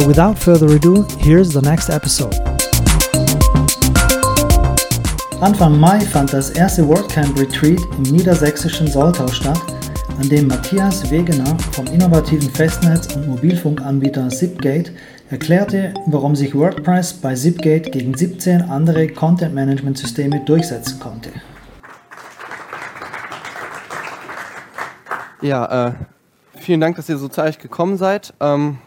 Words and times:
So 0.00 0.08
without 0.08 0.38
further 0.38 0.74
ado, 0.74 1.06
here's 1.18 1.52
the 1.52 1.60
next 1.60 1.90
episode. 1.90 2.34
Anfang 5.42 5.78
Mai 5.78 6.00
fand 6.00 6.32
das 6.32 6.48
erste 6.48 6.88
WordCamp 6.88 7.38
Retreat 7.38 7.80
im 7.98 8.04
niedersächsischen 8.04 8.86
Soltau 8.86 9.28
statt, 9.28 9.60
an 10.18 10.26
dem 10.30 10.46
Matthias 10.46 11.10
Wegener 11.10 11.54
vom 11.72 11.84
innovativen 11.88 12.48
Festnetz- 12.48 13.14
und 13.14 13.28
Mobilfunkanbieter 13.28 14.30
Zipgate 14.30 14.92
erklärte, 15.28 15.92
warum 16.06 16.34
sich 16.34 16.54
WordPress 16.54 17.12
bei 17.12 17.34
Zipgate 17.34 17.90
gegen 17.90 18.14
17 18.14 18.62
andere 18.62 19.06
Content-Management-Systeme 19.06 20.40
durchsetzen 20.46 20.98
konnte. 20.98 21.28
Ja, 25.42 25.88
äh, 25.88 25.92
vielen 26.58 26.80
Dank, 26.80 26.96
dass 26.96 27.06
ihr 27.10 27.18
so 27.18 27.28
zeitig 27.28 27.58
gekommen 27.58 27.98
seid. 27.98 28.32
Ähm, 28.40 28.78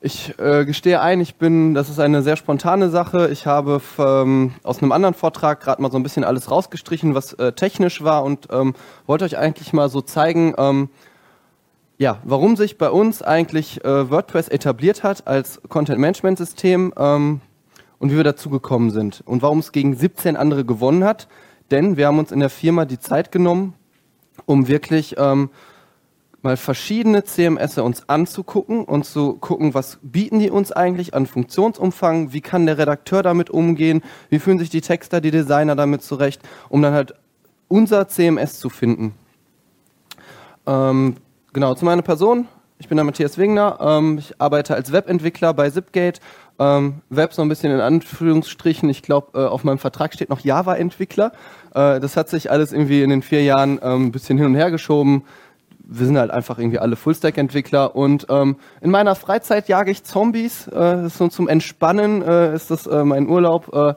ich 0.00 0.38
äh, 0.38 0.64
gestehe 0.64 1.00
ein, 1.00 1.20
ich 1.20 1.36
bin, 1.36 1.74
das 1.74 1.88
ist 1.88 1.98
eine 1.98 2.22
sehr 2.22 2.36
spontane 2.36 2.88
Sache. 2.88 3.30
Ich 3.30 3.46
habe 3.46 3.80
ähm, 3.98 4.52
aus 4.62 4.80
einem 4.80 4.92
anderen 4.92 5.14
Vortrag 5.14 5.60
gerade 5.60 5.82
mal 5.82 5.90
so 5.90 5.96
ein 5.96 6.04
bisschen 6.04 6.22
alles 6.22 6.50
rausgestrichen, 6.50 7.14
was 7.14 7.32
äh, 7.34 7.52
technisch 7.52 8.02
war 8.04 8.22
und 8.22 8.46
ähm, 8.52 8.74
wollte 9.06 9.24
euch 9.24 9.36
eigentlich 9.36 9.72
mal 9.72 9.88
so 9.88 10.00
zeigen, 10.00 10.54
ähm, 10.56 10.88
ja, 11.96 12.18
warum 12.22 12.54
sich 12.54 12.78
bei 12.78 12.90
uns 12.90 13.22
eigentlich 13.22 13.84
äh, 13.84 14.08
WordPress 14.08 14.46
etabliert 14.48 15.02
hat 15.02 15.26
als 15.26 15.60
Content-Management-System 15.68 16.94
ähm, 16.96 17.40
und 17.98 18.12
wie 18.12 18.16
wir 18.16 18.24
dazu 18.24 18.50
gekommen 18.50 18.90
sind 18.90 19.22
und 19.26 19.42
warum 19.42 19.58
es 19.58 19.72
gegen 19.72 19.96
17 19.96 20.36
andere 20.36 20.64
gewonnen 20.64 21.02
hat. 21.02 21.26
Denn 21.72 21.96
wir 21.96 22.06
haben 22.06 22.20
uns 22.20 22.30
in 22.30 22.38
der 22.38 22.50
Firma 22.50 22.84
die 22.84 23.00
Zeit 23.00 23.32
genommen, 23.32 23.74
um 24.46 24.68
wirklich 24.68 25.16
ähm, 25.18 25.50
mal 26.42 26.56
verschiedene 26.56 27.24
CMS 27.24 27.78
uns 27.78 28.08
anzugucken 28.08 28.84
und 28.84 29.04
zu 29.04 29.34
gucken, 29.34 29.74
was 29.74 29.98
bieten 30.02 30.38
die 30.38 30.50
uns 30.50 30.72
eigentlich 30.72 31.14
an 31.14 31.26
Funktionsumfang, 31.26 32.32
wie 32.32 32.40
kann 32.40 32.66
der 32.66 32.78
Redakteur 32.78 33.22
damit 33.22 33.50
umgehen, 33.50 34.02
wie 34.30 34.38
fühlen 34.38 34.58
sich 34.58 34.70
die 34.70 34.80
Texter, 34.80 35.20
die 35.20 35.30
Designer 35.30 35.74
damit 35.74 36.02
zurecht, 36.02 36.40
um 36.68 36.80
dann 36.82 36.94
halt 36.94 37.14
unser 37.66 38.08
CMS 38.08 38.58
zu 38.58 38.70
finden. 38.70 39.14
Ähm, 40.66 41.16
genau, 41.52 41.74
zu 41.74 41.84
meiner 41.84 42.02
Person. 42.02 42.46
Ich 42.80 42.88
bin 42.88 42.96
der 42.96 43.04
Matthias 43.04 43.36
Wingner. 43.36 43.78
Ähm, 43.80 44.18
ich 44.18 44.40
arbeite 44.40 44.74
als 44.74 44.92
Webentwickler 44.92 45.52
bei 45.52 45.68
Zipgate. 45.68 46.20
Ähm, 46.60 47.02
Web 47.08 47.32
so 47.32 47.42
ein 47.42 47.48
bisschen 47.48 47.72
in 47.72 47.80
Anführungsstrichen. 47.80 48.88
Ich 48.88 49.02
glaube, 49.02 49.38
äh, 49.38 49.46
auf 49.46 49.64
meinem 49.64 49.78
Vertrag 49.78 50.14
steht 50.14 50.28
noch 50.28 50.40
Java-Entwickler. 50.40 51.32
Äh, 51.74 51.98
das 51.98 52.16
hat 52.16 52.28
sich 52.28 52.50
alles 52.50 52.72
irgendwie 52.72 53.02
in 53.02 53.10
den 53.10 53.22
vier 53.22 53.42
Jahren 53.42 53.80
ähm, 53.82 54.06
ein 54.06 54.12
bisschen 54.12 54.38
hin 54.38 54.46
und 54.46 54.54
her 54.54 54.70
geschoben. 54.70 55.24
Wir 55.90 56.06
sind 56.06 56.18
halt 56.18 56.30
einfach 56.30 56.58
irgendwie 56.58 56.78
alle 56.78 56.96
Fullstack-Entwickler 56.96 57.96
und 57.96 58.26
ähm, 58.28 58.56
in 58.82 58.90
meiner 58.90 59.14
Freizeit 59.14 59.68
jage 59.68 59.90
ich 59.90 60.04
Zombies. 60.04 60.68
Äh, 60.68 61.08
so 61.08 61.28
zum 61.28 61.48
Entspannen 61.48 62.20
äh, 62.20 62.54
ist 62.54 62.70
das 62.70 62.86
äh, 62.86 63.04
mein 63.04 63.26
Urlaub. 63.26 63.74
Äh, 63.74 63.94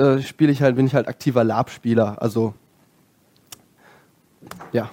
äh, 0.00 0.20
spiele 0.22 0.50
ich 0.50 0.60
halt, 0.60 0.74
bin 0.74 0.86
ich 0.86 0.94
halt 0.94 1.06
aktiver 1.06 1.44
Lab-Spieler. 1.44 2.20
Also 2.20 2.52
ja. 4.72 4.90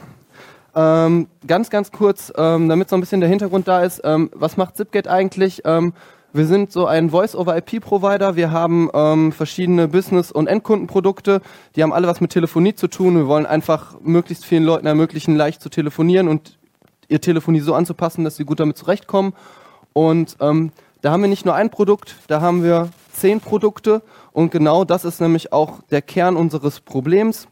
Ähm, 0.75 1.27
ganz, 1.45 1.69
ganz 1.69 1.91
kurz, 1.91 2.31
ähm, 2.37 2.69
damit 2.69 2.87
so 2.87 2.95
ein 2.95 3.01
bisschen 3.01 3.19
der 3.19 3.29
Hintergrund 3.29 3.67
da 3.67 3.81
ist, 3.81 4.01
ähm, 4.03 4.29
was 4.33 4.57
macht 4.57 4.77
Zipgate 4.77 5.09
eigentlich? 5.09 5.63
Wir 6.33 6.45
sind 6.45 6.71
so 6.71 6.85
ein 6.85 7.09
Voice-over-IP-Provider. 7.09 8.37
Wir 8.37 8.51
haben 8.51 8.89
ähm, 8.93 9.33
verschiedene 9.33 9.89
Business- 9.89 10.31
und 10.31 10.47
Endkundenprodukte. 10.47 11.41
Die 11.75 11.83
haben 11.83 11.91
alle 11.91 12.07
was 12.07 12.21
mit 12.21 12.31
Telefonie 12.31 12.73
zu 12.73 12.87
tun. 12.87 13.17
Wir 13.17 13.27
wollen 13.27 13.45
einfach 13.45 13.99
möglichst 13.99 14.45
vielen 14.45 14.63
Leuten 14.63 14.87
ermöglichen, 14.87 15.35
leicht 15.35 15.61
zu 15.61 15.67
telefonieren 15.67 16.29
und 16.29 16.57
ihr 17.09 17.19
Telefonie 17.19 17.59
so 17.59 17.73
anzupassen, 17.75 18.23
dass 18.23 18.37
sie 18.37 18.45
gut 18.45 18.61
damit 18.61 18.77
zurechtkommen. 18.77 19.33
Und 19.91 20.37
ähm, 20.39 20.71
da 21.01 21.11
haben 21.11 21.21
wir 21.21 21.27
nicht 21.27 21.43
nur 21.43 21.55
ein 21.55 21.69
Produkt, 21.69 22.15
da 22.27 22.39
haben 22.39 22.63
wir 22.63 22.91
zehn 23.11 23.41
Produkte. 23.41 24.01
Und 24.31 24.51
genau 24.51 24.85
das 24.85 25.03
ist 25.03 25.19
nämlich 25.19 25.51
auch 25.51 25.81
der 25.91 26.01
Kern 26.01 26.37
unseres 26.37 26.79
Problems. 26.79 27.49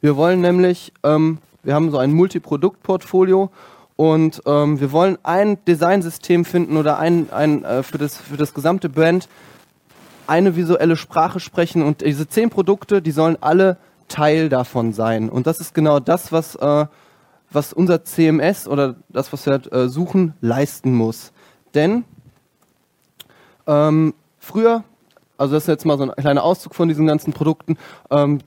Wir 0.00 0.16
wollen 0.16 0.40
nämlich, 0.40 0.94
ähm, 1.02 1.38
wir 1.62 1.74
haben 1.74 1.90
so 1.90 1.98
ein 1.98 2.14
Multiproduktportfolio 2.14 3.50
und 3.96 4.42
ähm, 4.46 4.80
wir 4.80 4.90
wollen 4.90 5.18
ein 5.22 5.64
Designsystem 5.66 6.44
finden 6.44 6.76
oder 6.76 6.98
ein, 6.98 7.30
ein 7.30 7.64
äh, 7.64 7.82
für, 7.82 7.98
das, 7.98 8.16
für 8.16 8.36
das 8.36 8.52
gesamte 8.52 8.88
Brand 8.88 9.28
eine 10.26 10.56
visuelle 10.56 10.96
Sprache 10.96 11.38
sprechen. 11.38 11.82
Und 11.82 12.00
diese 12.00 12.28
zehn 12.28 12.50
Produkte, 12.50 13.02
die 13.02 13.12
sollen 13.12 13.36
alle 13.40 13.76
Teil 14.08 14.48
davon 14.48 14.92
sein. 14.92 15.28
Und 15.28 15.46
das 15.46 15.60
ist 15.60 15.74
genau 15.74 16.00
das, 16.00 16.32
was, 16.32 16.56
äh, 16.56 16.86
was 17.50 17.72
unser 17.72 18.04
CMS 18.04 18.66
oder 18.66 18.96
das, 19.08 19.32
was 19.32 19.46
wir 19.46 19.52
halt, 19.52 19.72
äh, 19.72 19.88
suchen, 19.88 20.34
leisten 20.40 20.94
muss. 20.94 21.32
Denn 21.74 22.04
ähm, 23.66 24.14
früher, 24.38 24.82
also 25.38 25.54
das 25.54 25.64
ist 25.64 25.68
jetzt 25.68 25.86
mal 25.86 25.98
so 25.98 26.04
ein 26.04 26.12
kleiner 26.16 26.42
Auszug 26.42 26.74
von 26.74 26.88
diesen 26.88 27.06
ganzen 27.06 27.32
Produkten, 27.32 27.76
ähm, 28.10 28.40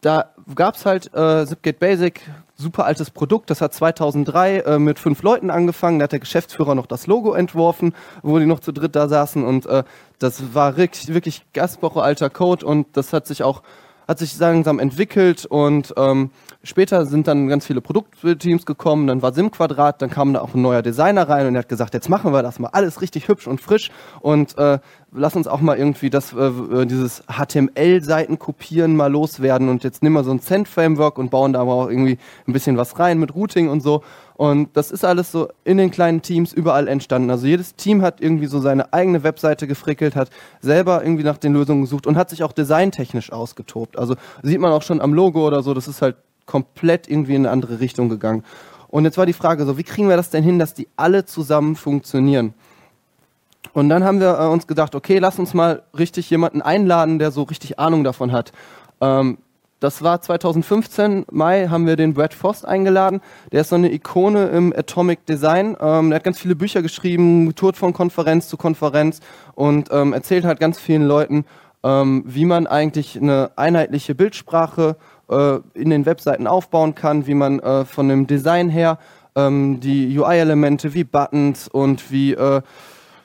da 0.00 0.30
gab 0.54 0.74
es 0.74 0.84
halt 0.84 1.14
äh, 1.14 1.46
Zipgate 1.46 1.78
Basic, 1.78 2.20
super 2.56 2.84
altes 2.84 3.10
Produkt, 3.10 3.50
das 3.50 3.60
hat 3.60 3.74
2003 3.74 4.58
äh, 4.58 4.78
mit 4.78 4.98
fünf 4.98 5.22
Leuten 5.22 5.50
angefangen, 5.50 5.98
da 5.98 6.04
hat 6.04 6.12
der 6.12 6.20
Geschäftsführer 6.20 6.74
noch 6.74 6.86
das 6.86 7.06
Logo 7.06 7.34
entworfen, 7.34 7.94
wo 8.22 8.38
die 8.38 8.46
noch 8.46 8.60
zu 8.60 8.72
dritt 8.72 8.94
da 8.96 9.08
saßen. 9.08 9.44
Und 9.44 9.66
äh, 9.66 9.84
das 10.18 10.54
war 10.54 10.76
wirklich, 10.76 11.12
wirklich 11.12 11.44
Gastwoche 11.52 12.02
alter 12.02 12.30
Code. 12.30 12.64
Und 12.64 12.96
das 12.96 13.12
hat 13.12 13.26
sich 13.26 13.42
auch 13.42 13.62
hat 14.08 14.18
sich 14.18 14.38
langsam 14.38 14.78
entwickelt 14.78 15.46
und 15.46 15.94
ähm, 15.96 16.30
später 16.62 17.06
sind 17.06 17.28
dann 17.28 17.48
ganz 17.48 17.66
viele 17.66 17.80
Produktteams 17.80 18.66
gekommen, 18.66 19.06
dann 19.06 19.22
war 19.22 19.32
Sim 19.32 19.50
Quadrat, 19.50 20.02
dann 20.02 20.10
kam 20.10 20.32
da 20.32 20.40
auch 20.40 20.54
ein 20.54 20.62
neuer 20.62 20.82
Designer 20.82 21.28
rein 21.28 21.46
und 21.46 21.54
er 21.54 21.60
hat 21.60 21.68
gesagt, 21.68 21.94
jetzt 21.94 22.08
machen 22.08 22.32
wir 22.32 22.42
das 22.42 22.58
mal 22.58 22.70
alles 22.72 23.00
richtig 23.00 23.28
hübsch 23.28 23.46
und 23.46 23.60
frisch 23.60 23.90
und 24.20 24.56
äh, 24.58 24.78
lass 25.12 25.36
uns 25.36 25.46
auch 25.46 25.60
mal 25.60 25.76
irgendwie 25.76 26.10
das, 26.10 26.32
äh, 26.32 26.86
dieses 26.86 27.22
HTML-Seiten 27.26 28.38
kopieren 28.38 28.96
mal 28.96 29.10
loswerden 29.10 29.68
und 29.68 29.84
jetzt 29.84 30.02
nehmen 30.02 30.16
wir 30.16 30.24
so 30.24 30.32
ein 30.32 30.40
Cent-Framework 30.40 31.18
und 31.18 31.30
bauen 31.30 31.52
da 31.52 31.60
aber 31.60 31.74
auch 31.74 31.88
irgendwie 31.88 32.18
ein 32.46 32.52
bisschen 32.52 32.76
was 32.76 32.98
rein 32.98 33.18
mit 33.18 33.34
Routing 33.34 33.68
und 33.68 33.82
so. 33.82 34.02
Und 34.42 34.70
das 34.76 34.90
ist 34.90 35.04
alles 35.04 35.30
so 35.30 35.50
in 35.62 35.76
den 35.76 35.92
kleinen 35.92 36.20
Teams 36.20 36.52
überall 36.52 36.88
entstanden. 36.88 37.30
Also 37.30 37.46
jedes 37.46 37.76
Team 37.76 38.02
hat 38.02 38.20
irgendwie 38.20 38.46
so 38.46 38.58
seine 38.58 38.92
eigene 38.92 39.22
Webseite 39.22 39.68
gefrickelt, 39.68 40.16
hat 40.16 40.30
selber 40.60 41.04
irgendwie 41.04 41.22
nach 41.22 41.38
den 41.38 41.52
Lösungen 41.52 41.82
gesucht 41.82 42.08
und 42.08 42.16
hat 42.16 42.28
sich 42.28 42.42
auch 42.42 42.50
designtechnisch 42.50 43.30
ausgetobt. 43.30 43.96
Also 43.96 44.16
sieht 44.42 44.58
man 44.58 44.72
auch 44.72 44.82
schon 44.82 45.00
am 45.00 45.14
Logo 45.14 45.46
oder 45.46 45.62
so, 45.62 45.74
das 45.74 45.86
ist 45.86 46.02
halt 46.02 46.16
komplett 46.44 47.06
irgendwie 47.08 47.36
in 47.36 47.42
eine 47.42 47.52
andere 47.52 47.78
Richtung 47.78 48.08
gegangen. 48.08 48.42
Und 48.88 49.04
jetzt 49.04 49.16
war 49.16 49.26
die 49.26 49.32
Frage 49.32 49.64
so, 49.64 49.78
wie 49.78 49.84
kriegen 49.84 50.08
wir 50.08 50.16
das 50.16 50.30
denn 50.30 50.42
hin, 50.42 50.58
dass 50.58 50.74
die 50.74 50.88
alle 50.96 51.24
zusammen 51.24 51.76
funktionieren? 51.76 52.52
Und 53.74 53.90
dann 53.90 54.02
haben 54.02 54.18
wir 54.18 54.40
äh, 54.40 54.48
uns 54.48 54.66
gedacht, 54.66 54.96
okay, 54.96 55.20
lass 55.20 55.38
uns 55.38 55.54
mal 55.54 55.84
richtig 55.96 56.28
jemanden 56.30 56.62
einladen, 56.62 57.20
der 57.20 57.30
so 57.30 57.44
richtig 57.44 57.78
Ahnung 57.78 58.02
davon 58.02 58.32
hat. 58.32 58.50
Ähm, 59.00 59.38
das 59.82 60.00
war 60.00 60.20
2015, 60.20 61.26
Mai, 61.32 61.66
haben 61.66 61.86
wir 61.88 61.96
den 61.96 62.14
Brad 62.14 62.34
Frost 62.34 62.64
eingeladen. 62.64 63.20
Der 63.50 63.62
ist 63.62 63.70
so 63.70 63.74
eine 63.74 63.92
Ikone 63.92 64.46
im 64.46 64.72
Atomic 64.72 65.26
Design. 65.26 65.76
Ähm, 65.80 66.10
der 66.10 66.16
hat 66.16 66.24
ganz 66.24 66.38
viele 66.38 66.54
Bücher 66.54 66.82
geschrieben, 66.82 67.52
tourt 67.56 67.76
von 67.76 67.92
Konferenz 67.92 68.46
zu 68.48 68.56
Konferenz 68.56 69.18
und 69.56 69.88
ähm, 69.90 70.12
erzählt 70.12 70.44
halt 70.44 70.60
ganz 70.60 70.78
vielen 70.78 71.02
Leuten, 71.02 71.44
ähm, 71.82 72.22
wie 72.26 72.44
man 72.44 72.68
eigentlich 72.68 73.20
eine 73.20 73.50
einheitliche 73.56 74.14
Bildsprache 74.14 74.96
äh, 75.28 75.58
in 75.74 75.90
den 75.90 76.06
Webseiten 76.06 76.46
aufbauen 76.46 76.94
kann, 76.94 77.26
wie 77.26 77.34
man 77.34 77.58
äh, 77.58 77.84
von 77.84 78.08
dem 78.08 78.28
Design 78.28 78.68
her 78.68 78.98
ähm, 79.34 79.80
die 79.80 80.16
UI-Elemente 80.16 80.94
wie 80.94 81.02
Buttons 81.02 81.66
und 81.66 82.12
wie 82.12 82.34
äh, 82.34 82.62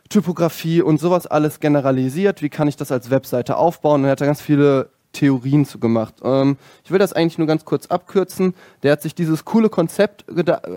Typografie 0.10 0.82
und 0.82 1.00
sowas 1.00 1.28
alles 1.28 1.60
generalisiert. 1.60 2.42
Wie 2.42 2.50
kann 2.50 2.68
ich 2.68 2.78
das 2.78 2.92
als 2.92 3.12
Webseite 3.12 3.58
aufbauen? 3.58 4.02
Und 4.02 4.06
er 4.06 4.12
hat 4.12 4.22
da 4.22 4.26
ganz 4.26 4.42
viele 4.42 4.90
Theorien 5.14 5.66
zu 5.66 5.80
gemacht. 5.80 6.16
Ähm, 6.24 6.58
ich 6.84 6.92
will 6.92 7.00
das 7.00 7.14
eigentlich 7.14 7.38
nur 7.38 7.48
ganz 7.48 7.66
kurz 7.66 7.88
abkürzen. 7.88 8.54
Der 8.84 8.92
hat 8.92 9.02
sich 9.02 9.16
dieses 9.16 9.46
coole 9.46 9.70
Konzept 9.70 10.26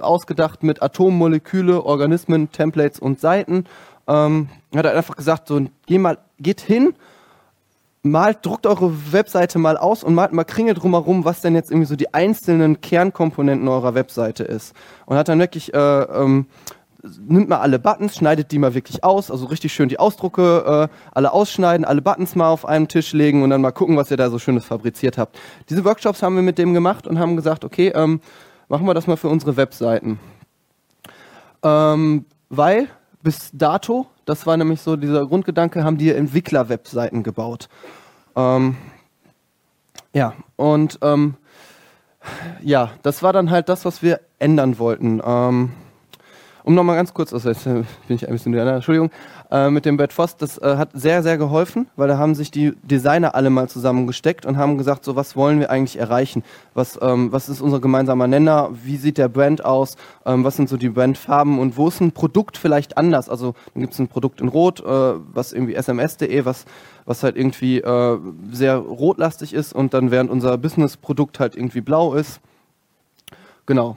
ausgedacht 0.01 0.63
mit 0.63 0.83
Atommoleküle, 0.83 1.85
Organismen, 1.85 2.51
Templates 2.51 3.01
und 3.01 3.21
Seiten. 3.21 3.65
Ähm, 4.07 4.49
hat 4.75 4.87
er 4.87 4.97
einfach 4.97 5.17
gesagt, 5.17 5.49
so, 5.49 5.61
geh 5.87 5.99
mal, 5.99 6.19
geht 6.39 6.61
hin, 6.61 6.95
malt, 8.03 8.39
druckt 8.43 8.67
eure 8.67 9.13
Webseite 9.13 9.59
mal 9.59 9.77
aus 9.77 10.03
und 10.03 10.15
malt 10.15 10.33
mal 10.33 10.45
Kringel 10.45 10.75
drumherum, 10.75 11.25
was 11.25 11.43
denn 11.43 11.55
jetzt 11.55 11.71
irgendwie 11.71 11.87
so 11.87 11.97
die 11.97 12.15
einzelnen 12.15 12.81
Kernkomponenten 12.81 13.69
eurer 13.69 13.95
Webseite 13.95 14.45
ist. 14.45 14.75
Und 15.07 15.17
hat 15.17 15.29
dann 15.29 15.39
wirklich 15.39 15.75
äh, 15.75 15.79
ähm, 15.79 16.47
nimmt 17.03 17.49
mal 17.49 17.59
alle 17.59 17.79
Buttons, 17.79 18.17
schneidet 18.17 18.53
die 18.53 18.59
mal 18.59 18.75
wirklich 18.75 19.03
aus, 19.05 19.31
also 19.31 19.47
richtig 19.47 19.73
schön 19.73 19.89
die 19.89 19.99
Ausdrucke 19.99 20.89
äh, 20.91 20.95
alle 21.13 21.33
ausschneiden, 21.33 21.85
alle 21.85 22.03
Buttons 22.03 22.35
mal 22.35 22.49
auf 22.49 22.67
einen 22.67 22.89
Tisch 22.89 23.13
legen 23.13 23.43
und 23.43 23.51
dann 23.51 23.61
mal 23.61 23.73
gucken, 23.73 23.97
was 23.97 24.11
ihr 24.11 24.17
da 24.17 24.31
so 24.31 24.39
Schönes 24.39 24.65
fabriziert 24.65 25.19
habt. 25.19 25.39
Diese 25.69 25.85
Workshops 25.85 26.23
haben 26.23 26.37
wir 26.37 26.43
mit 26.43 26.59
dem 26.59 26.75
gemacht 26.75 27.07
und 27.07 27.19
haben 27.19 27.37
gesagt, 27.37 27.65
okay, 27.65 27.89
ähm, 27.95 28.21
machen 28.69 28.87
wir 28.87 28.95
das 28.95 29.07
mal 29.07 29.17
für 29.17 29.29
unsere 29.29 29.57
Webseiten. 29.57 30.19
Ähm, 31.63 32.25
weil 32.49 32.89
bis 33.23 33.51
dato, 33.53 34.07
das 34.25 34.47
war 34.47 34.57
nämlich 34.57 34.81
so 34.81 34.97
dieser 34.97 35.27
Grundgedanke, 35.27 35.85
haben 35.85 35.99
die 35.99 36.11
Entwickler-Webseiten 36.11 37.23
gebaut. 37.23 37.69
Ähm, 38.37 38.77
ja, 40.13 40.35
und 40.57 40.99
ähm, 41.03 41.35
ja, 42.63 42.91
das 43.03 43.23
war 43.23 43.33
dann 43.33 43.51
halt 43.51 43.69
das, 43.69 43.85
was 43.85 44.03
wir 44.03 44.21
ändern 44.39 44.79
wollten. 44.79 45.21
Um 46.63 46.75
nochmal 46.75 46.97
ganz 46.97 47.15
kurz, 47.15 47.33
also 47.33 47.49
jetzt 47.49 47.65
bin 47.65 47.87
ich 48.09 48.29
ein 48.29 48.33
bisschen 48.33 48.53
durcheinander, 48.53 48.77
Entschuldigung, 48.77 49.11
äh, 49.51 49.71
mit 49.71 49.87
dem 49.87 49.97
Brad 49.97 50.13
Foss, 50.13 50.37
das 50.37 50.59
äh, 50.59 50.77
hat 50.77 50.91
sehr, 50.93 51.23
sehr 51.23 51.39
geholfen, 51.39 51.89
weil 51.97 52.09
da 52.09 52.19
haben 52.19 52.35
sich 52.35 52.51
die 52.51 52.73
Designer 52.83 53.35
alle 53.35 53.51
mal 53.51 53.69
zusammengesteckt 53.69 54.45
und 54.45 54.59
haben 54.59 54.77
gesagt, 54.77 55.05
so 55.05 55.17
was 55.17 55.37
wollen 55.37 55.59
wir 55.61 55.71
eigentlich 55.71 55.99
erreichen? 55.99 56.45
Was, 56.75 56.99
ähm, 57.01 57.33
was 57.33 57.49
ist 57.49 57.61
unser 57.61 57.81
gemeinsamer 57.81 58.27
Nenner? 58.27 58.71
Wie 58.73 58.97
sieht 58.97 59.17
der 59.17 59.29
Brand 59.29 59.65
aus? 59.65 59.97
Ähm, 60.27 60.45
was 60.45 60.57
sind 60.57 60.69
so 60.69 60.77
die 60.77 60.91
Brandfarben? 60.91 61.59
Und 61.59 61.77
wo 61.77 61.89
ist 61.89 62.01
ein 62.01 62.13
Produkt 62.13 62.59
vielleicht 62.59 62.99
anders? 62.99 63.29
Also 63.29 63.55
dann 63.75 63.83
gibt 63.83 63.95
es 63.95 63.99
ein 63.99 64.09
Produkt 64.09 64.41
in 64.41 64.49
Rot, 64.49 64.81
äh, 64.81 64.85
was 64.85 65.53
irgendwie 65.53 65.75
sms.de, 65.75 66.45
was, 66.45 66.67
was 67.07 67.23
halt 67.23 67.37
irgendwie 67.37 67.79
äh, 67.79 68.19
sehr 68.53 68.77
rotlastig 68.77 69.55
ist 69.55 69.73
und 69.73 69.95
dann 69.95 70.11
während 70.11 70.31
unser 70.31 70.59
Business-Produkt 70.59 71.41
halt 71.41 71.57
irgendwie 71.57 71.81
blau 71.81 72.15
ist. 72.15 72.41
Genau. 73.67 73.97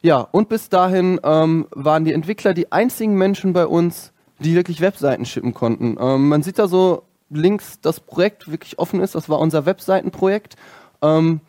Ja, 0.00 0.20
und 0.20 0.48
bis 0.48 0.68
dahin 0.68 1.20
ähm, 1.24 1.66
waren 1.70 2.04
die 2.04 2.12
Entwickler 2.12 2.54
die 2.54 2.70
einzigen 2.70 3.14
Menschen 3.16 3.52
bei 3.52 3.66
uns, 3.66 4.12
die 4.38 4.54
wirklich 4.54 4.80
Webseiten 4.80 5.24
schippen 5.24 5.54
konnten. 5.54 5.96
Ähm, 6.00 6.28
man 6.28 6.42
sieht 6.42 6.58
da 6.58 6.68
so 6.68 7.02
links, 7.30 7.80
das 7.80 8.00
Projekt 8.00 8.50
wirklich 8.50 8.78
offen 8.78 9.00
ist. 9.00 9.14
Das 9.14 9.28
war 9.28 9.40
unser 9.40 9.66
Webseitenprojekt. 9.66 10.56
Ähm, 11.02 11.40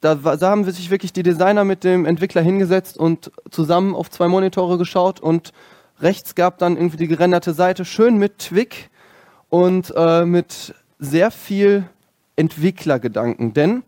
da, 0.00 0.16
da, 0.16 0.50
haben 0.50 0.64
sich 0.64 0.90
wirklich 0.90 1.12
die 1.12 1.22
Designer 1.22 1.64
mit 1.64 1.84
dem 1.84 2.06
Entwickler 2.06 2.42
hingesetzt 2.42 2.98
und 2.98 3.30
zusammen 3.50 3.94
auf 3.94 4.10
zwei 4.10 4.26
Monitore 4.26 4.76
geschaut 4.76 5.20
und 5.20 5.52
rechts 6.00 6.34
gab 6.34 6.58
dann 6.58 6.76
irgendwie 6.76 6.96
die 6.96 7.06
gerenderte 7.06 7.52
Seite 7.52 7.84
schön 7.84 8.16
mit 8.16 8.38
Twig 8.38 8.90
und 9.48 9.92
äh, 9.96 10.24
mit 10.24 10.74
sehr 10.98 11.30
viel 11.30 11.84
Entwicklergedanken. 12.34 13.52
Denn 13.52 13.84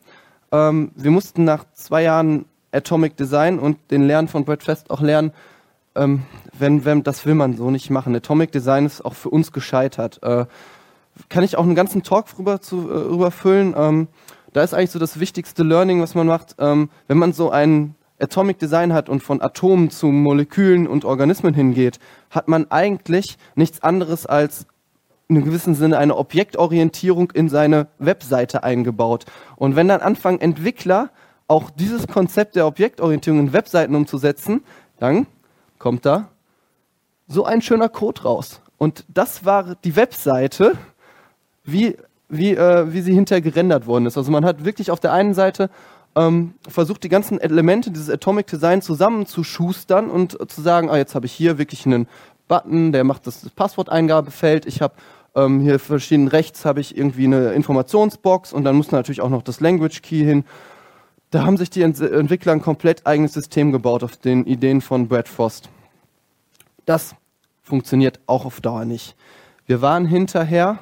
ähm, 0.53 0.93
wir 0.95 1.11
mussten 1.11 1.43
nach 1.43 1.65
zwei 1.73 2.05
Jahren 2.05 2.45
Atomic 2.75 3.17
Design 3.17 3.59
und 3.59 3.79
den 3.91 4.03
Lernen 4.03 4.29
von 4.29 4.45
Brad 4.45 4.63
Fest 4.63 4.91
auch 4.91 5.01
lernen, 5.01 5.33
ähm, 5.95 6.23
wenn, 6.59 6.85
wenn, 6.85 7.03
das 7.03 7.25
will 7.27 7.35
man 7.35 7.57
so 7.57 7.71
nicht 7.71 7.91
machen. 7.91 8.15
Atomic 8.15 8.53
Design 8.53 8.87
ist 8.87 9.05
auch 9.05 9.15
für 9.15 9.31
uns 9.31 9.53
gescheitert. 9.53 10.23
Äh, 10.23 10.47
kann 11.29 11.45
ich 11.45 11.57
auch 11.57 11.63
einen 11.63 11.75
ganzen 11.75 12.03
Talk 12.03 12.27
rüber, 12.39 12.61
zu, 12.61 12.91
äh, 12.91 13.31
füllen. 13.31 13.75
Ähm, 13.77 14.09
da 14.53 14.63
ist 14.63 14.75
eigentlich 14.75 14.91
so 14.91 14.99
das 14.99 15.21
wichtigste 15.21 15.63
Learning, 15.63 16.01
was 16.01 16.15
man 16.15 16.27
macht, 16.27 16.57
ähm, 16.59 16.91
wenn 17.09 17.19
man 17.19 17.33
so 17.33 17.51
ein 17.51 17.95
Atomic 18.21 18.59
Design 18.59 18.93
hat 18.93 19.09
und 19.09 19.23
von 19.23 19.43
Atomen 19.43 19.91
zu 19.91 20.07
Molekülen 20.07 20.87
und 20.87 21.05
Organismen 21.05 21.55
hingeht, 21.55 21.99
hat 22.31 22.49
man 22.49 22.71
eigentlich 22.71 23.37
nichts 23.55 23.83
anderes 23.83 24.27
als 24.27 24.67
in 25.29 25.37
einem 25.37 25.45
gewissen 25.47 25.75
Sinne 25.75 25.99
eine 25.99 26.17
Objektorientierung 26.17 27.31
in 27.33 27.49
seine 27.49 27.89
Webseite 27.99 28.63
eingebaut. 28.63 29.25
Und 29.57 29.75
wenn 29.75 29.89
dann 29.89 30.01
anfangen 30.01 30.41
Entwickler 30.41 31.11
auch 31.47 31.71
dieses 31.71 32.07
Konzept 32.07 32.57
der 32.57 32.67
Objektorientierung 32.67 33.41
in 33.41 33.53
Webseiten 33.53 33.95
umzusetzen, 33.95 34.63
dann 34.99 35.27
kommt 35.79 36.07
da 36.07 36.29
so 37.27 37.45
ein 37.45 37.63
schöner 37.63 37.89
Code 37.89 38.23
raus. 38.23 38.61
Und 38.79 39.05
das 39.09 39.45
war 39.45 39.77
die 39.85 39.97
Webseite, 39.97 40.73
wie, 41.65 41.97
wie, 42.29 42.55
äh, 42.55 42.93
wie 42.93 43.01
sie 43.01 43.15
hinterher 43.15 43.41
gerendert 43.41 43.87
worden 43.87 44.07
ist. 44.07 44.17
Also 44.17 44.31
man 44.31 44.45
hat 44.45 44.65
wirklich 44.65 44.91
auf 44.91 45.01
der 45.01 45.13
einen 45.13 45.35
Seite 45.35 45.71
ähm, 46.17 46.55
versucht, 46.69 47.03
die 47.03 47.09
ganzen 47.09 47.41
Elemente 47.41 47.91
dieses 47.91 48.11
Atomic 48.11 48.47
Design 48.47 48.83
zusammenzuschustern 48.83 50.11
und 50.11 50.37
zu 50.51 50.61
sagen, 50.61 50.91
ah, 50.91 50.97
jetzt 50.97 51.15
habe 51.15 51.27
ich 51.27 51.33
hier 51.33 51.59
wirklich 51.59 51.87
einen 51.87 52.09
Button, 52.49 52.93
der 52.93 53.05
macht 53.05 53.27
das 53.27 53.49
Passworteingabefeld. 53.51 54.67
Ich 54.67 54.83
habe 54.83 54.95
ähm, 55.35 55.61
hier 55.61 55.79
verschieden 55.79 56.29
rechts 56.29 56.65
habe 56.65 56.81
ich 56.81 56.97
irgendwie 56.97 57.25
eine 57.25 57.53
Informationsbox 57.53 58.53
und 58.53 58.65
dann 58.65 58.77
muss 58.77 58.93
natürlich 58.93 59.21
auch 59.21 59.31
noch 59.31 59.43
das 59.43 59.61
Language 59.61 60.03
Key 60.03 60.25
hin. 60.25 60.45
Da 61.35 61.45
haben 61.45 61.57
sich 61.57 61.69
die 61.69 61.83
Ent 61.83 62.01
Entwickler 62.01 62.53
ein 62.53 62.63
komplett 62.63 63.09
eigenes 63.09 63.33
System 63.33 63.73
gebaut 63.73 64.05
auf 64.05 64.17
den 64.17 64.47
Ideen 64.47 64.81
von 64.81 65.09
Brad 65.09 65.27
Frost. 65.27 65.69
Das 66.87 67.17
funktioniert 67.61 68.21
auch 68.29 68.45
auf 68.45 68.61
Dauer 68.61 68.85
nicht. 68.85 69.17
Wir 69.67 69.83
waren 69.83 70.07
hinterher 70.07 70.79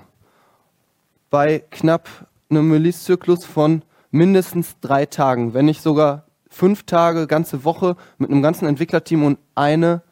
bei 1.31 1.61
knapp 1.71 2.07
einem 2.51 2.71
Release-Zyklus 2.71 3.47
von 3.47 3.81
mindestens 4.11 4.77
drei 4.83 5.07
Tagen, 5.07 5.55
wenn 5.55 5.65
nicht 5.65 5.81
sogar 5.81 6.27
fünf 6.51 6.83
Tage, 6.83 7.27
ganze 7.27 7.65
Woche 7.65 7.97
mit 8.19 8.31
einem 8.31 8.43
ganzen 8.43 8.67
Entwicklerteam 8.67 9.25
und 9.25 9.39
eine 9.55 10.03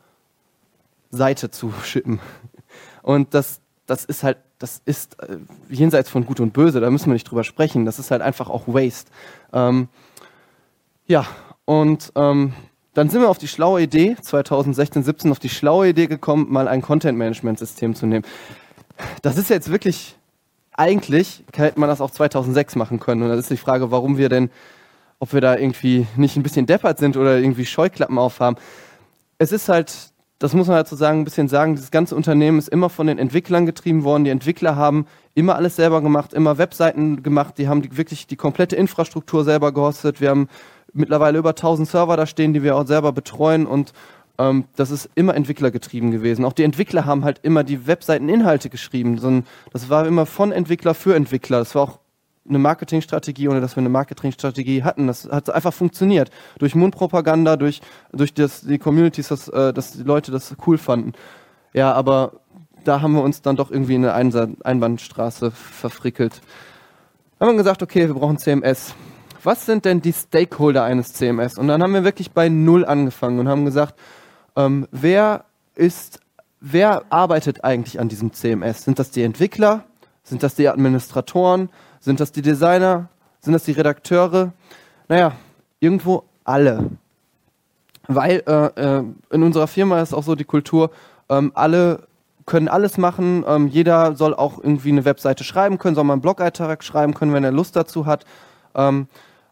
Seite 1.11 1.51
zu 1.51 1.71
schippen. 1.85 2.19
Und 3.03 3.35
das, 3.35 3.61
das 3.85 4.07
ist 4.07 4.23
halt, 4.23 4.39
das 4.59 4.81
ist 4.87 5.23
äh, 5.23 5.37
jenseits 5.69 6.09
von 6.09 6.25
Gut 6.25 6.41
und 6.41 6.55
Böse, 6.55 6.81
da 6.81 6.91
müssen 6.91 7.09
wir 7.09 7.13
nicht 7.13 7.31
drüber 7.31 7.45
sprechen. 7.45 7.85
Das 7.85 7.99
ist 7.99 8.11
halt 8.11 8.23
einfach 8.23 8.49
auch 8.49 8.67
Waste. 8.69 9.11
Ähm, 9.53 9.91
ja, 11.11 11.26
und 11.64 12.12
ähm, 12.14 12.52
dann 12.95 13.11
sind 13.11 13.21
wir 13.21 13.29
auf 13.29 13.38
die 13.38 13.49
schlaue 13.49 13.83
Idee, 13.83 14.17
2016, 14.23 15.02
17, 15.02 15.33
auf 15.33 15.40
die 15.40 15.49
schlaue 15.49 15.88
Idee 15.88 16.07
gekommen, 16.07 16.47
mal 16.49 16.69
ein 16.69 16.83
Content-Management-System 16.83 17.97
zu 17.97 18.07
nehmen. 18.07 18.25
Das 19.21 19.37
ist 19.37 19.50
jetzt 19.50 19.73
wirklich, 19.73 20.14
eigentlich 20.71 21.43
hätte 21.52 21.81
man 21.81 21.88
das 21.88 22.00
auch 22.00 22.12
2006 22.12 22.76
machen 22.76 23.00
können. 23.00 23.25
Und 23.25 23.29
das 23.31 23.40
ist 23.40 23.50
die 23.50 23.57
Frage, 23.57 23.90
warum 23.90 24.19
wir 24.19 24.29
denn, 24.29 24.50
ob 25.19 25.33
wir 25.33 25.40
da 25.40 25.57
irgendwie 25.57 26.07
nicht 26.14 26.37
ein 26.37 26.45
bisschen 26.45 26.67
deppert 26.67 26.99
sind 26.99 27.17
oder 27.17 27.40
irgendwie 27.40 27.67
Scheuklappen 27.67 28.17
aufhaben. 28.17 28.57
Es 29.38 29.50
ist 29.50 29.69
halt 29.69 30.12
das 30.40 30.55
muss 30.55 30.69
man 30.69 30.76
dazu 30.76 30.97
sagen, 30.97 31.21
ein 31.21 31.25
bisschen 31.25 31.49
sagen, 31.49 31.76
dieses 31.76 31.90
ganze 31.90 32.17
Unternehmen 32.17 32.59
ist 32.59 32.71
immer 32.71 32.88
von 32.88 33.07
den 33.07 33.19
Entwicklern 33.19 33.67
getrieben 33.67 34.05
worden. 34.05 34.25
Die 34.25 34.31
Entwickler 34.31 34.75
haben 34.75 35.07
immer 35.35 35.55
alles 35.55 35.76
selber 35.76 36.00
gemacht, 36.00 36.33
immer 36.33 36.57
Webseiten 36.57 37.23
gemacht, 37.23 37.59
die 37.59 37.69
haben 37.69 37.83
die, 37.83 37.95
wirklich 37.99 38.26
die 38.26 38.37
komplette 38.37 38.75
Infrastruktur 38.75 39.45
selber 39.45 39.71
gehostet. 39.73 40.23
Wir 40.23 40.31
haben 40.31 40.49
mittlerweile 40.93 41.39
über 41.39 41.51
1000 41.51 41.89
Server 41.89 42.17
da 42.17 42.27
stehen, 42.27 42.53
die 42.53 42.63
wir 42.63 42.77
auch 42.77 42.87
selber 42.87 43.13
betreuen 43.13 43.67
und 43.67 43.93
ähm, 44.39 44.65
das 44.77 44.91
ist 44.91 45.11
immer 45.15 45.35
entwicklergetrieben 45.35 46.11
gewesen. 46.11 46.45
Auch 46.45 46.53
die 46.53 46.65
Entwickler 46.65 47.05
haben 47.05 47.25
halt 47.25 47.41
immer 47.43 47.63
die 47.63 47.87
Webseiteninhalte 47.87 48.71
geschrieben. 48.71 49.45
Das 49.73 49.91
war 49.91 50.07
immer 50.07 50.27
von 50.27 50.51
Entwickler 50.51 50.95
für 50.95 51.15
Entwickler. 51.15 51.59
Das 51.59 51.75
war 51.75 51.83
auch 51.83 51.99
eine 52.49 52.59
Marketingstrategie, 52.59 53.49
ohne 53.49 53.61
dass 53.61 53.77
wir 53.77 53.83
eine 53.83 53.91
Marketingstrategie 53.91 54.83
hatten. 54.83 55.07
Das 55.07 55.29
hat 55.31 55.51
einfach 55.51 55.75
funktioniert. 55.75 56.31
Durch 56.59 56.75
Mundpropaganda, 56.75 57.57
durch, 57.57 57.81
durch 58.13 58.33
das, 58.33 58.63
die 58.63 58.79
Communities, 58.79 59.29
dass, 59.29 59.49
äh, 59.49 59.73
dass 59.73 59.93
die 59.93 60.03
Leute 60.03 60.33
das 60.33 60.57
cool 60.67 60.79
fanden. 60.79 61.13
Ja, 61.75 61.93
aber 61.93 62.33
da 62.85 63.03
haben 63.03 63.13
wir 63.13 63.23
uns 63.23 63.43
dann 63.43 63.57
doch 63.57 63.71
irgendwie 63.71 63.95
in 63.95 64.07
eine 64.07 64.57
Einbahnstraße 64.65 65.51
verfrickelt. 65.51 66.41
Dann 67.39 67.49
haben 67.49 67.55
wir 67.55 67.63
gesagt, 67.63 67.83
okay, 67.83 68.07
wir 68.07 68.15
brauchen 68.15 68.39
CMS. 68.39 68.95
Was 69.43 69.65
sind 69.65 69.85
denn 69.85 70.03
die 70.03 70.13
Stakeholder 70.13 70.85
eines 70.85 71.15
CMS? 71.15 71.57
Und 71.57 71.69
dann 71.69 71.83
haben 71.83 71.95
wir 71.95 72.05
wirklich 72.05 72.33
bei 72.33 72.49
Null 72.49 72.85
angefangen 72.85 73.39
und 73.39 73.49
haben 73.49 73.65
gesagt, 73.65 73.95
ähm, 74.57 74.87
wer 74.91 75.45
ist, 75.75 76.21
wer 76.61 77.05
arbeitet 77.11 77.65
eigentlich 77.65 78.01
an 78.01 78.09
diesem 78.09 78.33
CMS? 78.33 78.85
Sind 78.85 78.99
das 78.99 79.11
die 79.11 79.23
Entwickler? 79.23 79.85
Sind 80.23 80.43
das 80.43 80.55
die 80.55 80.69
Administratoren? 80.69 81.71
Sind 82.01 82.21
das 82.21 82.33
die 82.33 82.43
Designer? 82.43 83.09
Sind 83.41 83.53
das 83.55 83.65
die 83.65 83.73
Redakteure? 83.73 84.53
Naja, 85.09 85.33
irgendwo 85.81 86.25
alle. 86.45 86.91
Weil 88.07 88.43
äh, 88.47 88.99
äh, 88.99 89.05
in 89.31 89.43
unserer 89.43 89.67
Firma 89.67 90.03
ist 90.03 90.13
auch 90.13 90.23
so 90.23 90.35
die 90.35 90.45
Kultur, 90.45 90.91
ähm, 91.29 91.53
alle 91.55 92.07
können 92.45 92.69
alles 92.69 92.99
machen. 92.99 93.45
Ähm, 93.47 93.69
jeder 93.69 94.17
soll 94.17 94.35
auch 94.35 94.59
irgendwie 94.59 94.91
eine 94.91 95.05
Webseite 95.05 95.45
schreiben 95.45 95.79
können, 95.79 95.95
soll 95.95 96.05
mal 96.05 96.15
einen 96.15 96.23
Blog-Eintrag 96.23 96.83
schreiben 96.85 97.15
können, 97.15 97.33
wenn 97.33 97.45
er 97.45 97.53
Lust 97.53 97.77
dazu 97.77 98.07
hat. 98.07 98.25
Ähm, 98.75 99.07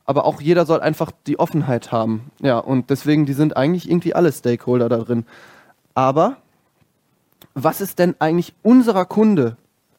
aber 0.09 0.25
auch 0.25 0.41
jeder 0.41 0.67
soll 0.67 0.81
einfach 0.81 1.13
die 1.27 1.39
Offenheit 1.39 1.93
haben. 1.93 2.31
Ja, 2.41 2.59
und 2.59 2.91
deswegen, 2.91 3.27
die 3.27 3.35
sind 3.35 3.57
eigentlich 3.57 3.89
irgendwie 3.89 4.15
alle 4.15 4.33
Stakeholder 4.33 4.89
da 4.89 4.99
drin. 4.99 5.27
Aber 5.95 6.39
was 7.55 7.81
ist 7.81 7.99
denn 7.99 8.17
eigentlich 8.19 8.55
unserer 8.63 9.05
Kunde 9.05 9.57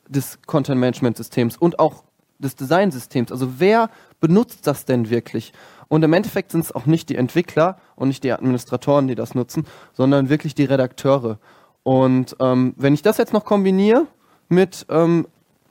des 0.07 0.39
Content-Management-Systems 0.45 1.57
und 1.57 1.79
auch 1.79 2.03
des 2.39 2.55
Designsystems. 2.55 3.31
Also 3.31 3.59
wer 3.59 3.89
benutzt 4.19 4.65
das 4.65 4.85
denn 4.85 5.09
wirklich? 5.09 5.53
Und 5.87 6.03
im 6.03 6.13
Endeffekt 6.13 6.51
sind 6.51 6.61
es 6.61 6.71
auch 6.71 6.85
nicht 6.85 7.09
die 7.09 7.15
Entwickler 7.15 7.77
und 7.95 8.07
nicht 8.07 8.23
die 8.23 8.31
Administratoren, 8.31 9.07
die 9.07 9.15
das 9.15 9.35
nutzen, 9.35 9.65
sondern 9.93 10.29
wirklich 10.29 10.55
die 10.55 10.63
Redakteure. 10.63 11.37
Und 11.83 12.35
ähm, 12.39 12.73
wenn 12.77 12.93
ich 12.93 13.01
das 13.01 13.17
jetzt 13.17 13.33
noch 13.33 13.45
kombiniere 13.45 14.07
mit 14.47 14.85
ähm, 14.89 15.27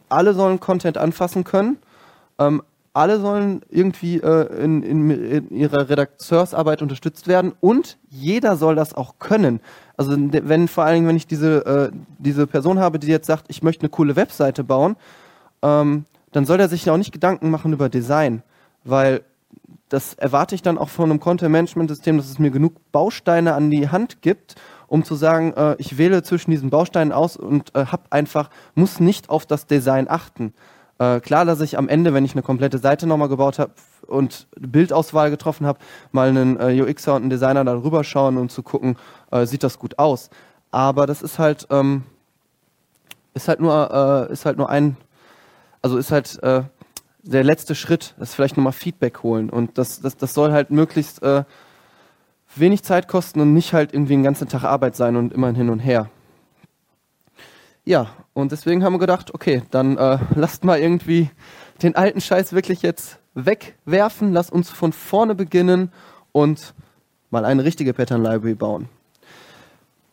alle 0.08 0.34
sollen 0.34 0.60
Content 0.60 0.98
anfassen 0.98 1.44
können, 1.44 1.78
ähm, 2.38 2.62
alle 2.98 3.20
sollen 3.20 3.62
irgendwie 3.70 4.16
äh, 4.18 4.62
in, 4.62 4.82
in, 4.82 5.10
in, 5.10 5.50
ihrer 5.50 5.88
Redakteursarbeit 5.88 6.82
unterstützt 6.82 7.28
werden 7.28 7.52
und 7.60 7.96
jeder 8.08 8.56
soll 8.56 8.74
das 8.74 8.92
auch 8.92 9.20
können. 9.20 9.60
Also 9.96 10.16
wenn 10.16 10.68
vor 10.68 10.84
allen 10.84 10.96
Dingen, 10.96 11.08
wenn 11.08 11.16
ich 11.16 11.26
diese, 11.26 11.64
äh, 11.64 11.96
diese 12.18 12.46
Person 12.46 12.78
habe, 12.78 12.98
die 12.98 13.06
jetzt 13.06 13.26
sagt, 13.26 13.44
ich 13.48 13.62
möchte 13.62 13.82
eine 13.82 13.88
coole 13.88 14.16
Webseite 14.16 14.64
bauen, 14.64 14.96
ähm, 15.62 16.06
dann 16.32 16.44
soll 16.44 16.58
er 16.60 16.68
sich 16.68 16.90
auch 16.90 16.96
nicht 16.96 17.12
Gedanken 17.12 17.50
machen 17.50 17.72
über 17.72 17.88
Design, 17.88 18.42
weil 18.84 19.22
das 19.88 20.14
erwarte 20.14 20.54
ich 20.54 20.62
dann 20.62 20.76
auch 20.76 20.88
von 20.88 21.10
einem 21.10 21.20
Content-Management-System, 21.20 22.16
dass 22.16 22.28
es 22.28 22.38
mir 22.38 22.50
genug 22.50 22.74
Bausteine 22.92 23.54
an 23.54 23.70
die 23.70 23.88
Hand 23.88 24.22
gibt, 24.22 24.56
um 24.88 25.04
zu 25.04 25.14
sagen, 25.14 25.52
äh, 25.54 25.76
ich 25.78 25.98
wähle 25.98 26.22
zwischen 26.22 26.50
diesen 26.50 26.70
Bausteinen 26.70 27.12
aus 27.12 27.36
und 27.36 27.74
äh, 27.74 27.86
hab 27.86 28.12
einfach, 28.12 28.50
muss 28.74 29.00
nicht 29.00 29.30
auf 29.30 29.46
das 29.46 29.66
Design 29.66 30.08
achten. 30.08 30.52
Äh, 30.98 31.20
klar, 31.20 31.44
dass 31.44 31.60
ich 31.60 31.78
am 31.78 31.88
Ende, 31.88 32.12
wenn 32.14 32.24
ich 32.24 32.32
eine 32.32 32.42
komplette 32.42 32.78
Seite 32.78 33.06
nochmal 33.06 33.28
gebaut 33.28 33.58
habe 33.58 33.72
und 34.06 34.46
Bildauswahl 34.58 35.30
getroffen 35.30 35.66
habe, 35.66 35.78
mal 36.12 36.28
einen 36.28 36.58
äh, 36.58 36.80
UXer 36.82 37.14
und 37.14 37.22
einen 37.22 37.30
Designer 37.30 37.64
darüber 37.64 38.04
schauen 38.04 38.36
und 38.36 38.50
zu 38.50 38.62
gucken, 38.62 38.96
äh, 39.30 39.46
sieht 39.46 39.62
das 39.62 39.78
gut 39.78 39.98
aus. 39.98 40.30
Aber 40.70 41.06
das 41.06 41.22
ist 41.22 41.38
halt, 41.38 41.66
ähm, 41.70 42.04
ist 43.34 43.48
halt 43.48 43.60
nur, 43.60 44.28
äh, 44.28 44.32
ist 44.32 44.44
halt 44.44 44.58
nur 44.58 44.68
ein 44.68 44.96
also 45.82 45.98
ist 45.98 46.10
halt 46.10 46.42
äh, 46.42 46.62
der 47.22 47.44
letzte 47.44 47.74
Schritt, 47.74 48.14
ist 48.20 48.34
vielleicht 48.34 48.56
nochmal 48.56 48.72
Feedback 48.72 49.22
holen. 49.22 49.50
Und 49.50 49.78
das, 49.78 50.00
das, 50.00 50.16
das 50.16 50.34
soll 50.34 50.52
halt 50.52 50.70
möglichst 50.70 51.22
äh, 51.22 51.44
wenig 52.56 52.82
Zeit 52.82 53.08
kosten 53.08 53.40
und 53.40 53.54
nicht 53.54 53.72
halt 53.72 53.92
irgendwie 53.92 54.14
den 54.14 54.22
ganzen 54.22 54.48
Tag 54.48 54.64
Arbeit 54.64 54.96
sein 54.96 55.16
und 55.16 55.32
immer 55.32 55.52
hin 55.52 55.70
und 55.70 55.80
her. 55.80 56.10
Ja, 57.88 58.08
und 58.34 58.52
deswegen 58.52 58.84
haben 58.84 58.92
wir 58.92 58.98
gedacht, 58.98 59.32
okay, 59.32 59.62
dann 59.70 59.96
äh, 59.96 60.18
lasst 60.34 60.62
mal 60.62 60.78
irgendwie 60.78 61.30
den 61.82 61.96
alten 61.96 62.20
Scheiß 62.20 62.52
wirklich 62.52 62.82
jetzt 62.82 63.18
wegwerfen, 63.32 64.30
lasst 64.34 64.52
uns 64.52 64.68
von 64.68 64.92
vorne 64.92 65.34
beginnen 65.34 65.90
und 66.32 66.74
mal 67.30 67.46
eine 67.46 67.64
richtige 67.64 67.94
Pattern 67.94 68.22
Library 68.22 68.54
bauen. 68.54 68.90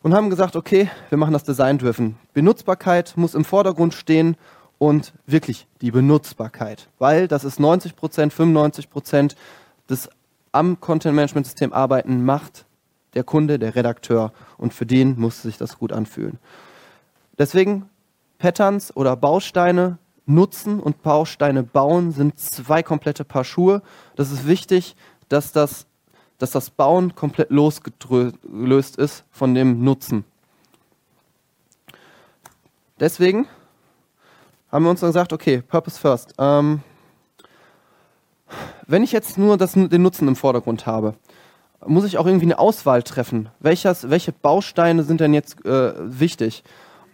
Und 0.02 0.14
haben 0.14 0.30
gesagt, 0.30 0.56
okay, 0.56 0.88
wir 1.10 1.18
machen 1.18 1.34
das 1.34 1.44
Design-driven. 1.44 2.16
Benutzbarkeit 2.32 3.12
muss 3.16 3.34
im 3.34 3.44
Vordergrund 3.44 3.92
stehen 3.92 4.38
und 4.78 5.12
wirklich 5.26 5.66
die 5.82 5.90
Benutzbarkeit, 5.90 6.88
weil 6.98 7.28
das 7.28 7.44
ist 7.44 7.60
90 7.60 7.94
Prozent, 7.94 8.32
95 8.32 8.88
Prozent 8.88 9.36
des 9.90 10.08
am 10.50 10.80
Content 10.80 11.14
Management 11.14 11.44
System 11.44 11.74
arbeiten 11.74 12.24
macht 12.24 12.64
der 13.12 13.24
Kunde, 13.24 13.58
der 13.58 13.76
Redakteur 13.76 14.32
und 14.56 14.72
für 14.72 14.86
den 14.86 15.20
muss 15.20 15.42
sich 15.42 15.58
das 15.58 15.78
gut 15.78 15.92
anfühlen. 15.92 16.38
Deswegen 17.38 17.88
Patterns 18.38 18.94
oder 18.96 19.16
Bausteine 19.16 19.98
nutzen 20.26 20.80
und 20.80 21.02
Bausteine 21.02 21.62
bauen 21.62 22.12
sind 22.12 22.38
zwei 22.38 22.82
komplette 22.82 23.24
Paar 23.24 23.44
Schuhe. 23.44 23.82
Das 24.16 24.30
ist 24.30 24.46
wichtig, 24.46 24.96
dass 25.28 25.52
das, 25.52 25.86
dass 26.38 26.50
das 26.50 26.70
Bauen 26.70 27.14
komplett 27.14 27.50
losgelöst 27.50 28.96
ist 28.96 29.24
von 29.30 29.54
dem 29.54 29.84
Nutzen. 29.84 30.24
Deswegen 32.98 33.46
haben 34.72 34.84
wir 34.84 34.90
uns 34.90 35.00
dann 35.00 35.10
gesagt, 35.10 35.32
okay, 35.32 35.62
Purpose 35.62 36.00
First. 36.00 36.34
Ähm, 36.38 36.80
wenn 38.86 39.02
ich 39.02 39.12
jetzt 39.12 39.38
nur 39.38 39.56
das, 39.56 39.72
den 39.72 40.02
Nutzen 40.02 40.28
im 40.28 40.36
Vordergrund 40.36 40.86
habe, 40.86 41.14
muss 41.84 42.04
ich 42.04 42.18
auch 42.18 42.26
irgendwie 42.26 42.46
eine 42.46 42.58
Auswahl 42.58 43.02
treffen. 43.02 43.48
Welches, 43.60 44.10
welche 44.10 44.32
Bausteine 44.32 45.02
sind 45.02 45.20
denn 45.20 45.34
jetzt 45.34 45.64
äh, 45.64 45.92
wichtig? 45.96 46.64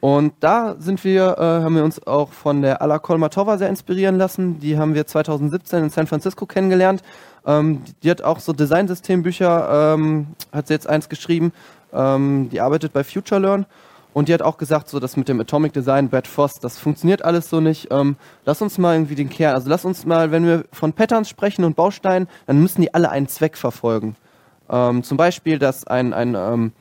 Und 0.03 0.35
da 0.41 0.75
sind 0.81 1.05
wir, 1.05 1.39
äh, 1.39 1.63
haben 1.63 1.77
wir 1.77 1.85
uns 1.85 2.05
auch 2.09 2.33
von 2.33 2.61
der 2.61 2.83
Ala 2.83 2.99
Kolmatova 2.99 3.57
sehr 3.57 3.69
inspirieren 3.69 4.19
lassen. 4.19 4.59
Die 4.59 4.77
haben 4.77 4.95
wir 4.95 5.07
2017 5.07 5.85
in 5.85 5.91
San 5.91 6.09
Francisco 6.09 6.45
kennengelernt. 6.45 7.05
Ähm, 7.47 7.83
die 8.03 8.11
hat 8.11 8.21
auch 8.21 8.41
so 8.41 8.53
Designsystembücher, 8.53 9.95
ähm, 9.95 10.27
hat 10.51 10.67
sie 10.67 10.75
jetzt 10.75 10.89
eins 10.89 11.09
geschrieben. 11.09 11.53
Ähm, 11.93 12.49
die 12.51 12.61
arbeitet 12.61 12.93
bei 12.93 13.05
Future 13.05 13.41
Learn. 13.41 13.65
Und 14.13 14.29
die 14.29 14.35
hat 14.35 14.43
auch 14.43 14.59
gesagt, 14.59 14.89
so 14.89 14.99
das 14.99 15.17
mit 15.17 15.29
dem 15.29 15.39
Atomic 15.41 15.73
Design, 15.73 16.09
Brad 16.09 16.27
Foss, 16.27 16.55
das 16.61 16.81
funktioniert 16.81 17.25
alles 17.25 17.49
so 17.49 17.61
nicht. 17.61 17.87
Ähm, 17.93 18.17
lass 18.45 18.61
uns 18.61 18.79
mal 18.79 18.97
irgendwie 18.97 19.15
den 19.15 19.31
Kern, 19.31 19.55
also 19.55 19.71
lass 19.71 19.85
uns 19.85 20.05
mal, 20.05 20.33
wenn 20.33 20.45
wir 20.45 20.65
von 20.73 20.93
Patterns 20.95 21.29
sprechen 21.29 21.65
und 21.65 21.77
Bausteinen, 21.77 22.27
dann 22.49 22.61
müssen 22.61 22.83
die 22.83 22.93
alle 22.93 23.09
einen 23.09 23.29
Zweck 23.29 23.57
verfolgen. 23.57 24.17
Ähm, 24.69 25.05
zum 25.05 25.17
Beispiel, 25.17 25.61
dass 25.61 25.87
ein, 25.87 26.13
ein, 26.13 26.35
ähm, 26.35 26.73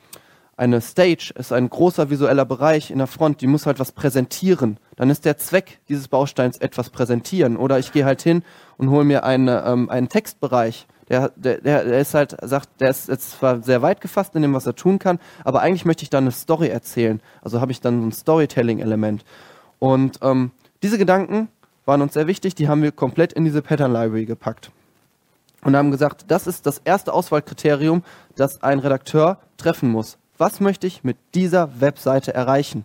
eine 0.56 0.80
Stage 0.80 1.32
ist 1.34 1.52
ein 1.52 1.68
großer 1.70 2.10
visueller 2.10 2.44
Bereich 2.44 2.90
in 2.90 2.98
der 2.98 3.06
Front, 3.06 3.40
die 3.40 3.46
muss 3.46 3.66
halt 3.66 3.80
was 3.80 3.92
präsentieren. 3.92 4.78
Dann 4.96 5.10
ist 5.10 5.24
der 5.24 5.38
Zweck 5.38 5.80
dieses 5.88 6.08
Bausteins 6.08 6.58
etwas 6.58 6.90
präsentieren. 6.90 7.56
Oder 7.56 7.78
ich 7.78 7.92
gehe 7.92 8.04
halt 8.04 8.22
hin 8.22 8.42
und 8.76 8.90
hole 8.90 9.04
mir 9.04 9.24
eine, 9.24 9.64
ähm, 9.64 9.88
einen 9.88 10.08
Textbereich. 10.08 10.86
Der, 11.08 11.30
der, 11.36 11.58
der 11.58 12.00
ist 12.00 12.14
halt, 12.14 12.36
sagt, 12.42 12.80
der 12.80 12.90
ist 12.90 13.08
jetzt 13.08 13.32
zwar 13.32 13.62
sehr 13.62 13.82
weit 13.82 14.00
gefasst 14.00 14.34
in 14.34 14.42
dem, 14.42 14.54
was 14.54 14.66
er 14.66 14.74
tun 14.74 14.98
kann, 14.98 15.18
aber 15.44 15.60
eigentlich 15.60 15.84
möchte 15.84 16.04
ich 16.04 16.10
da 16.10 16.18
eine 16.18 16.30
Story 16.30 16.68
erzählen. 16.68 17.20
Also 17.42 17.60
habe 17.60 17.72
ich 17.72 17.80
dann 17.80 18.00
so 18.00 18.06
ein 18.06 18.12
Storytelling-Element. 18.12 19.24
Und 19.78 20.18
ähm, 20.22 20.52
diese 20.82 20.98
Gedanken 20.98 21.48
waren 21.84 22.02
uns 22.02 22.14
sehr 22.14 22.26
wichtig, 22.26 22.54
die 22.54 22.68
haben 22.68 22.82
wir 22.82 22.92
komplett 22.92 23.32
in 23.32 23.44
diese 23.44 23.62
Pattern 23.62 23.92
Library 23.92 24.26
gepackt 24.26 24.70
und 25.64 25.76
haben 25.76 25.90
gesagt, 25.90 26.24
das 26.28 26.46
ist 26.46 26.66
das 26.66 26.78
erste 26.84 27.12
Auswahlkriterium, 27.12 28.02
das 28.36 28.62
ein 28.62 28.78
Redakteur 28.78 29.38
treffen 29.56 29.90
muss. 29.90 30.18
Was 30.42 30.58
möchte 30.58 30.88
ich 30.88 31.04
mit 31.04 31.18
dieser 31.36 31.80
Webseite 31.80 32.34
erreichen? 32.34 32.84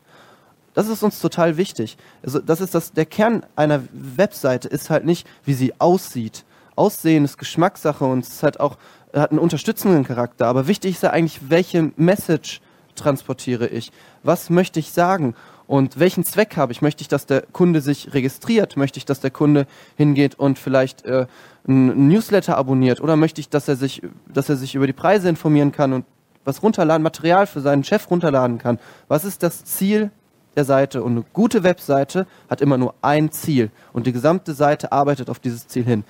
Das 0.75 0.89
ist 0.89 1.01
uns 1.01 1.19
total 1.19 1.57
wichtig. 1.57 1.97
Also 2.21 2.37
das 2.37 2.61
ist 2.61 2.75
das, 2.75 2.93
der 2.93 3.07
Kern 3.07 3.43
einer 3.55 3.81
Webseite 3.93 4.67
ist 4.67 4.91
halt 4.91 5.05
nicht, 5.05 5.27
wie 5.43 5.55
sie 5.55 5.73
aussieht. 5.79 6.45
Aussehen 6.75 7.25
ist 7.25 7.39
Geschmackssache 7.39 8.05
und 8.05 8.23
es 8.23 8.43
hat 8.43 8.59
auch 8.59 8.77
hat 9.11 9.31
einen 9.31 9.39
unterstützenden 9.39 10.03
Charakter. 10.03 10.45
Aber 10.45 10.67
wichtig 10.67 10.91
ist 10.91 11.01
ja 11.01 11.09
eigentlich, 11.09 11.49
welche 11.49 11.91
Message 11.95 12.61
transportiere 12.93 13.65
ich? 13.65 13.91
Was 14.21 14.51
möchte 14.51 14.79
ich 14.79 14.91
sagen? 14.91 15.33
Und 15.65 15.97
welchen 15.97 16.25
Zweck 16.25 16.57
habe 16.57 16.71
ich? 16.73 16.83
Möchte 16.83 17.01
ich, 17.01 17.07
dass 17.07 17.25
der 17.25 17.41
Kunde 17.41 17.81
sich 17.81 18.13
registriert? 18.13 18.77
Möchte 18.77 18.99
ich, 18.99 19.05
dass 19.05 19.19
der 19.19 19.31
Kunde 19.31 19.65
hingeht 19.95 20.35
und 20.37 20.59
vielleicht 20.59 21.05
äh, 21.05 21.25
ein 21.67 22.07
Newsletter 22.07 22.55
abonniert 22.55 23.01
oder 23.01 23.15
möchte 23.15 23.41
ich, 23.41 23.49
dass 23.49 23.67
er 23.67 23.77
sich, 23.77 24.03
dass 24.31 24.47
er 24.47 24.57
sich 24.57 24.75
über 24.75 24.85
die 24.85 24.93
Preise 24.93 25.27
informieren 25.27 25.71
kann 25.71 25.93
und 25.93 26.05
was 26.47 26.63
runterladen, 26.63 27.03
Material 27.03 27.45
für 27.45 27.59
seinen 27.59 27.83
Chef 27.83 28.09
runterladen 28.09 28.57
kann? 28.57 28.79
Was 29.09 29.25
ist 29.25 29.43
das 29.43 29.65
Ziel 29.65 30.11
der 30.55 30.63
Seite? 30.63 31.03
Und 31.03 31.11
eine 31.11 31.25
gute 31.33 31.63
Webseite 31.63 32.25
hat 32.49 32.61
immer 32.61 32.77
nur 32.77 32.95
ein 33.01 33.31
Ziel 33.31 33.69
und 33.91 34.07
die 34.07 34.13
gesamte 34.13 34.53
Seite 34.53 34.91
arbeitet 34.93 35.29
auf 35.29 35.39
dieses 35.39 35.67
Ziel 35.67 35.83
hin. 35.83 36.05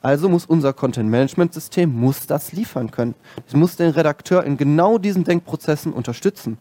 Also 0.00 0.28
muss 0.28 0.46
unser 0.46 0.72
Content 0.72 1.10
Management 1.10 1.52
System 1.52 1.94
muss 1.94 2.26
das 2.26 2.52
liefern 2.52 2.90
können. 2.90 3.14
Es 3.46 3.54
muss 3.54 3.76
den 3.76 3.90
Redakteur 3.90 4.42
in 4.44 4.56
genau 4.56 4.96
diesen 4.96 5.24
Denkprozessen 5.24 5.92
unterstützen. 5.92 6.56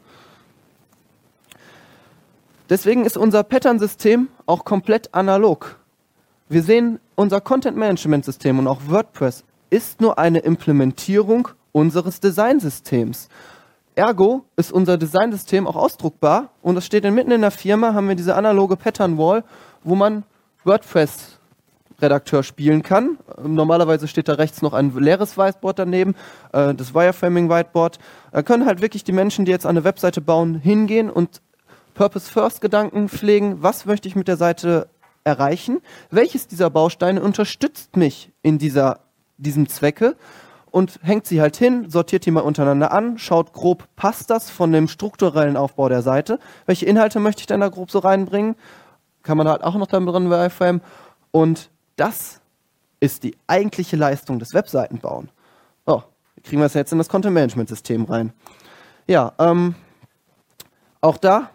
Deswegen 2.69 3.05
ist 3.05 3.15
unser 3.15 3.43
Pattern-System 3.43 4.27
auch 4.45 4.65
komplett 4.65 5.13
analog. 5.13 5.79
Wir 6.49 6.61
sehen, 6.61 6.99
unser 7.15 7.39
Content-Management-System 7.39 8.59
und 8.59 8.67
auch 8.67 8.81
WordPress 8.87 9.45
ist 9.69 10.01
nur 10.01 10.19
eine 10.19 10.39
Implementierung 10.39 11.49
unseres 11.77 12.19
Designsystems. 12.19 13.29
Ergo 13.93 14.46
ist 14.55 14.72
unser 14.72 14.98
Designsystem 14.98 15.67
auch 15.67 15.75
ausdruckbar 15.75 16.50
und 16.63 16.74
das 16.74 16.88
steht 16.88 17.03
mitten 17.03 17.29
in 17.29 17.41
der 17.41 17.51
Firma, 17.51 17.93
haben 17.93 18.07
wir 18.07 18.15
diese 18.15 18.36
analoge 18.36 18.75
Pattern 18.75 19.17
Wall, 19.19 19.43
wo 19.84 19.93
man 19.93 20.24
WordPress 20.63 21.38
Redakteur 22.01 22.41
spielen 22.41 22.82
kann. 22.82 23.17
Normalerweise 23.43 24.08
steht 24.08 24.28
da 24.28 24.34
rechts 24.34 24.63
noch 24.63 24.73
ein 24.73 24.95
leeres 24.95 25.38
Whiteboard 25.38 25.78
daneben, 25.78 26.15
äh, 26.51 26.73
das 26.73 26.95
Wireframing 26.95 27.47
Whiteboard. 27.49 27.99
Da 28.32 28.41
können 28.41 28.65
halt 28.65 28.82
wirklich 28.82 29.04
die 29.04 29.12
Menschen, 29.12 29.45
die 29.45 29.51
jetzt 29.51 29.67
eine 29.67 29.84
Webseite 29.84 30.21
bauen, 30.21 30.56
hingehen 30.56 31.12
und 31.12 31.41
Purpose 31.93 32.30
First 32.30 32.60
Gedanken 32.60 33.08
pflegen. 33.08 33.62
Was 33.62 33.86
möchte 33.86 34.08
ich 34.08 34.15
mit 34.15 34.28
der 34.28 34.38
Seite 34.38 34.89
erreichen? 35.23 35.82
Welches 36.10 36.47
dieser 36.47 36.71
Bausteine 36.71 37.21
unterstützt 37.21 37.97
mich 37.97 38.32
in 38.41 38.58
dieser, 38.58 38.99
diesem 39.38 39.69
Zwecke? 39.69 40.15
Und 40.71 40.99
hängt 41.01 41.25
sie 41.25 41.41
halt 41.41 41.56
hin, 41.56 41.89
sortiert 41.89 42.25
die 42.25 42.32
mal 42.32 42.41
untereinander 42.41 42.91
an, 42.91 43.17
schaut 43.17 43.53
grob, 43.53 43.88
passt 43.95 44.30
das 44.30 44.49
von 44.49 44.71
dem 44.71 44.88
strukturellen 44.88 45.58
Aufbau 45.58 45.89
der 45.89 46.01
Seite? 46.01 46.39
Welche 46.65 46.86
Inhalte 46.86 47.19
möchte 47.19 47.41
ich 47.41 47.47
denn 47.47 47.62
da 47.62 47.69
grob 47.69 47.89
so 47.89 47.99
reinbringen? 47.99 48.56
Kann 49.23 49.38
man 49.38 49.47
halt 49.47 49.63
auch 49.63 49.75
noch 49.75 49.88
dann 49.88 50.06
drin 50.06 50.30
bei 50.30 50.47
iFrame. 50.47 50.82
Und 51.32 51.69
das 51.95 52.41
ist 52.99 53.23
die 53.23 53.36
eigentliche 53.47 53.95
Leistung 53.95 54.39
des 54.39 54.53
Webseitenbauen. 54.53 55.30
Oh, 55.86 56.01
kriegen 56.43 56.62
wir 56.62 56.65
es 56.65 56.73
jetzt 56.73 56.91
in 56.91 56.97
das 56.97 57.10
Content 57.10 57.34
Management 57.34 57.69
System 57.69 58.03
rein. 58.06 58.34
Ja, 59.08 59.34
ähm, 59.39 59.75
auch 61.01 61.17
da 61.17 61.49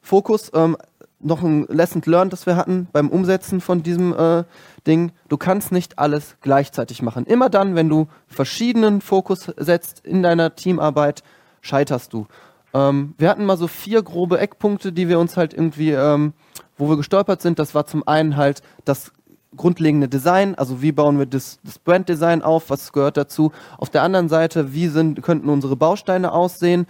Fokus 0.00 0.50
ähm, 0.54 0.76
noch 1.22 1.42
ein 1.42 1.66
Lesson 1.68 2.02
learned, 2.04 2.32
das 2.32 2.46
wir 2.46 2.56
hatten 2.56 2.88
beim 2.92 3.08
Umsetzen 3.08 3.60
von 3.60 3.82
diesem 3.82 4.14
äh, 4.14 4.44
Ding. 4.86 5.12
Du 5.28 5.36
kannst 5.36 5.72
nicht 5.72 5.98
alles 5.98 6.36
gleichzeitig 6.40 7.02
machen. 7.02 7.26
Immer 7.26 7.50
dann, 7.50 7.74
wenn 7.74 7.88
du 7.88 8.08
verschiedenen 8.26 9.00
Fokus 9.00 9.52
setzt 9.56 10.04
in 10.04 10.22
deiner 10.22 10.54
Teamarbeit, 10.54 11.22
scheiterst 11.60 12.12
du. 12.12 12.26
Ähm, 12.74 13.14
wir 13.18 13.28
hatten 13.28 13.44
mal 13.44 13.56
so 13.56 13.68
vier 13.68 14.02
grobe 14.02 14.38
Eckpunkte, 14.38 14.92
die 14.92 15.08
wir 15.08 15.18
uns 15.18 15.36
halt 15.36 15.54
irgendwie, 15.54 15.92
ähm, 15.92 16.32
wo 16.76 16.88
wir 16.88 16.96
gestolpert 16.96 17.42
sind. 17.42 17.58
Das 17.58 17.74
war 17.74 17.86
zum 17.86 18.06
einen 18.06 18.36
halt 18.36 18.62
das 18.84 19.12
grundlegende 19.56 20.08
Design, 20.08 20.54
also 20.54 20.80
wie 20.80 20.92
bauen 20.92 21.18
wir 21.18 21.26
das, 21.26 21.58
das 21.62 21.78
Branddesign 21.78 22.42
auf, 22.42 22.70
was 22.70 22.92
gehört 22.92 23.16
dazu. 23.18 23.52
Auf 23.76 23.90
der 23.90 24.02
anderen 24.02 24.30
Seite, 24.30 24.72
wie 24.72 24.88
sind, 24.88 25.22
könnten 25.22 25.50
unsere 25.50 25.76
Bausteine 25.76 26.32
aussehen 26.32 26.86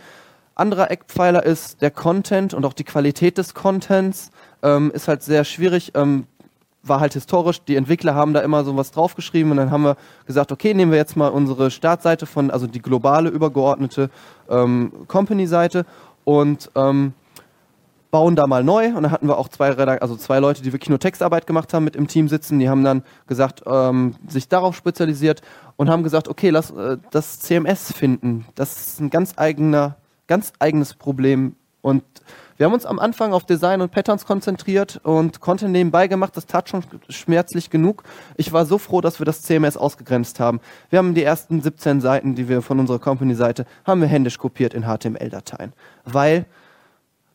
anderer 0.54 0.90
Eckpfeiler 0.90 1.44
ist 1.44 1.82
der 1.82 1.90
Content 1.90 2.54
und 2.54 2.64
auch 2.64 2.72
die 2.72 2.84
Qualität 2.84 3.38
des 3.38 3.54
Contents. 3.54 4.30
Ähm, 4.62 4.90
ist 4.92 5.08
halt 5.08 5.22
sehr 5.22 5.44
schwierig. 5.44 5.92
Ähm, 5.94 6.26
war 6.82 7.00
halt 7.00 7.14
historisch, 7.14 7.62
die 7.62 7.76
Entwickler 7.76 8.14
haben 8.14 8.32
da 8.32 8.40
immer 8.40 8.64
so 8.64 8.76
was 8.76 8.90
draufgeschrieben 8.90 9.52
und 9.52 9.56
dann 9.56 9.70
haben 9.70 9.84
wir 9.84 9.96
gesagt, 10.26 10.50
okay, 10.50 10.74
nehmen 10.74 10.90
wir 10.90 10.98
jetzt 10.98 11.16
mal 11.16 11.28
unsere 11.28 11.70
Startseite 11.70 12.26
von, 12.26 12.50
also 12.50 12.66
die 12.66 12.82
globale, 12.82 13.28
übergeordnete 13.28 14.10
ähm, 14.50 14.92
Company-Seite 15.06 15.86
und 16.24 16.70
ähm, 16.74 17.14
bauen 18.10 18.36
da 18.36 18.46
mal 18.46 18.64
neu. 18.64 18.88
Und 18.88 19.04
dann 19.04 19.10
hatten 19.10 19.28
wir 19.28 19.38
auch 19.38 19.48
zwei, 19.48 19.70
also 19.74 20.16
zwei 20.16 20.38
Leute, 20.38 20.62
die 20.62 20.72
wirklich 20.72 20.90
nur 20.90 20.98
Textarbeit 20.98 21.46
gemacht 21.46 21.72
haben, 21.72 21.84
mit 21.84 21.96
im 21.96 22.08
Team 22.08 22.28
sitzen. 22.28 22.58
Die 22.58 22.68
haben 22.68 22.84
dann 22.84 23.02
gesagt, 23.26 23.62
ähm, 23.66 24.14
sich 24.28 24.48
darauf 24.48 24.76
spezialisiert 24.76 25.40
und 25.76 25.88
haben 25.88 26.02
gesagt, 26.02 26.28
okay, 26.28 26.50
lass 26.50 26.70
äh, 26.72 26.98
das 27.10 27.40
CMS 27.40 27.92
finden. 27.92 28.44
Das 28.54 28.76
ist 28.76 29.00
ein 29.00 29.10
ganz 29.10 29.34
eigener 29.36 29.96
ganz 30.32 30.54
eigenes 30.58 30.94
Problem. 30.94 31.56
Und 31.82 32.02
wir 32.56 32.64
haben 32.64 32.72
uns 32.72 32.86
am 32.86 32.98
Anfang 32.98 33.34
auf 33.34 33.44
Design 33.44 33.82
und 33.82 33.92
Patterns 33.92 34.24
konzentriert 34.24 34.98
und 35.02 35.40
Content 35.40 35.72
nebenbei 35.72 36.08
gemacht. 36.08 36.34
Das 36.38 36.46
tat 36.46 36.70
schon 36.70 36.82
schmerzlich 37.10 37.68
genug. 37.68 38.02
Ich 38.38 38.50
war 38.50 38.64
so 38.64 38.78
froh, 38.78 39.02
dass 39.02 39.20
wir 39.20 39.26
das 39.26 39.42
CMS 39.42 39.76
ausgegrenzt 39.76 40.40
haben. 40.40 40.60
Wir 40.88 41.00
haben 41.00 41.12
die 41.12 41.22
ersten 41.22 41.60
17 41.60 42.00
Seiten, 42.00 42.34
die 42.34 42.48
wir 42.48 42.62
von 42.62 42.80
unserer 42.80 42.98
Company-Seite, 42.98 43.66
haben 43.84 44.00
wir 44.00 44.08
händisch 44.08 44.38
kopiert 44.38 44.72
in 44.72 44.84
HTML-Dateien. 44.84 45.74
Weil 46.06 46.46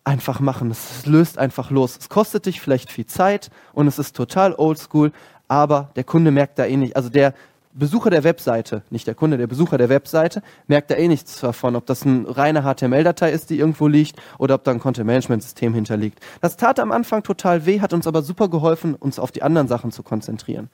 einfach 0.04 0.40
machen. 0.40 0.72
Es 0.72 1.06
löst 1.06 1.38
einfach 1.38 1.70
los. 1.70 1.98
Es 2.00 2.10
kostet 2.10 2.48
dich 2.48 2.60
vielleicht 2.62 2.92
viel 2.92 3.06
Zeit 3.06 3.52
und 3.74 3.86
es 3.86 4.00
ist 4.00 4.16
total 4.16 4.56
oldschool, 4.56 5.12
aber 5.48 5.92
der 5.96 6.04
Kunde 6.04 6.32
merkt 6.32 6.58
da 6.58 6.66
eh 6.66 6.78
nicht. 6.78 6.96
Also 6.96 7.10
der 7.10 7.36
Besucher 7.78 8.10
der 8.10 8.24
Webseite, 8.24 8.82
nicht 8.90 9.06
der 9.06 9.16
Kunde, 9.16 9.38
der 9.38 9.48
Besucher 9.48 9.78
der 9.78 9.90
Webseite, 9.90 10.42
merkt 10.68 10.90
da 10.90 10.96
eh 10.96 11.08
nichts 11.08 11.40
davon, 11.40 11.76
ob 11.76 11.86
das 11.86 12.04
eine 12.04 12.36
reine 12.36 12.64
HTML-Datei 12.64 13.32
ist, 13.32 13.50
die 13.50 13.60
irgendwo 13.60 13.88
liegt, 13.88 14.20
oder 14.40 14.56
ob 14.56 14.64
da 14.64 14.72
ein 14.72 14.80
Content-Management-System 14.80 15.74
hinterliegt. 15.74 16.20
Das 16.42 16.58
tat 16.58 16.80
am 16.80 16.92
Anfang 16.92 17.24
total 17.24 17.66
weh, 17.66 17.80
hat 17.80 17.94
uns 17.94 18.08
aber 18.08 18.24
super 18.24 18.48
geholfen, 18.50 18.96
uns 18.96 19.20
auf 19.20 19.32
die 19.32 19.44
anderen 19.44 19.68
Sachen 19.68 19.92
zu 19.92 20.02
konzentrieren. 20.02 20.70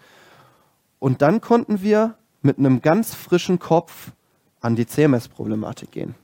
Und 0.99 1.21
dann 1.21 1.41
konnten 1.41 1.81
wir 1.81 2.15
mit 2.41 2.57
einem 2.57 2.81
ganz 2.81 3.13
frischen 3.13 3.59
Kopf 3.59 4.11
an 4.61 4.75
die 4.75 4.85
CMS-Problematik 4.85 5.91
gehen. 5.91 6.15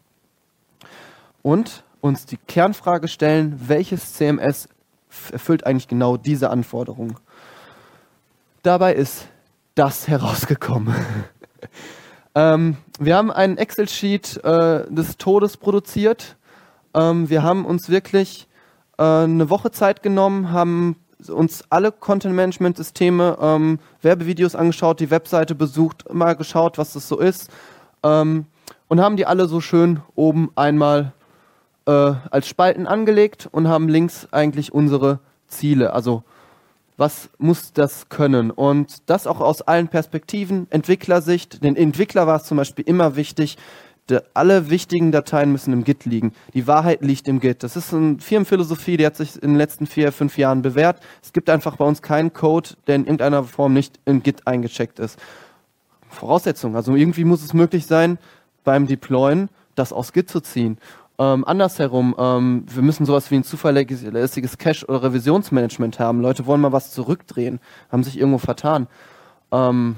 Und 1.41 1.83
uns 2.01 2.25
die 2.25 2.37
Kernfrage 2.37 3.09
stellen, 3.09 3.59
welches 3.67 4.13
CMS 4.13 4.69
erfüllt 5.31 5.65
eigentlich 5.65 5.87
genau 5.87 6.15
diese 6.15 6.49
Anforderungen? 6.49 7.15
Dabei 8.63 8.93
ist 8.93 9.27
das 9.79 10.09
herausgekommen. 10.09 10.93
ähm, 12.35 12.75
wir 12.99 13.15
haben 13.15 13.31
einen 13.31 13.57
Excel-Sheet 13.57 14.43
äh, 14.43 14.83
des 14.93 15.15
Todes 15.15 15.55
produziert. 15.55 16.35
Ähm, 16.93 17.29
wir 17.29 17.43
haben 17.43 17.63
uns 17.63 17.87
wirklich 17.87 18.49
äh, 18.97 19.03
eine 19.03 19.49
Woche 19.49 19.71
Zeit 19.71 20.03
genommen, 20.03 20.51
haben 20.51 20.97
uns 21.29 21.63
alle 21.69 21.93
Content-Management-Systeme, 21.93 23.37
ähm, 23.39 23.79
Werbevideos 24.01 24.53
angeschaut, 24.53 24.99
die 24.99 25.11
Webseite 25.11 25.55
besucht, 25.55 26.13
mal 26.13 26.35
geschaut, 26.35 26.77
was 26.77 26.91
das 26.91 27.07
so 27.07 27.17
ist. 27.17 27.49
ähm, 28.03 28.47
und 28.89 28.99
haben 28.99 29.15
die 29.15 29.27
alle 29.27 29.47
so 29.47 29.61
schön 29.61 30.01
oben 30.13 30.51
einmal 30.55 31.13
äh, 31.85 31.91
als 31.91 32.49
Spalten 32.49 32.85
angelegt 32.85 33.47
und 33.49 33.69
haben 33.69 33.87
links 33.87 34.27
eigentlich 34.31 34.73
unsere 34.73 35.19
Ziele. 35.47 35.93
Also 35.93 36.23
was 36.99 37.29
muss 37.37 37.71
das 37.71 38.09
können? 38.09 38.51
Und 38.51 39.09
das 39.09 39.25
auch 39.25 39.39
aus 39.39 39.61
allen 39.61 39.87
Perspektiven, 39.87 40.67
Entwicklersicht. 40.69 41.63
Den 41.63 41.77
Entwickler 41.77 42.27
war 42.27 42.35
es 42.37 42.43
zum 42.43 42.57
Beispiel 42.57 42.85
immer 42.85 43.15
wichtig, 43.15 43.57
alle 44.33 44.69
wichtigen 44.69 45.11
Dateien 45.11 45.51
müssen 45.51 45.71
im 45.71 45.83
Git 45.83 46.05
liegen. 46.05 46.33
Die 46.53 46.67
Wahrheit 46.67 47.01
liegt 47.01 47.27
im 47.27 47.39
Git. 47.39 47.63
Das 47.63 47.75
ist 47.75 47.93
eine 47.93 48.19
Firmenphilosophie, 48.19 48.97
die 48.97 49.05
hat 49.05 49.15
sich 49.15 49.35
in 49.35 49.51
den 49.51 49.55
letzten 49.55 49.85
vier, 49.85 50.11
fünf 50.11 50.37
Jahren 50.37 50.61
bewährt. 50.61 50.99
Es 51.21 51.31
gibt 51.31 51.49
einfach 51.49 51.77
bei 51.77 51.85
uns 51.85 52.01
keinen 52.01 52.33
Code, 52.33 52.69
der 52.87 52.95
in 52.95 53.03
irgendeiner 53.03 53.43
Form 53.43 53.73
nicht 53.73 53.99
in 54.05 54.23
Git 54.23 54.47
eingecheckt 54.47 54.99
ist. 54.99 55.19
Voraussetzung. 56.09 56.75
Also 56.75 56.95
irgendwie 56.95 57.23
muss 57.23 57.43
es 57.43 57.53
möglich 57.53 57.85
sein, 57.85 58.17
beim 58.63 58.87
Deployen 58.87 59.49
das 59.75 59.93
aus 59.93 60.11
Git 60.11 60.29
zu 60.29 60.41
ziehen. 60.41 60.79
Ähm, 61.19 61.43
andersherum, 61.45 62.15
ähm, 62.17 62.63
wir 62.65 62.81
müssen 62.81 63.05
sowas 63.05 63.29
wie 63.29 63.35
ein 63.35 63.43
zuverlässiges 63.43 64.57
Cache- 64.57 64.85
oder 64.87 65.03
Revisionsmanagement 65.03 65.99
haben. 65.99 66.21
Leute 66.21 66.45
wollen 66.45 66.61
mal 66.61 66.71
was 66.71 66.91
zurückdrehen, 66.91 67.59
haben 67.91 68.03
sich 68.03 68.17
irgendwo 68.17 68.37
vertan. 68.37 68.87
Ähm, 69.51 69.97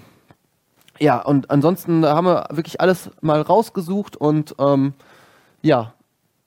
ja, 1.00 1.22
und 1.22 1.52
ansonsten 1.52 2.04
haben 2.06 2.26
wir 2.26 2.48
wirklich 2.50 2.82
alles 2.82 3.12
mal 3.22 3.40
rausgesucht 3.40 4.18
und 4.18 4.56
ähm, 4.58 4.94
ja, 5.62 5.94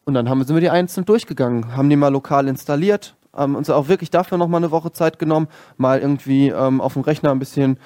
und 0.05 0.15
dann 0.15 0.29
haben, 0.29 0.43
sind 0.45 0.57
wir 0.57 0.61
die 0.61 0.71
einzeln 0.71 1.05
durchgegangen, 1.05 1.77
haben 1.77 1.89
die 1.89 1.97
mal 1.97 2.09
lokal 2.09 2.49
installiert, 2.49 3.15
haben 3.33 3.55
uns 3.55 3.71
auch 3.71 3.87
wirklich 3.87 4.11
dafür 4.11 4.39
nochmal 4.39 4.59
eine 4.59 4.73
Woche 4.73 4.91
Zeit 4.91 5.21
genommen, 5.21 5.47
mal 5.77 6.01
irgendwie 6.01 6.49
ähm, 6.49 6.81
auf 6.81 6.95
dem 6.95 7.03
Rechner 7.03 7.31
ein 7.31 7.39
bisschen 7.39 7.79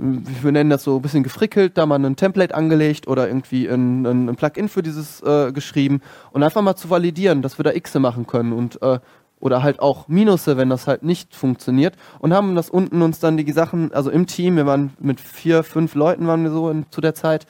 wir 0.00 0.52
nennen 0.52 0.70
das 0.70 0.84
so 0.84 0.96
ein 0.96 1.02
bisschen 1.02 1.22
gefrickelt, 1.22 1.76
da 1.76 1.84
mal 1.84 2.02
ein 2.02 2.16
Template 2.16 2.54
angelegt 2.54 3.06
oder 3.06 3.28
irgendwie 3.28 3.68
ein, 3.68 4.06
ein, 4.06 4.28
ein 4.30 4.36
Plugin 4.36 4.68
für 4.68 4.82
dieses 4.82 5.22
äh, 5.22 5.52
geschrieben 5.52 6.00
und 6.32 6.42
einfach 6.42 6.62
mal 6.62 6.74
zu 6.74 6.88
validieren, 6.88 7.42
dass 7.42 7.58
wir 7.58 7.64
da 7.64 7.72
X 7.72 7.94
machen 7.94 8.26
können 8.26 8.52
und 8.52 8.80
äh, 8.82 8.98
oder 9.40 9.62
halt 9.62 9.80
auch 9.80 10.08
Minusse, 10.08 10.56
wenn 10.56 10.70
das 10.70 10.86
halt 10.86 11.02
nicht 11.02 11.34
funktioniert 11.34 11.96
und 12.18 12.32
haben 12.32 12.54
das 12.54 12.70
unten 12.70 13.02
uns 13.02 13.20
dann 13.20 13.36
die 13.36 13.52
Sachen, 13.52 13.92
also 13.92 14.10
im 14.10 14.26
Team, 14.26 14.56
wir 14.56 14.66
waren 14.66 14.92
mit 15.00 15.20
vier, 15.20 15.62
fünf 15.62 15.94
Leuten 15.94 16.26
waren 16.26 16.44
wir 16.44 16.50
so 16.50 16.70
in, 16.70 16.86
zu 16.90 17.00
der 17.00 17.14
Zeit 17.14 17.46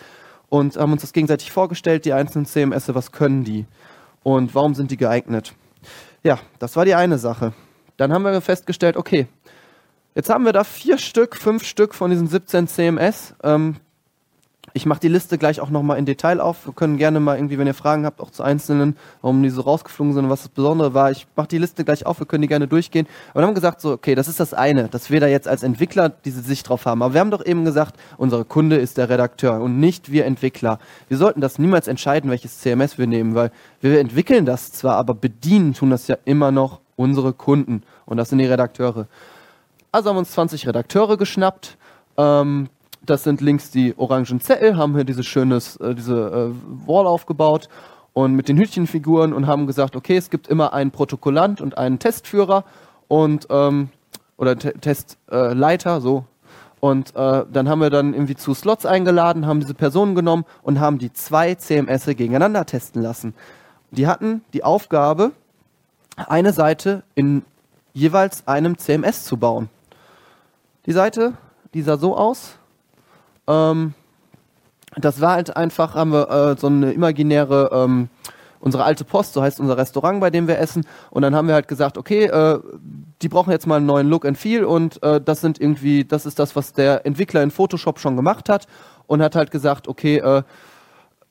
und 0.49 0.77
haben 0.77 0.93
uns 0.93 1.03
das 1.03 1.13
gegenseitig 1.13 1.53
vorgestellt, 1.53 2.05
die 2.05 2.13
einzelnen 2.13 2.47
CMS, 2.47 2.93
was 2.95 3.13
können 3.13 3.45
die 3.45 3.67
und 4.23 4.55
warum 4.55 4.75
sind 4.75 4.91
die 4.91 4.97
geeignet. 4.97 5.55
Ja, 6.23 6.39
das 6.59 6.77
war 6.77 6.85
die 6.85 6.95
eine 6.95 7.19
Sache. 7.19 7.53
Dann 7.97 8.13
haben 8.13 8.25
wir 8.25 8.41
festgestellt, 8.41 8.97
okay, 8.97 9.27
Jetzt 10.15 10.29
haben 10.29 10.45
wir 10.45 10.53
da 10.53 10.65
vier 10.65 10.99
Stück, 10.99 11.37
fünf 11.37 11.65
Stück 11.65 11.95
von 11.95 12.11
diesen 12.11 12.27
17 12.27 12.67
CMS. 12.67 13.35
Ähm, 13.45 13.77
ich 14.73 14.85
mache 14.85 15.01
die 15.01 15.09
Liste 15.09 15.39
gleich 15.39 15.61
auch 15.61 15.71
nochmal 15.71 15.99
in 15.99 16.05
Detail 16.05 16.41
auf. 16.41 16.67
Wir 16.67 16.73
können 16.73 16.99
gerne 16.99 17.21
mal 17.21 17.37
irgendwie, 17.37 17.59
wenn 17.59 17.67
ihr 17.69 17.75
Fragen 17.75 18.05
habt, 18.05 18.21
auch 18.21 18.31
zu 18.31 18.43
einzelnen, 18.43 18.97
warum 19.21 19.43
die 19.43 19.51
so 19.51 19.63
rausgeflogen 19.63 20.13
sind 20.15 20.25
und 20.25 20.31
was 20.31 20.43
das 20.43 20.49
Besondere 20.49 20.95
war. 20.95 21.13
Ich 21.13 21.29
mache 21.37 21.47
die 21.47 21.59
Liste 21.59 21.85
gleich 21.85 22.07
auf, 22.07 22.19
wir 22.19 22.27
können 22.27 22.43
die 22.43 22.49
gerne 22.49 22.67
durchgehen. 22.67 23.07
Aber 23.31 23.43
wir 23.43 23.47
haben 23.47 23.55
gesagt, 23.55 23.81
so, 23.81 23.93
okay, 23.93 24.17
das 24.17 24.27
ist 24.27 24.41
das 24.41 24.53
eine, 24.53 24.89
dass 24.89 25.11
wir 25.11 25.21
da 25.21 25.29
jetzt 25.29 25.47
als 25.47 25.63
Entwickler 25.63 26.09
diese 26.09 26.43
Sicht 26.43 26.69
drauf 26.69 26.87
haben. 26.87 27.03
Aber 27.03 27.15
wir 27.15 27.21
haben 27.21 27.31
doch 27.31 27.45
eben 27.45 27.65
gesagt, 27.65 27.95
unser 28.17 28.45
Kunde 28.45 28.77
ist 28.77 28.97
der 28.99 29.09
Redakteur 29.09 29.61
und 29.61 29.79
nicht 29.79 30.11
wir 30.11 30.25
Entwickler. 30.25 30.81
Wir 31.09 31.19
sollten 31.19 31.41
das 31.41 31.59
niemals 31.61 31.87
entscheiden, 31.87 32.31
welches 32.31 32.59
CMS 32.59 32.99
wir 32.99 33.07
nehmen, 33.07 33.37
weil 33.37 33.53
wir 33.81 34.01
entwickeln 34.01 34.45
das 34.45 34.73
zwar, 34.73 34.97
aber 34.97 35.15
bedienen 35.15 35.75
tun 35.75 35.91
das 35.91 36.09
ja 36.09 36.17
immer 36.25 36.51
noch 36.51 36.81
unsere 36.97 37.33
Kunden. 37.33 37.85
Und 38.07 38.17
das 38.17 38.29
sind 38.29 38.39
die 38.39 38.47
Redakteure. 38.47 39.07
Also 39.93 40.09
haben 40.09 40.17
wir 40.17 40.21
uns 40.21 40.31
20 40.31 40.69
Redakteure 40.69 41.17
geschnappt. 41.17 41.77
Ähm, 42.17 42.69
das 43.03 43.25
sind 43.25 43.41
links 43.41 43.71
die 43.71 43.95
orangen 43.97 44.41
Zettel, 44.41 44.77
haben 44.77 44.95
hier 44.95 45.05
dieses 45.05 45.27
schönes, 45.27 45.77
äh, 45.77 45.95
diese 45.95 46.53
äh, 46.55 46.87
Wall 46.87 47.07
aufgebaut 47.07 47.69
und 48.13 48.35
mit 48.35 48.49
den 48.49 48.57
Hütchenfiguren 48.57 49.33
und 49.33 49.47
haben 49.47 49.67
gesagt, 49.67 49.97
okay, 49.97 50.17
es 50.17 50.31
gibt 50.31 50.47
immer 50.47 50.73
einen 50.73 50.91
Protokollant 50.91 51.61
und 51.61 51.77
einen 51.77 51.99
Testführer 51.99 52.65
und 53.09 53.49
ähm, 53.51 53.89
oder 54.37 54.57
T 54.57 54.73
Testleiter, 54.73 55.97
äh, 55.97 56.01
so. 56.01 56.25
Und 56.79 57.15
äh, 57.15 57.45
dann 57.53 57.69
haben 57.69 57.81
wir 57.81 57.91
dann 57.91 58.15
irgendwie 58.15 58.37
zu 58.37 58.55
Slots 58.55 58.87
eingeladen, 58.87 59.47
haben 59.47 59.61
diese 59.61 59.75
Personen 59.75 60.15
genommen 60.15 60.45
und 60.63 60.81
haben 60.81 60.99
die 60.99 61.13
zwei 61.13 61.55
CMS 61.55 62.07
gegeneinander 62.07 62.65
testen 62.65 63.03
lassen. 63.03 63.35
Die 63.91 64.07
hatten 64.07 64.43
die 64.55 64.65
Aufgabe, 64.65 65.33
eine 66.17 66.53
Seite 66.53 67.03
in 67.15 67.43
jeweils 67.93 68.47
einem 68.47 68.79
CMS 68.79 69.25
zu 69.25 69.37
bauen. 69.37 69.69
Die 70.87 70.93
Seite, 70.93 71.35
die 71.75 71.83
sah 71.83 71.97
so 71.97 72.17
aus. 72.17 72.57
Ähm, 73.47 73.95
das 74.97 75.21
war 75.21 75.33
halt 75.33 75.57
einfach, 75.57 75.95
haben 75.95 76.13
wir 76.13 76.31
äh, 76.31 76.61
so 76.61 76.67
eine 76.67 76.93
imaginäre, 76.93 77.71
ähm, 77.73 78.09
unsere 78.59 78.85
alte 78.85 79.05
Post, 79.05 79.33
so 79.35 79.43
heißt 79.43 79.61
unser 79.61 79.77
Restaurant, 79.77 80.21
bei 80.21 80.31
dem 80.31 80.49
wir 80.49 80.59
essen. 80.59 80.85
Und 81.11 81.23
dann 81.23 81.35
haben 81.35 81.49
wir 81.49 81.55
halt 81.55 81.69
gesagt, 81.69 81.97
okay, 81.97 82.25
äh, 82.25 82.59
die 83.23 83.29
brauchen 83.29 83.51
jetzt 83.51 83.67
mal 83.67 83.77
einen 83.77 83.87
neuen 83.87 84.09
Look 84.09 84.25
and 84.25 84.37
Feel 84.37 84.65
und 84.65 85.03
äh, 85.03 85.21
das 85.21 85.41
sind 85.41 85.61
irgendwie, 85.61 86.05
das 86.05 86.27
ist 86.27 86.39
das, 86.39 86.57
was 86.57 86.73
der 86.73 87.07
Entwickler 87.07 87.43
in 87.43 87.51
Photoshop 87.51 87.99
schon 87.99 88.17
gemacht 88.17 88.49
hat 88.49 88.67
und 89.07 89.23
hat 89.23 89.37
halt 89.37 89.51
gesagt, 89.51 89.89
okay, 89.89 90.19
äh, 90.19 90.43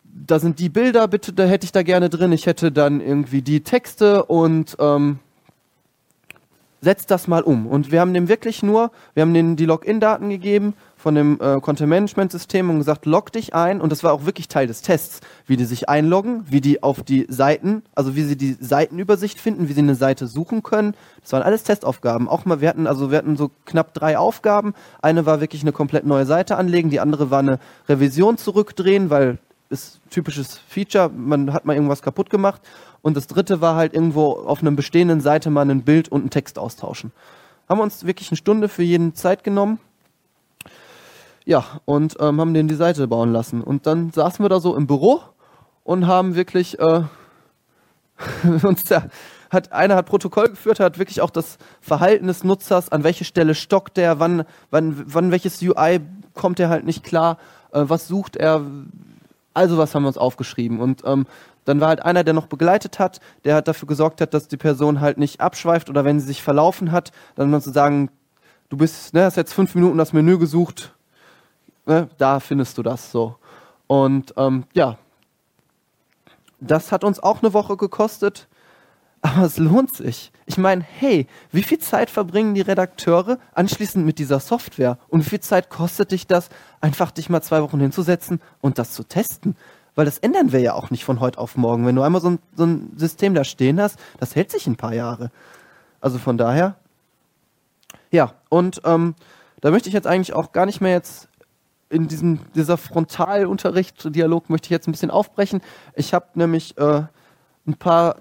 da 0.03 0.39
sind 0.39 0.59
die 0.59 0.69
Bilder, 0.69 1.07
bitte, 1.07 1.33
da 1.33 1.43
hätte 1.43 1.65
ich 1.65 1.71
da 1.71 1.83
gerne 1.83 2.09
drin. 2.09 2.31
Ich 2.31 2.45
hätte 2.45 2.71
dann 2.71 2.99
irgendwie 2.99 3.41
die 3.41 3.61
Texte 3.61 4.25
und 4.25 4.75
ähm, 4.79 5.19
setzt 6.81 7.11
das 7.11 7.27
mal 7.27 7.41
um. 7.41 7.67
Und 7.67 7.91
wir 7.91 7.99
haben 7.99 8.13
dem 8.13 8.27
wirklich 8.27 8.63
nur, 8.63 8.91
wir 9.13 9.21
haben 9.21 9.33
denen 9.33 9.55
die 9.55 9.65
Login-Daten 9.65 10.29
gegeben 10.29 10.73
von 10.95 11.15
dem 11.15 11.39
äh, 11.39 11.59
Content-Management-System 11.61 12.69
und 12.69 12.77
gesagt, 12.79 13.05
log 13.05 13.31
dich 13.31 13.53
ein. 13.53 13.79
Und 13.79 13.91
das 13.91 14.03
war 14.03 14.13
auch 14.13 14.25
wirklich 14.25 14.47
Teil 14.47 14.67
des 14.67 14.81
Tests, 14.81 15.21
wie 15.45 15.57
die 15.57 15.65
sich 15.65 15.87
einloggen, 15.87 16.43
wie 16.49 16.61
die 16.61 16.83
auf 16.83 17.03
die 17.03 17.25
Seiten, 17.29 17.83
also 17.95 18.15
wie 18.15 18.23
sie 18.23 18.35
die 18.35 18.57
Seitenübersicht 18.59 19.39
finden, 19.39 19.69
wie 19.69 19.73
sie 19.73 19.81
eine 19.81 19.95
Seite 19.95 20.27
suchen 20.27 20.61
können. 20.61 20.95
Das 21.21 21.31
waren 21.31 21.43
alles 21.43 21.63
Testaufgaben. 21.63 22.27
Auch 22.27 22.45
mal, 22.45 22.61
wir 22.61 22.69
hatten, 22.69 22.87
also 22.87 23.11
wir 23.11 23.17
hatten 23.17 23.37
so 23.37 23.51
knapp 23.65 23.93
drei 23.93 24.17
Aufgaben. 24.17 24.73
Eine 25.01 25.25
war 25.25 25.41
wirklich 25.41 25.61
eine 25.61 25.71
komplett 25.71 26.05
neue 26.05 26.25
Seite 26.25 26.57
anlegen, 26.57 26.89
die 26.89 26.99
andere 26.99 27.31
war 27.31 27.39
eine 27.39 27.59
Revision 27.87 28.37
zurückdrehen, 28.37 29.09
weil 29.09 29.39
ist 29.69 30.01
typisches 30.09 30.57
Feature, 30.57 31.09
man 31.09 31.53
hat 31.53 31.65
mal 31.65 31.75
irgendwas 31.75 32.01
kaputt 32.01 32.29
gemacht. 32.29 32.61
Und 33.01 33.15
das 33.15 33.27
dritte 33.27 33.61
war 33.61 33.75
halt 33.75 33.93
irgendwo 33.93 34.33
auf 34.33 34.61
einer 34.61 34.71
bestehenden 34.71 35.21
Seite 35.21 35.49
mal 35.49 35.69
ein 35.69 35.83
Bild 35.83 36.09
und 36.09 36.21
einen 36.21 36.29
Text 36.29 36.59
austauschen. 36.59 37.11
Haben 37.67 37.79
wir 37.79 37.83
uns 37.83 38.05
wirklich 38.05 38.29
eine 38.31 38.37
Stunde 38.37 38.67
für 38.67 38.83
jeden 38.83 39.13
Zeit 39.13 39.43
genommen. 39.43 39.79
Ja, 41.45 41.63
und 41.85 42.17
ähm, 42.19 42.41
haben 42.41 42.53
den 42.53 42.67
die 42.67 42.75
Seite 42.75 43.07
bauen 43.07 43.31
lassen. 43.31 43.61
Und 43.61 43.87
dann 43.87 44.11
saßen 44.11 44.43
wir 44.43 44.49
da 44.49 44.59
so 44.59 44.75
im 44.75 44.87
Büro 44.87 45.21
und 45.83 46.07
haben 46.07 46.35
wirklich 46.35 46.77
äh, 46.79 47.03
uns 48.63 48.83
da, 48.83 49.05
hat 49.49 49.71
einer 49.71 49.95
hat 49.95 50.05
Protokoll 50.07 50.49
geführt, 50.49 50.79
hat 50.79 50.99
wirklich 50.99 51.21
auch 51.21 51.29
das 51.29 51.57
Verhalten 51.79 52.27
des 52.27 52.43
Nutzers, 52.43 52.89
an 52.89 53.03
welche 53.03 53.23
Stelle 53.23 53.55
stockt 53.55 53.97
der, 53.97 54.19
wann, 54.19 54.43
wann, 54.71 55.03
wann 55.05 55.31
welches 55.31 55.61
UI 55.61 56.01
kommt 56.33 56.59
er 56.59 56.69
halt 56.69 56.85
nicht 56.85 57.03
klar, 57.03 57.37
äh, 57.71 57.83
was 57.87 58.07
sucht 58.07 58.35
er, 58.35 58.65
also 59.53 59.77
was 59.77 59.93
haben 59.93 60.03
wir 60.03 60.07
uns 60.07 60.17
aufgeschrieben. 60.17 60.79
Und 60.79 61.03
ähm, 61.05 61.25
dann 61.65 61.79
war 61.81 61.89
halt 61.89 62.03
einer, 62.03 62.23
der 62.23 62.33
noch 62.33 62.47
begleitet 62.47 62.99
hat, 62.99 63.19
der 63.43 63.55
hat 63.55 63.67
dafür 63.67 63.87
gesorgt 63.87 64.21
hat, 64.21 64.33
dass 64.33 64.47
die 64.47 64.57
Person 64.57 65.01
halt 65.01 65.17
nicht 65.17 65.41
abschweift 65.41 65.89
oder 65.89 66.05
wenn 66.05 66.19
sie 66.19 66.27
sich 66.27 66.41
verlaufen 66.41 66.91
hat, 66.91 67.11
dann 67.35 67.51
man 67.51 67.61
zu 67.61 67.71
sagen, 67.71 68.09
du 68.69 68.77
bist, 68.77 69.13
ne, 69.13 69.23
hast 69.23 69.35
jetzt 69.35 69.53
fünf 69.53 69.75
Minuten 69.75 69.97
das 69.97 70.13
Menü 70.13 70.37
gesucht, 70.37 70.93
ne, 71.85 72.09
da 72.17 72.39
findest 72.39 72.77
du 72.77 72.83
das 72.83 73.11
so. 73.11 73.35
Und 73.87 74.33
ähm, 74.37 74.63
ja, 74.73 74.97
das 76.59 76.91
hat 76.91 77.03
uns 77.03 77.19
auch 77.19 77.41
eine 77.41 77.53
Woche 77.53 77.77
gekostet, 77.77 78.47
aber 79.21 79.45
es 79.45 79.57
lohnt 79.57 79.95
sich. 79.95 80.31
Ich 80.45 80.57
meine, 80.57 80.83
hey, 80.83 81.27
wie 81.51 81.63
viel 81.63 81.79
Zeit 81.79 82.09
verbringen 82.09 82.55
die 82.55 82.61
Redakteure 82.61 83.37
anschließend 83.53 84.05
mit 84.05 84.19
dieser 84.19 84.39
Software? 84.39 84.97
Und 85.07 85.25
wie 85.25 85.29
viel 85.29 85.39
Zeit 85.39 85.69
kostet 85.69 86.11
dich 86.11 86.27
das, 86.27 86.49
einfach 86.81 87.11
dich 87.11 87.29
mal 87.29 87.41
zwei 87.41 87.61
Wochen 87.61 87.79
hinzusetzen 87.79 88.41
und 88.61 88.79
das 88.79 88.91
zu 88.91 89.03
testen? 89.03 89.55
weil 89.99 90.05
das 90.05 90.19
ändern 90.19 90.53
wir 90.53 90.61
ja 90.61 90.75
auch 90.75 90.91
nicht 90.91 91.03
von 91.03 91.19
heute 91.19 91.37
auf 91.39 91.57
morgen. 91.57 91.85
Wenn 91.85 91.95
du 91.95 92.03
einmal 92.03 92.21
so 92.21 92.29
ein, 92.29 92.39
so 92.55 92.63
ein 92.65 92.93
System 92.95 93.33
da 93.33 93.43
stehen 93.43 93.81
hast, 93.81 93.99
das 94.17 94.33
hält 94.33 94.49
sich 94.49 94.65
ein 94.65 94.77
paar 94.77 94.93
Jahre. 94.93 95.29
Also 95.99 96.19
von 96.19 96.37
daher, 96.37 96.75
ja, 98.09 98.33
und 98.47 98.79
ähm, 98.85 99.15
da 99.59 99.71
möchte 99.71 99.89
ich 99.89 99.93
jetzt 99.93 100.07
eigentlich 100.07 100.31
auch 100.31 100.53
gar 100.53 100.65
nicht 100.65 100.79
mehr 100.79 100.93
jetzt 100.93 101.27
in 101.89 102.07
diesem, 102.07 102.39
dieser 102.55 102.77
Frontalunterricht-Dialog 102.77 104.49
möchte 104.49 104.67
ich 104.67 104.71
jetzt 104.71 104.87
ein 104.87 104.93
bisschen 104.93 105.11
aufbrechen. 105.11 105.59
Ich 105.95 106.13
habe 106.13 106.27
nämlich 106.35 106.77
äh, 106.77 107.03
ein 107.67 107.73
paar 107.77 108.15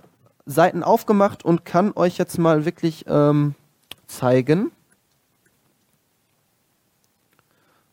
Seiten 0.48 0.82
aufgemacht 0.82 1.44
und 1.44 1.66
kann 1.66 1.92
euch 1.94 2.16
jetzt 2.16 2.38
mal 2.38 2.64
wirklich 2.64 3.04
ähm, 3.06 3.54
zeigen. 4.06 4.72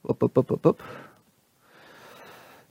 Upp, 0.03 0.23
upp, 0.23 0.65
upp, 0.65 0.83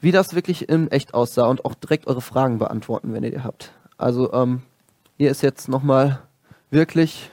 wie 0.00 0.10
das 0.10 0.34
wirklich 0.34 0.68
in 0.70 0.90
echt 0.90 1.12
aussah 1.12 1.46
und 1.46 1.66
auch 1.66 1.74
direkt 1.74 2.06
eure 2.06 2.22
Fragen 2.22 2.58
beantworten, 2.58 3.12
wenn 3.12 3.24
ihr 3.24 3.30
die 3.32 3.42
habt. 3.42 3.72
Also 3.98 4.32
ähm, 4.32 4.62
hier 5.18 5.30
ist 5.30 5.42
jetzt 5.42 5.68
nochmal 5.68 6.22
wirklich 6.70 7.30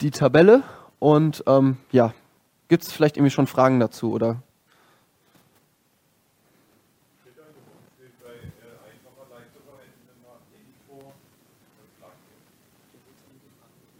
die 0.00 0.10
Tabelle 0.10 0.64
und 0.98 1.44
ähm, 1.46 1.76
ja, 1.92 2.14
gibt 2.66 2.82
es 2.82 2.92
vielleicht 2.92 3.16
irgendwie 3.16 3.30
schon 3.30 3.46
Fragen 3.46 3.78
dazu 3.78 4.12
oder 4.12 4.42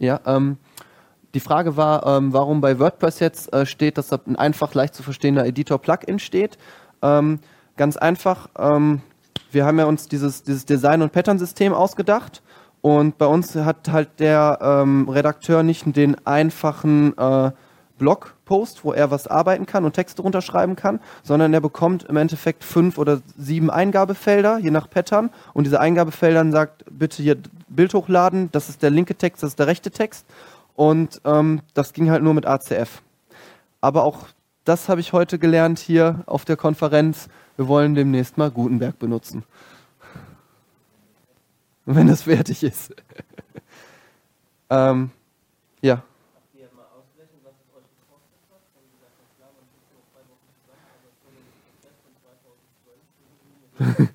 Ja, 0.01 0.19
ähm, 0.25 0.57
die 1.35 1.39
Frage 1.39 1.77
war, 1.77 2.05
ähm, 2.07 2.33
warum 2.33 2.59
bei 2.59 2.79
WordPress 2.79 3.19
jetzt 3.19 3.53
äh, 3.53 3.67
steht, 3.67 3.99
dass 3.99 4.07
da 4.07 4.19
ein 4.25 4.35
einfach 4.35 4.73
leicht 4.73 4.95
zu 4.95 5.03
verstehender 5.03 5.45
Editor-Plugin 5.45 6.17
steht. 6.17 6.57
Ähm, 7.03 7.39
ganz 7.77 7.97
einfach, 7.97 8.49
ähm, 8.57 9.01
wir 9.51 9.63
haben 9.63 9.77
ja 9.77 9.85
uns 9.85 10.07
dieses, 10.07 10.41
dieses 10.41 10.65
Design- 10.65 11.03
und 11.03 11.11
Pattern-System 11.11 11.71
ausgedacht 11.71 12.41
und 12.81 13.19
bei 13.19 13.27
uns 13.27 13.55
hat 13.55 13.89
halt 13.89 14.19
der 14.19 14.57
ähm, 14.59 15.07
Redakteur 15.07 15.61
nicht 15.61 15.95
den 15.95 16.15
einfachen 16.25 17.15
äh, 17.15 17.51
Blogpost, 18.01 18.83
wo 18.83 18.93
er 18.93 19.11
was 19.11 19.27
arbeiten 19.27 19.67
kann 19.67 19.85
und 19.85 19.93
Texte 19.93 20.23
runterschreiben 20.23 20.75
kann, 20.75 20.99
sondern 21.21 21.53
er 21.53 21.61
bekommt 21.61 22.01
im 22.05 22.17
Endeffekt 22.17 22.63
fünf 22.63 22.97
oder 22.97 23.21
sieben 23.37 23.69
Eingabefelder, 23.69 24.57
je 24.57 24.71
nach 24.71 24.89
Pattern. 24.89 25.29
Und 25.53 25.65
diese 25.65 25.79
Eingabefeldern 25.79 26.51
sagt, 26.51 26.83
bitte 26.89 27.21
hier 27.21 27.37
Bild 27.69 27.93
hochladen, 27.93 28.49
das 28.51 28.69
ist 28.69 28.81
der 28.81 28.89
linke 28.89 29.13
Text, 29.13 29.43
das 29.43 29.51
ist 29.51 29.59
der 29.59 29.67
rechte 29.67 29.91
Text. 29.91 30.25
Und 30.75 31.21
ähm, 31.25 31.61
das 31.75 31.93
ging 31.93 32.09
halt 32.09 32.23
nur 32.23 32.33
mit 32.33 32.47
ACF. 32.47 33.03
Aber 33.81 34.03
auch 34.03 34.25
das 34.65 34.89
habe 34.89 34.99
ich 34.99 35.13
heute 35.13 35.37
gelernt 35.37 35.77
hier 35.77 36.23
auf 36.25 36.43
der 36.43 36.57
Konferenz. 36.57 37.29
Wir 37.55 37.67
wollen 37.67 37.93
demnächst 37.93 38.35
mal 38.35 38.49
Gutenberg 38.49 38.97
benutzen. 38.97 39.43
Wenn 41.85 42.07
das 42.07 42.23
fertig 42.23 42.63
ist. 42.63 42.95
ähm, 44.71 45.11
ja. 45.81 46.01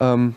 ähm, 0.00 0.34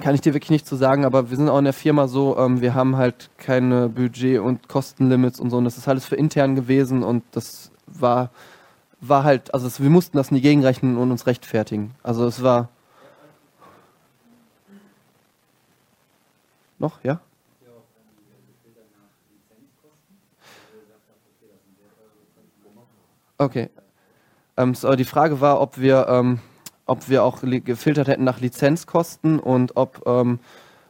kann 0.00 0.14
ich 0.14 0.20
dir 0.20 0.34
wirklich 0.34 0.50
nicht 0.50 0.66
zu 0.66 0.76
sagen, 0.76 1.04
aber 1.04 1.30
wir 1.30 1.36
sind 1.36 1.48
auch 1.48 1.58
in 1.58 1.64
der 1.64 1.72
Firma 1.72 2.08
so, 2.08 2.36
ähm, 2.36 2.60
wir 2.60 2.74
haben 2.74 2.96
halt 2.96 3.30
keine 3.38 3.88
Budget- 3.88 4.40
und 4.40 4.68
Kostenlimits 4.68 5.38
und 5.40 5.50
so. 5.50 5.56
Und 5.58 5.64
das 5.64 5.78
ist 5.78 5.88
alles 5.88 6.04
für 6.04 6.16
intern 6.16 6.54
gewesen 6.56 7.02
und 7.02 7.22
das 7.32 7.70
war, 7.86 8.30
war 9.00 9.24
halt, 9.24 9.54
also 9.54 9.66
es, 9.66 9.80
wir 9.80 9.90
mussten 9.90 10.16
das 10.16 10.30
nie 10.30 10.40
gegenrechnen 10.40 10.96
und 10.96 11.10
uns 11.10 11.26
rechtfertigen. 11.26 11.94
Also 12.02 12.26
es 12.26 12.42
war. 12.42 12.68
Noch, 16.78 17.02
ja? 17.04 17.20
Okay. 23.38 23.70
Ähm, 24.56 24.74
so, 24.74 24.94
die 24.94 25.04
Frage 25.04 25.40
war, 25.40 25.60
ob 25.60 25.78
wir, 25.78 26.06
ähm, 26.08 26.40
ob 26.86 27.08
wir 27.08 27.24
auch 27.24 27.40
gefiltert 27.42 28.08
hätten 28.08 28.24
nach 28.24 28.40
Lizenzkosten 28.40 29.38
und 29.38 29.76
ob, 29.76 30.02
ähm, 30.06 30.38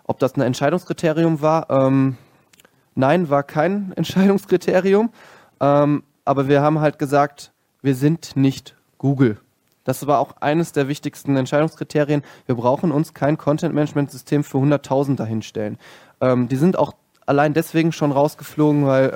ob 0.05 0.19
das 0.19 0.37
ein 0.37 0.43
Entscheidungskriterium 0.43 1.41
war. 1.41 1.71
Ähm, 1.71 2.17
nein, 2.95 3.31
war 3.31 3.43
kein 3.43 3.93
Entscheidungskriterium. 3.97 5.11
Ähm, 5.61 6.03
aber 6.25 6.49
wir 6.49 6.63
haben 6.63 6.81
halt 6.81 6.99
gesagt, 6.99 7.53
wir 7.83 7.95
sind 7.95 8.37
nicht 8.37 8.77
Google. 8.99 9.39
Das 9.85 10.07
war 10.07 10.19
auch 10.19 10.39
eines 10.41 10.73
der 10.73 10.89
wichtigsten 10.89 11.37
Entscheidungskriterien. 11.37 12.23
Wir 12.47 12.55
brauchen 12.55 12.91
uns 12.91 13.13
kein 13.13 13.37
Content-Management-System 13.37 14.43
für 14.43 14.59
100.000 14.59 15.17
dahinstellen. 15.17 15.79
Ähm, 16.21 16.49
die 16.49 16.57
sind 16.57 16.79
auch 16.79 16.95
allein 17.27 17.53
deswegen 17.53 17.93
schon 17.93 18.13
rausgeflogen, 18.13 18.87
weil 18.87 19.13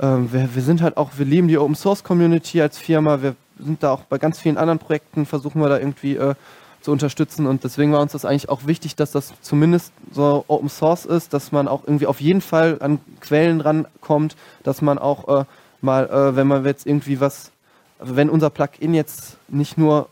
ähm, 0.00 0.10
ähm, 0.20 0.32
wir, 0.32 0.54
wir, 0.54 0.62
sind 0.62 0.82
halt 0.82 0.96
auch, 0.96 1.10
wir 1.16 1.26
lieben 1.26 1.48
die 1.48 1.58
Open 1.58 1.74
Source 1.74 2.02
Community 2.02 2.60
als 2.60 2.78
Firma. 2.78 3.22
Wir 3.22 3.36
sind 3.58 3.82
da 3.82 3.92
auch 3.92 4.02
bei 4.02 4.18
ganz 4.18 4.38
vielen 4.38 4.56
anderen 4.56 4.78
Projekten, 4.78 5.26
versuchen 5.26 5.60
wir 5.60 5.68
da 5.68 5.78
irgendwie 5.78 6.16
äh, 6.16 6.34
zu 6.80 6.92
unterstützen. 6.92 7.46
Und 7.46 7.64
deswegen 7.64 7.92
war 7.92 8.00
uns 8.00 8.12
das 8.12 8.24
eigentlich 8.24 8.48
auch 8.48 8.66
wichtig, 8.66 8.96
dass 8.96 9.10
das 9.12 9.32
zumindest 9.42 9.92
so 10.12 10.44
Open 10.48 10.68
Source 10.68 11.04
ist, 11.04 11.34
dass 11.34 11.52
man 11.52 11.68
auch 11.68 11.82
irgendwie 11.84 12.06
auf 12.06 12.20
jeden 12.20 12.40
Fall 12.40 12.78
an 12.80 13.00
Quellen 13.20 13.60
rankommt, 13.60 14.36
dass 14.62 14.80
man 14.82 14.98
auch 14.98 15.40
äh, 15.40 15.44
mal, 15.80 16.08
äh, 16.08 16.36
wenn 16.36 16.46
man 16.46 16.64
jetzt 16.64 16.86
irgendwie 16.86 17.20
was, 17.20 17.50
wenn 17.98 18.30
unser 18.30 18.50
Plugin 18.50 18.94
jetzt 18.94 19.36
nicht 19.48 19.76
nur 19.76 20.08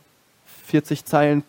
40 0.66 1.06
Zeilen 1.06 1.42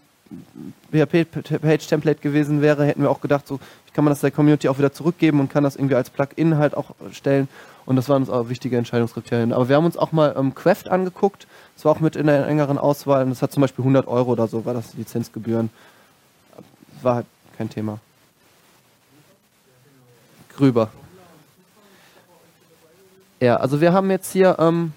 PHP-Page-Template 0.91 2.21
gewesen 2.21 2.61
wäre, 2.61 2.85
hätten 2.85 3.01
wir 3.01 3.09
auch 3.09 3.21
gedacht, 3.21 3.47
so 3.47 3.59
kann 3.93 4.03
man 4.03 4.11
das 4.11 4.21
der 4.21 4.31
Community 4.31 4.69
auch 4.69 4.77
wieder 4.77 4.93
zurückgeben 4.93 5.39
und 5.39 5.49
kann 5.49 5.63
das 5.63 5.75
irgendwie 5.75 5.95
als 5.95 6.09
Plugin 6.09 6.57
halt 6.57 6.75
auch 6.75 6.91
stellen. 7.11 7.47
Und 7.85 7.95
das 7.95 8.07
waren 8.07 8.21
uns 8.21 8.29
auch 8.29 8.49
wichtige 8.49 8.77
Entscheidungskriterien. 8.77 9.51
Aber 9.51 9.67
wir 9.67 9.75
haben 9.75 9.85
uns 9.85 9.97
auch 9.97 10.11
mal 10.11 10.35
ähm, 10.37 10.53
Queft 10.53 10.89
angeguckt. 10.89 11.47
Das 11.75 11.85
war 11.85 11.93
auch 11.93 11.99
mit 11.99 12.15
in 12.15 12.27
der 12.27 12.45
engeren 12.47 12.77
Auswahl. 12.77 13.23
Und 13.23 13.31
das 13.31 13.41
hat 13.41 13.51
zum 13.51 13.61
Beispiel 13.61 13.81
100 13.81 14.07
Euro 14.07 14.31
oder 14.31 14.47
so, 14.47 14.65
war 14.65 14.75
das 14.75 14.93
Lizenzgebühren. 14.93 15.71
War 17.01 17.15
halt 17.15 17.25
kein 17.57 17.69
Thema. 17.69 17.99
Grüber. 20.55 20.89
Ja, 23.39 23.55
also 23.55 23.79
wir 23.79 23.93
haben 23.93 24.11
jetzt 24.11 24.33
hier, 24.33 24.57
ähm, 24.59 24.91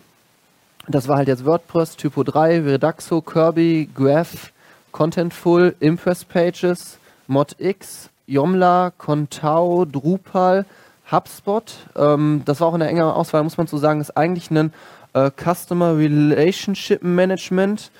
das 0.88 1.06
war 1.06 1.16
halt 1.16 1.28
jetzt 1.28 1.46
WordPress, 1.46 1.96
Typo 1.96 2.24
3, 2.24 2.60
Redaxo, 2.60 3.22
Kirby, 3.22 3.88
Graph, 3.94 4.52
Contentful, 4.90 5.76
Impress 5.78 6.24
Pages, 6.24 6.98
ModX, 7.28 8.10
Yomla, 8.32 8.92
Contao, 8.96 9.84
Drupal, 9.84 10.64
HubSpot. 11.10 11.64
Ähm, 11.96 12.42
das 12.44 12.60
war 12.60 12.68
auch 12.68 12.74
in 12.74 12.80
der 12.80 13.14
Auswahl, 13.14 13.42
muss 13.42 13.58
man 13.58 13.66
so 13.66 13.76
sagen, 13.76 14.00
ist 14.00 14.16
eigentlich 14.16 14.50
ein 14.50 14.72
äh, 15.12 15.30
Customer 15.36 15.96
Relationship 15.96 17.02
Management. 17.02 17.90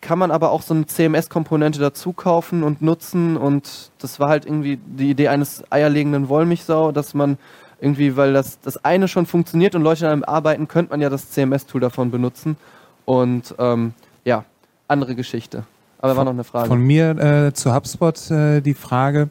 Kann 0.00 0.18
man 0.18 0.30
aber 0.30 0.50
auch 0.50 0.62
so 0.62 0.74
eine 0.74 0.86
CMS-Komponente 0.86 1.80
dazu 1.80 2.12
kaufen 2.12 2.62
und 2.62 2.82
nutzen. 2.82 3.36
Und 3.36 3.90
das 3.98 4.20
war 4.20 4.28
halt 4.28 4.46
irgendwie 4.46 4.78
die 4.78 5.10
Idee 5.10 5.28
eines 5.28 5.62
eierlegenden 5.70 6.28
Wollmilchsau, 6.28 6.92
dass 6.92 7.14
man 7.14 7.38
irgendwie, 7.80 8.16
weil 8.16 8.32
das, 8.32 8.60
das 8.60 8.82
eine 8.84 9.08
schon 9.08 9.26
funktioniert 9.26 9.74
und 9.74 9.82
Leute 9.82 10.04
damit 10.04 10.28
arbeiten, 10.28 10.68
könnte 10.68 10.90
man 10.92 11.00
ja 11.00 11.10
das 11.10 11.30
CMS-Tool 11.30 11.80
davon 11.80 12.10
benutzen. 12.10 12.56
Und 13.04 13.54
ähm, 13.58 13.92
ja, 14.24 14.44
andere 14.88 15.14
Geschichte. 15.14 15.64
Aber 15.98 16.14
von, 16.14 16.18
war 16.18 16.24
noch 16.24 16.32
eine 16.32 16.44
Frage. 16.44 16.68
Von 16.68 16.80
mir 16.80 17.10
äh, 17.18 17.52
zu 17.52 17.74
HubSpot 17.74 18.30
äh, 18.30 18.60
die 18.60 18.74
Frage. 18.74 19.28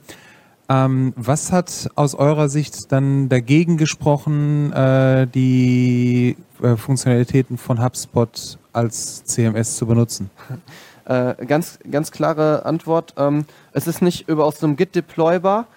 Ähm, 0.70 1.14
was 1.18 1.52
hat 1.52 1.90
aus 1.96 2.16
eurer 2.16 2.48
Sicht 2.50 2.92
dann 2.92 3.28
dagegen 3.30 3.78
gesprochen, 3.78 4.72
äh, 4.72 5.28
die 5.28 6.38
äh, 6.62 6.78
Funktionalitäten 6.78 7.58
von 7.58 7.84
HubSpot 7.84 8.58
als 8.72 9.24
CMS 9.26 9.78
zu 9.78 9.86
benutzen? 9.86 10.30
Äh, 11.06 11.46
ganz, 11.48 11.80
ganz 11.92 12.12
klare 12.12 12.66
Antwort. 12.66 13.14
Ähm, 13.18 13.44
es 13.74 13.88
ist 13.88 14.02
nicht 14.02 14.30
über 14.30 14.46
aus 14.46 14.64
einem 14.64 14.78
Git 14.78 14.96
deploybar. 14.96 15.68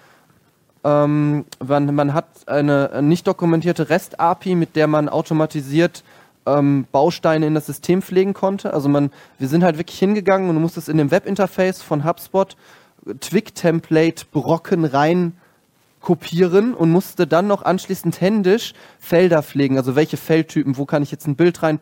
Ähm, 0.84 1.46
man, 1.66 1.92
man, 1.92 2.14
hat 2.14 2.26
eine 2.46 3.02
nicht 3.02 3.26
dokumentierte 3.26 3.90
REST-API, 3.90 4.54
mit 4.54 4.76
der 4.76 4.86
man 4.86 5.08
automatisiert 5.08 6.04
ähm, 6.46 6.86
Bausteine 6.92 7.46
in 7.46 7.54
das 7.54 7.66
System 7.66 8.02
pflegen 8.02 8.34
konnte. 8.34 8.72
Also 8.72 8.88
man, 8.88 9.10
wir 9.38 9.48
sind 9.48 9.64
halt 9.64 9.78
wirklich 9.78 9.98
hingegangen 9.98 10.48
und 10.48 10.54
du 10.54 10.60
musstest 10.60 10.88
in 10.88 10.96
dem 10.96 11.10
Webinterface 11.10 11.82
von 11.82 12.04
HubSpot 12.04 12.56
Twig-Template-Brocken 13.20 14.84
rein 14.84 15.32
kopieren 16.06 16.74
und 16.74 16.92
musste 16.92 17.26
dann 17.26 17.48
noch 17.48 17.64
anschließend 17.64 18.20
händisch 18.20 18.74
Felder 19.00 19.42
pflegen. 19.42 19.76
Also 19.76 19.96
welche 19.96 20.16
Feldtypen, 20.16 20.76
wo 20.76 20.84
kann 20.84 21.02
ich 21.02 21.10
jetzt 21.10 21.26
ein 21.26 21.34
Bild 21.34 21.64
rein, 21.64 21.80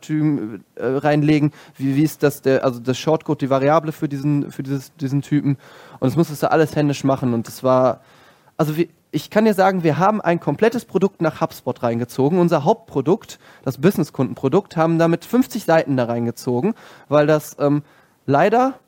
äh, 0.77 0.87
reinlegen, 0.87 1.53
wie, 1.77 1.95
wie 1.95 2.03
ist 2.03 2.23
das 2.23 2.41
der, 2.41 2.65
also 2.65 2.81
das 2.81 2.97
Shortcode, 2.97 3.43
die 3.43 3.51
Variable 3.51 3.93
für 3.93 4.09
diesen, 4.09 4.51
für 4.51 4.63
dieses, 4.63 4.95
diesen 4.97 5.21
Typen. 5.21 5.59
Und 6.01 6.09
das 6.09 6.17
musstest 6.17 6.43
du 6.43 6.51
alles 6.51 6.75
händisch 6.75 7.05
machen. 7.05 7.35
Und 7.35 7.49
das 7.49 7.63
war, 7.63 8.01
also 8.57 8.79
wie, 8.79 8.89
ich 9.11 9.29
kann 9.29 9.45
dir 9.45 9.53
sagen, 9.53 9.85
wir 9.85 9.99
haben 9.99 10.23
ein 10.23 10.41
komplettes 10.41 10.87
Produkt 10.87 11.21
nach 11.21 11.43
HubSpot 11.43 11.83
reingezogen. 11.83 12.39
Unser 12.39 12.65
Hauptprodukt, 12.65 13.39
das 13.63 13.77
Businesskundenprodukt, 13.77 14.77
haben 14.77 14.99
damit 14.99 15.27
50 15.27 15.65
Seiten 15.65 15.99
da 15.99 16.05
reingezogen, 16.05 16.73
weil 17.11 17.27
das 17.27 17.57
ähm, 17.61 17.83
leider 18.25 18.79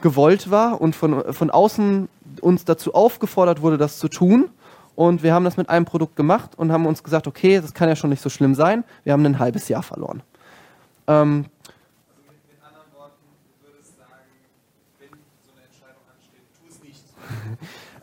gewollt 0.00 0.50
war 0.50 0.80
und 0.80 0.94
von, 0.94 1.32
von 1.32 1.50
außen 1.50 2.08
uns 2.40 2.64
dazu 2.64 2.94
aufgefordert 2.94 3.62
wurde, 3.62 3.78
das 3.78 3.98
zu 3.98 4.08
tun. 4.08 4.48
Und 4.94 5.22
wir 5.22 5.34
haben 5.34 5.44
das 5.44 5.56
mit 5.58 5.68
einem 5.68 5.84
Produkt 5.84 6.16
gemacht 6.16 6.52
und 6.56 6.72
haben 6.72 6.86
uns 6.86 7.02
gesagt, 7.02 7.26
okay, 7.26 7.60
das 7.60 7.74
kann 7.74 7.88
ja 7.88 7.96
schon 7.96 8.10
nicht 8.10 8.22
so 8.22 8.30
schlimm 8.30 8.54
sein. 8.54 8.84
Wir 9.04 9.12
haben 9.12 9.26
ein 9.26 9.38
halbes 9.38 9.68
Jahr 9.68 9.82
verloren. 9.82 10.22
Ähm, 11.06 11.46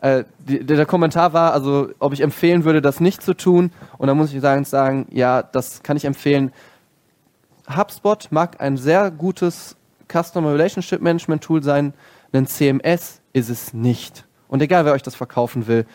äh, 0.00 0.24
der 0.38 0.86
Kommentar 0.86 1.32
war, 1.32 1.52
also 1.52 1.88
ob 1.98 2.12
ich 2.12 2.20
empfehlen 2.20 2.64
würde, 2.64 2.80
das 2.80 3.00
nicht 3.00 3.22
zu 3.22 3.34
tun. 3.34 3.72
Und 3.98 4.06
da 4.06 4.14
muss 4.14 4.32
ich 4.32 4.40
sagen, 4.40 4.64
sagen, 4.64 5.06
ja, 5.10 5.42
das 5.42 5.82
kann 5.82 5.96
ich 5.96 6.04
empfehlen. 6.04 6.52
HubSpot 7.74 8.28
mag 8.30 8.60
ein 8.60 8.76
sehr 8.76 9.10
gutes 9.10 9.76
Customer 10.10 10.52
Relationship 10.52 11.00
Management 11.00 11.42
Tool 11.42 11.62
sein. 11.62 11.94
Ein 12.32 12.46
CMS 12.46 13.20
ist 13.32 13.48
es 13.48 13.72
nicht. 13.72 14.24
Und 14.48 14.62
egal, 14.62 14.84
wer 14.84 14.92
euch 14.92 15.02
das 15.02 15.14
verkaufen 15.14 15.66
will, 15.66 15.86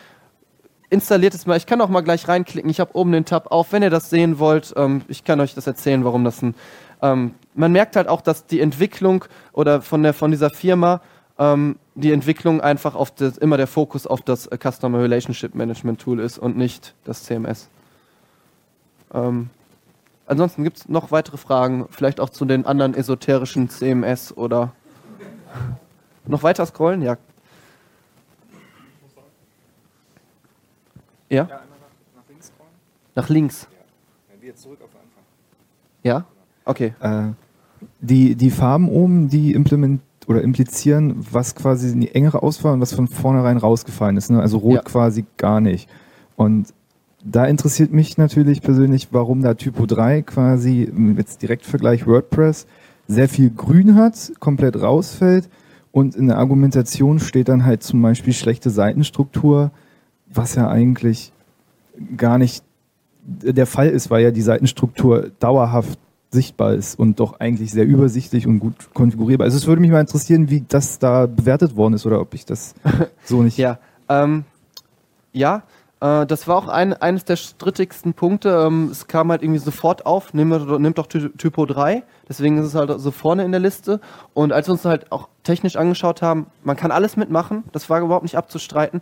installiert 0.89 1.33
es 1.33 1.45
mal. 1.45 1.57
Ich 1.57 1.65
kann 1.65 1.81
auch 1.81 1.89
mal 1.89 2.01
gleich 2.01 2.27
reinklicken. 2.27 2.69
Ich 2.69 2.79
habe 2.79 2.95
oben 2.95 3.11
den 3.11 3.25
Tab 3.25 3.51
auf, 3.51 3.71
wenn 3.71 3.83
ihr 3.83 3.89
das 3.89 4.09
sehen 4.09 4.39
wollt. 4.39 4.73
Ähm, 4.75 5.03
ich 5.07 5.23
kann 5.23 5.39
euch 5.39 5.53
das 5.53 5.67
erzählen, 5.67 6.03
warum 6.03 6.23
das 6.23 6.41
ein. 6.41 6.55
Ähm, 7.01 7.33
man 7.53 7.71
merkt 7.71 7.95
halt 7.95 8.07
auch, 8.07 8.21
dass 8.21 8.45
die 8.45 8.59
Entwicklung 8.59 9.25
oder 9.53 9.81
von, 9.81 10.03
der, 10.03 10.13
von 10.13 10.31
dieser 10.31 10.49
Firma, 10.49 11.01
ähm, 11.37 11.77
die 11.95 12.11
Entwicklung 12.11 12.61
einfach 12.61 12.95
auf 12.95 13.11
das, 13.11 13.37
immer 13.37 13.57
der 13.57 13.67
Fokus 13.67 14.07
auf 14.07 14.21
das 14.21 14.47
äh, 14.47 14.57
Customer 14.57 14.99
Relationship 14.99 15.55
Management 15.55 16.01
Tool 16.01 16.19
ist 16.19 16.37
und 16.37 16.57
nicht 16.57 16.93
das 17.05 17.23
CMS. 17.23 17.69
Ähm, 19.13 19.49
ansonsten 20.29 20.63
gibt 20.63 20.77
es 20.77 20.89
noch 20.89 21.11
weitere 21.11 21.37
Fragen, 21.37 21.87
vielleicht 21.89 22.19
auch 22.19 22.29
zu 22.29 22.45
den 22.45 22.65
anderen 22.65 22.93
esoterischen 22.93 23.69
CMS 23.69 24.35
oder 24.35 24.71
noch 26.25 26.43
weiter 26.43 26.65
scrollen? 26.65 27.01
Ja. 27.01 27.17
Ja? 31.29 31.47
Nach 33.15 33.29
links. 33.29 33.67
Ja? 36.03 36.25
Okay. 36.65 36.93
Äh, 37.01 37.29
die, 37.99 38.35
die 38.35 38.49
Farben 38.51 38.89
oben, 38.89 39.29
die 39.29 39.53
implement 39.53 40.01
oder 40.27 40.41
implizieren, 40.41 41.15
was 41.31 41.55
quasi 41.55 41.91
in 41.91 42.01
die 42.01 42.13
engere 42.13 42.43
Auswahl 42.43 42.73
und 42.73 42.81
was 42.81 42.93
von 42.93 43.07
vornherein 43.07 43.57
rausgefallen 43.57 44.15
ist. 44.17 44.29
Ne? 44.29 44.39
Also 44.39 44.57
rot 44.59 44.75
Ja. 44.75 44.81
quasi 44.83 45.25
gar 45.37 45.59
nicht. 45.59 45.89
Und 46.35 46.73
da 47.23 47.45
interessiert 47.45 47.91
mich 47.91 48.17
natürlich 48.17 48.61
persönlich, 48.61 49.09
warum 49.11 49.41
da 49.41 49.53
Typo 49.53 49.85
3 49.85 50.21
quasi 50.21 50.91
jetzt 51.17 51.41
Direktvergleich 51.41 52.07
WordPress 52.07 52.65
sehr 53.07 53.27
viel 53.27 53.49
grün 53.49 53.95
hat, 53.95 54.31
komplett 54.39 54.81
rausfällt 54.81 55.49
und 55.91 56.15
in 56.15 56.27
der 56.27 56.37
Argumentation 56.37 57.19
steht 57.19 57.49
dann 57.49 57.65
halt 57.65 57.83
zum 57.83 58.01
Beispiel 58.01 58.33
schlechte 58.33 58.69
Seitenstruktur, 58.69 59.71
was 60.27 60.55
ja 60.55 60.69
eigentlich 60.69 61.33
gar 62.15 62.37
nicht 62.37 62.63
der 63.23 63.65
Fall 63.65 63.89
ist, 63.89 64.09
weil 64.09 64.23
ja 64.23 64.31
die 64.31 64.41
Seitenstruktur 64.41 65.31
dauerhaft 65.39 65.99
sichtbar 66.31 66.75
ist 66.75 66.97
und 66.97 67.19
doch 67.19 67.39
eigentlich 67.39 67.71
sehr 67.71 67.85
übersichtlich 67.85 68.45
und 68.45 68.59
gut 68.59 68.93
konfigurierbar. 68.93 69.45
Also 69.45 69.57
es 69.57 69.65
würde 69.65 69.81
mich 69.81 69.89
mal 69.89 69.99
interessieren, 69.99 70.49
wie 70.49 70.63
das 70.67 70.99
da 70.99 71.25
bewertet 71.25 71.75
worden 71.75 71.95
ist 71.95 72.05
oder 72.05 72.21
ob 72.21 72.33
ich 72.33 72.45
das 72.45 72.75
so 73.23 73.41
nicht. 73.41 73.57
Ja, 73.57 73.79
ähm, 74.07 74.45
ja, 75.33 75.63
äh, 76.01 76.25
das 76.25 76.47
war 76.47 76.57
auch 76.57 76.67
ein, 76.67 76.93
eines 76.93 77.25
der 77.25 77.35
strittigsten 77.35 78.13
Punkte. 78.13 78.65
Ähm, 78.67 78.89
es 78.91 79.07
kam 79.07 79.31
halt 79.31 79.41
irgendwie 79.43 79.59
sofort 79.59 80.05
auf, 80.05 80.33
nimm, 80.33 80.49
nimm 80.49 80.93
doch 80.93 81.07
Ty 81.07 81.29
Typo 81.37 81.65
3, 81.65 82.03
deswegen 82.27 82.57
ist 82.57 82.65
es 82.67 82.75
halt 82.75 82.91
so 82.99 83.11
vorne 83.11 83.43
in 83.43 83.51
der 83.51 83.61
Liste. 83.61 83.99
Und 84.33 84.53
als 84.53 84.67
wir 84.67 84.73
uns 84.73 84.85
halt 84.85 85.11
auch 85.11 85.29
technisch 85.43 85.75
angeschaut 85.75 86.21
haben, 86.21 86.47
man 86.63 86.75
kann 86.75 86.91
alles 86.91 87.17
mitmachen, 87.17 87.63
das 87.71 87.89
war 87.89 88.01
überhaupt 88.01 88.23
nicht 88.23 88.37
abzustreiten. 88.37 89.01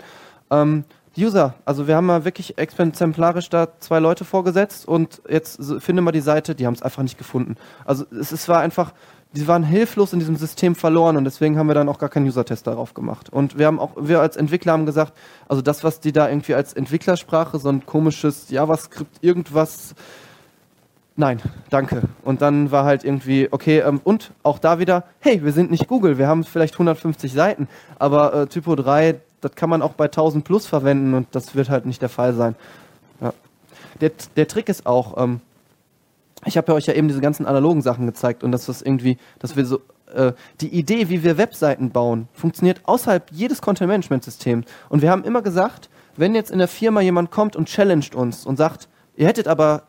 Ähm, 0.50 0.86
User, 1.18 1.56
also 1.66 1.88
wir 1.88 1.96
haben 1.96 2.06
mal 2.06 2.26
wirklich 2.26 2.60
exemplarisch 2.60 3.50
da 3.50 3.80
zwei 3.80 3.98
Leute 3.98 4.24
vorgesetzt 4.24 4.88
und 4.88 5.22
jetzt 5.28 5.60
finde 5.80 6.04
mal 6.04 6.12
die 6.12 6.22
Seite, 6.22 6.54
die 6.54 6.68
haben 6.68 6.76
es 6.76 6.84
einfach 6.84 7.02
nicht 7.02 7.18
gefunden. 7.18 7.56
Also 7.86 8.06
es, 8.12 8.32
es 8.32 8.48
war 8.48 8.60
einfach, 8.60 8.94
die 9.34 9.48
waren 9.48 9.63
hilflos 9.63 10.13
in 10.13 10.20
diesem 10.20 10.36
System 10.36 10.76
verloren 10.76 11.18
und 11.18 11.26
deswegen 11.26 11.58
haben 11.58 11.68
wir 11.68 11.74
dann 11.74 11.90
auch 11.90 12.00
gar 12.00 12.10
keinen 12.10 12.28
User-Test 12.28 12.66
darauf 12.66 12.94
gemacht. 12.94 13.30
Und 13.30 13.58
wir 13.58 13.68
haben 13.68 13.80
auch, 13.80 13.92
wir 14.00 14.22
als 14.22 14.38
Entwickler 14.38 14.74
haben 14.74 14.86
gesagt, 14.86 15.13
also 15.48 15.62
das, 15.62 15.84
was 15.84 16.00
die 16.00 16.12
da 16.12 16.30
irgendwie 16.30 16.54
als 16.54 16.74
Entwicklersprache, 16.74 17.60
so 17.60 17.70
ein 17.70 17.86
komisches 17.86 18.50
JavaScript, 18.50 19.18
irgendwas, 19.22 19.96
nein, 21.18 21.42
danke. 21.70 22.04
Und 22.24 22.42
dann 22.42 22.72
war 22.72 22.86
halt 22.86 23.04
irgendwie, 23.04 23.50
okay, 23.52 23.80
ähm, 23.80 24.00
und 24.04 24.32
auch 24.44 24.60
da 24.60 24.80
wieder, 24.80 25.04
hey, 25.20 25.44
wir 25.44 25.52
sind 25.52 25.72
nicht 25.72 25.88
Google, 25.88 26.18
wir 26.18 26.28
haben 26.28 26.44
vielleicht 26.44 26.76
150 26.76 27.34
Seiten, 27.34 27.68
aber 28.00 28.34
äh, 28.34 28.48
Typo 28.48 28.76
3, 28.76 29.20
das 29.42 29.56
kann 29.56 29.70
man 29.70 29.82
auch 29.82 29.94
bei 29.94 30.06
1000 30.06 30.46
plus 30.46 30.66
verwenden 30.68 31.13
und 31.13 31.28
das 31.34 31.54
wird 31.54 31.70
halt 31.70 31.86
nicht 31.86 32.02
der 32.02 32.10
Fall 32.10 32.34
sein. 32.34 32.56
Ja. 33.20 33.34
Der, 34.00 34.12
der 34.36 34.48
Trick 34.48 34.70
ist 34.70 34.86
auch, 34.86 35.22
ähm, 35.22 35.42
ich 36.45 36.58
habe 36.58 36.71
ja 36.71 36.76
euch 36.76 36.86
ja 36.86 36.93
eben 36.93 37.08
diese 37.08 37.21
ganzen 37.21 37.45
analogen 37.45 37.82
Sachen 37.82 38.06
gezeigt 38.06 38.43
und 38.43 38.52
dass 38.52 38.65
das 38.67 38.82
irgendwie, 38.82 39.17
dass 39.39 39.56
wir 39.56 39.65
so, 39.65 39.82
äh, 40.13 40.34
die 40.62 40.69
Idee, 40.69 41.10
wie 41.10 41.23
wir 41.23 41.38
Webseiten 41.38 41.89
bauen, 41.91 42.28
funktioniert 42.34 42.82
außerhalb 42.86 43.32
jedes 43.32 43.62
Content-Management-Systems. 43.62 44.65
Und 44.89 45.02
wir 45.02 45.12
haben 45.12 45.23
immer 45.23 45.41
gesagt, 45.41 45.89
wenn 46.15 46.36
jetzt 46.36 46.52
in 46.52 46.60
der 46.60 46.67
Firma 46.67 47.02
jemand 47.02 47.32
kommt 47.32 47.56
und 47.56 47.67
challenged 47.67 48.15
uns 48.15 48.45
und 48.45 48.58
sagt, 48.58 48.88
ihr 49.15 49.28
hättet 49.28 49.47
aber 49.47 49.84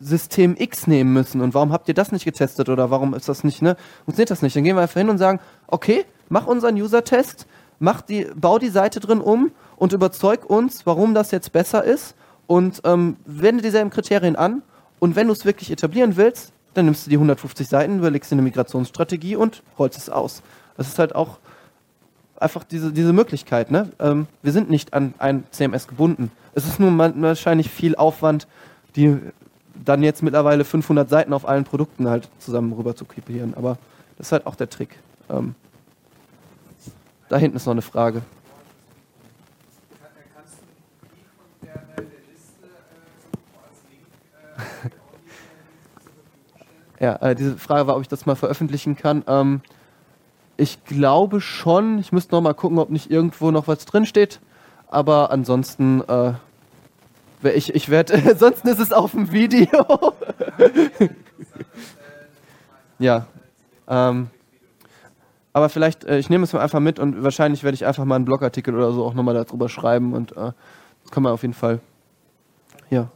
System 0.00 0.56
X 0.58 0.86
nehmen 0.86 1.12
müssen 1.12 1.40
und 1.40 1.54
warum 1.54 1.72
habt 1.72 1.86
ihr 1.88 1.94
das 1.94 2.10
nicht 2.10 2.24
getestet 2.24 2.68
oder 2.68 2.90
warum 2.90 3.14
ist 3.14 3.28
das 3.28 3.44
nicht, 3.44 3.62
ne? 3.62 3.76
Funktioniert 4.04 4.30
das 4.30 4.42
nicht? 4.42 4.56
Dann 4.56 4.64
gehen 4.64 4.76
wir 4.76 4.82
einfach 4.82 4.98
hin 4.98 5.08
und 5.08 5.18
sagen, 5.18 5.38
okay, 5.68 6.04
mach 6.28 6.46
unseren 6.46 6.74
User-Test, 6.74 7.46
mach 7.78 8.00
die, 8.00 8.26
bau 8.34 8.58
die 8.58 8.68
Seite 8.68 8.98
drin 8.98 9.20
um 9.20 9.52
und 9.76 9.92
überzeug 9.92 10.44
uns, 10.44 10.86
warum 10.86 11.14
das 11.14 11.30
jetzt 11.30 11.52
besser 11.52 11.84
ist 11.84 12.16
und 12.48 12.80
ähm, 12.84 13.16
wende 13.24 13.62
dieselben 13.62 13.90
Kriterien 13.90 14.34
an 14.34 14.62
und 15.02 15.16
wenn 15.16 15.26
du 15.26 15.32
es 15.32 15.44
wirklich 15.44 15.72
etablieren 15.72 16.16
willst, 16.16 16.52
dann 16.74 16.84
nimmst 16.84 17.06
du 17.06 17.10
die 17.10 17.16
150 17.16 17.66
Seiten, 17.66 17.98
überlegst 17.98 18.30
dir 18.30 18.36
eine 18.36 18.42
Migrationsstrategie 18.42 19.34
und 19.34 19.64
rollst 19.76 19.98
es 19.98 20.08
aus. 20.08 20.44
Das 20.76 20.86
ist 20.86 21.00
halt 21.00 21.16
auch 21.16 21.38
einfach 22.36 22.62
diese, 22.62 22.92
diese 22.92 23.12
Möglichkeit. 23.12 23.72
Ne? 23.72 23.90
Ähm, 23.98 24.28
wir 24.42 24.52
sind 24.52 24.70
nicht 24.70 24.94
an 24.94 25.12
ein 25.18 25.42
CMS 25.50 25.88
gebunden. 25.88 26.30
Es 26.54 26.68
ist 26.68 26.78
nur 26.78 26.96
wahrscheinlich 26.96 27.68
viel 27.68 27.96
Aufwand, 27.96 28.46
die 28.94 29.18
dann 29.74 30.04
jetzt 30.04 30.22
mittlerweile 30.22 30.64
500 30.64 31.10
Seiten 31.10 31.32
auf 31.32 31.48
allen 31.48 31.64
Produkten 31.64 32.08
halt 32.08 32.28
zusammen 32.38 32.72
rüber 32.72 32.94
zu 32.94 33.04
kopieren. 33.04 33.54
Aber 33.56 33.78
das 34.18 34.28
ist 34.28 34.32
halt 34.32 34.46
auch 34.46 34.54
der 34.54 34.70
Trick. 34.70 35.00
Ähm, 35.28 35.56
da 37.28 37.38
hinten 37.38 37.56
ist 37.56 37.66
noch 37.66 37.72
eine 37.72 37.82
Frage. 37.82 38.22
Ja, 47.02 47.16
äh, 47.16 47.34
diese 47.34 47.58
Frage 47.58 47.88
war, 47.88 47.96
ob 47.96 48.02
ich 48.02 48.08
das 48.08 48.26
mal 48.26 48.36
veröffentlichen 48.36 48.96
kann. 48.96 49.24
Ähm, 49.26 49.60
ich 50.56 50.84
glaube 50.84 51.40
schon. 51.40 51.98
Ich 51.98 52.12
müsste 52.12 52.32
noch 52.32 52.40
mal 52.40 52.54
gucken, 52.54 52.78
ob 52.78 52.90
nicht 52.90 53.10
irgendwo 53.10 53.50
noch 53.50 53.66
was 53.66 53.84
drin 53.84 54.06
steht. 54.06 54.38
Aber 54.86 55.32
ansonsten, 55.32 56.00
äh, 56.06 56.34
ich, 57.54 57.74
ich 57.74 57.88
werde, 57.88 58.14
ansonsten 58.14 58.68
ist 58.68 58.78
es 58.78 58.92
auf 58.92 59.10
dem 59.10 59.32
Video. 59.32 60.14
ja. 63.00 63.26
Ähm, 63.88 64.30
aber 65.52 65.68
vielleicht, 65.70 66.04
äh, 66.04 66.20
ich 66.20 66.30
nehme 66.30 66.44
es 66.44 66.52
mal 66.52 66.60
einfach 66.60 66.78
mit 66.78 67.00
und 67.00 67.24
wahrscheinlich 67.24 67.64
werde 67.64 67.74
ich 67.74 67.84
einfach 67.84 68.04
mal 68.04 68.14
einen 68.14 68.26
Blogartikel 68.26 68.76
oder 68.76 68.92
so 68.92 69.04
auch 69.04 69.14
nochmal 69.14 69.34
darüber 69.34 69.68
schreiben 69.68 70.12
und 70.12 70.36
äh, 70.36 70.52
das 71.02 71.10
kann 71.10 71.24
man 71.24 71.32
auf 71.32 71.42
jeden 71.42 71.54
Fall. 71.54 71.80
Ja. 72.90 73.08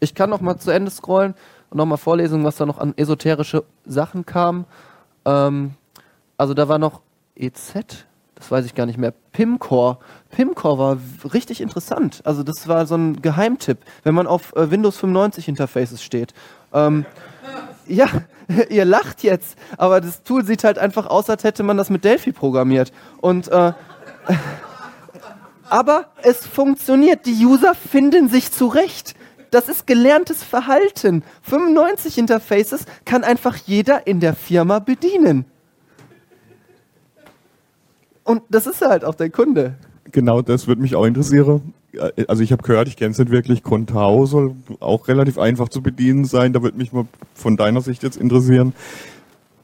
Ich 0.00 0.14
kann 0.14 0.30
noch 0.30 0.40
mal 0.40 0.56
zu 0.56 0.70
Ende 0.70 0.90
scrollen 0.90 1.34
und 1.72 1.78
noch 1.78 1.86
mal 1.86 1.96
vorlesen, 1.96 2.44
was 2.44 2.56
da 2.56 2.66
noch 2.66 2.76
an 2.76 2.92
esoterische 2.98 3.64
Sachen 3.86 4.26
kam. 4.26 4.66
Ähm, 5.24 5.72
also 6.36 6.52
da 6.52 6.68
war 6.68 6.78
noch 6.78 7.00
EZ, 7.34 8.04
das 8.34 8.50
weiß 8.50 8.66
ich 8.66 8.74
gar 8.74 8.84
nicht 8.84 8.98
mehr. 8.98 9.14
Pimcore. 9.32 9.96
Pimcore 10.28 10.78
war 10.78 10.98
richtig 11.32 11.62
interessant. 11.62 12.20
Also 12.24 12.42
das 12.42 12.68
war 12.68 12.84
so 12.84 12.94
ein 12.96 13.22
Geheimtipp, 13.22 13.78
wenn 14.02 14.14
man 14.14 14.26
auf 14.26 14.54
äh, 14.54 14.70
Windows 14.70 14.98
95 14.98 15.48
Interfaces 15.48 16.02
steht. 16.02 16.34
Ähm, 16.74 17.06
ja, 17.86 18.06
ihr 18.68 18.84
lacht 18.84 19.22
jetzt, 19.22 19.56
aber 19.78 20.02
das 20.02 20.24
Tool 20.24 20.44
sieht 20.44 20.64
halt 20.64 20.78
einfach 20.78 21.06
aus, 21.06 21.30
als 21.30 21.42
hätte 21.42 21.62
man 21.62 21.78
das 21.78 21.88
mit 21.88 22.04
Delphi 22.04 22.32
programmiert. 22.32 22.92
Und 23.22 23.48
äh, 23.48 23.72
aber 25.70 26.08
es 26.22 26.46
funktioniert. 26.46 27.24
Die 27.24 27.46
User 27.46 27.74
finden 27.74 28.28
sich 28.28 28.52
zurecht. 28.52 29.14
Das 29.52 29.68
ist 29.68 29.86
gelerntes 29.86 30.42
Verhalten. 30.42 31.22
95 31.42 32.16
Interfaces 32.16 32.86
kann 33.04 33.22
einfach 33.22 33.56
jeder 33.56 34.06
in 34.06 34.18
der 34.18 34.34
Firma 34.34 34.78
bedienen. 34.78 35.44
Und 38.24 38.42
das 38.48 38.66
ist 38.66 38.80
halt 38.80 39.04
auch 39.04 39.14
der 39.14 39.28
Kunde. 39.28 39.74
Genau, 40.10 40.40
das 40.40 40.66
würde 40.66 40.80
mich 40.80 40.96
auch 40.96 41.04
interessieren. 41.04 41.74
Äh, 41.92 42.24
Also 42.28 42.42
ich 42.42 42.50
habe 42.50 42.62
gehört, 42.62 42.88
ich 42.88 42.96
kenne 42.96 43.10
es 43.10 43.18
nicht 43.18 43.30
wirklich, 43.30 43.62
Contao 43.62 44.24
soll 44.24 44.54
auch 44.80 45.06
relativ 45.06 45.38
einfach 45.38 45.68
zu 45.68 45.82
bedienen 45.82 46.24
sein. 46.24 46.54
Da 46.54 46.62
würde 46.62 46.78
mich 46.78 46.94
mal 46.94 47.06
von 47.34 47.58
deiner 47.58 47.82
Sicht 47.82 48.02
jetzt 48.02 48.16
interessieren, 48.16 48.72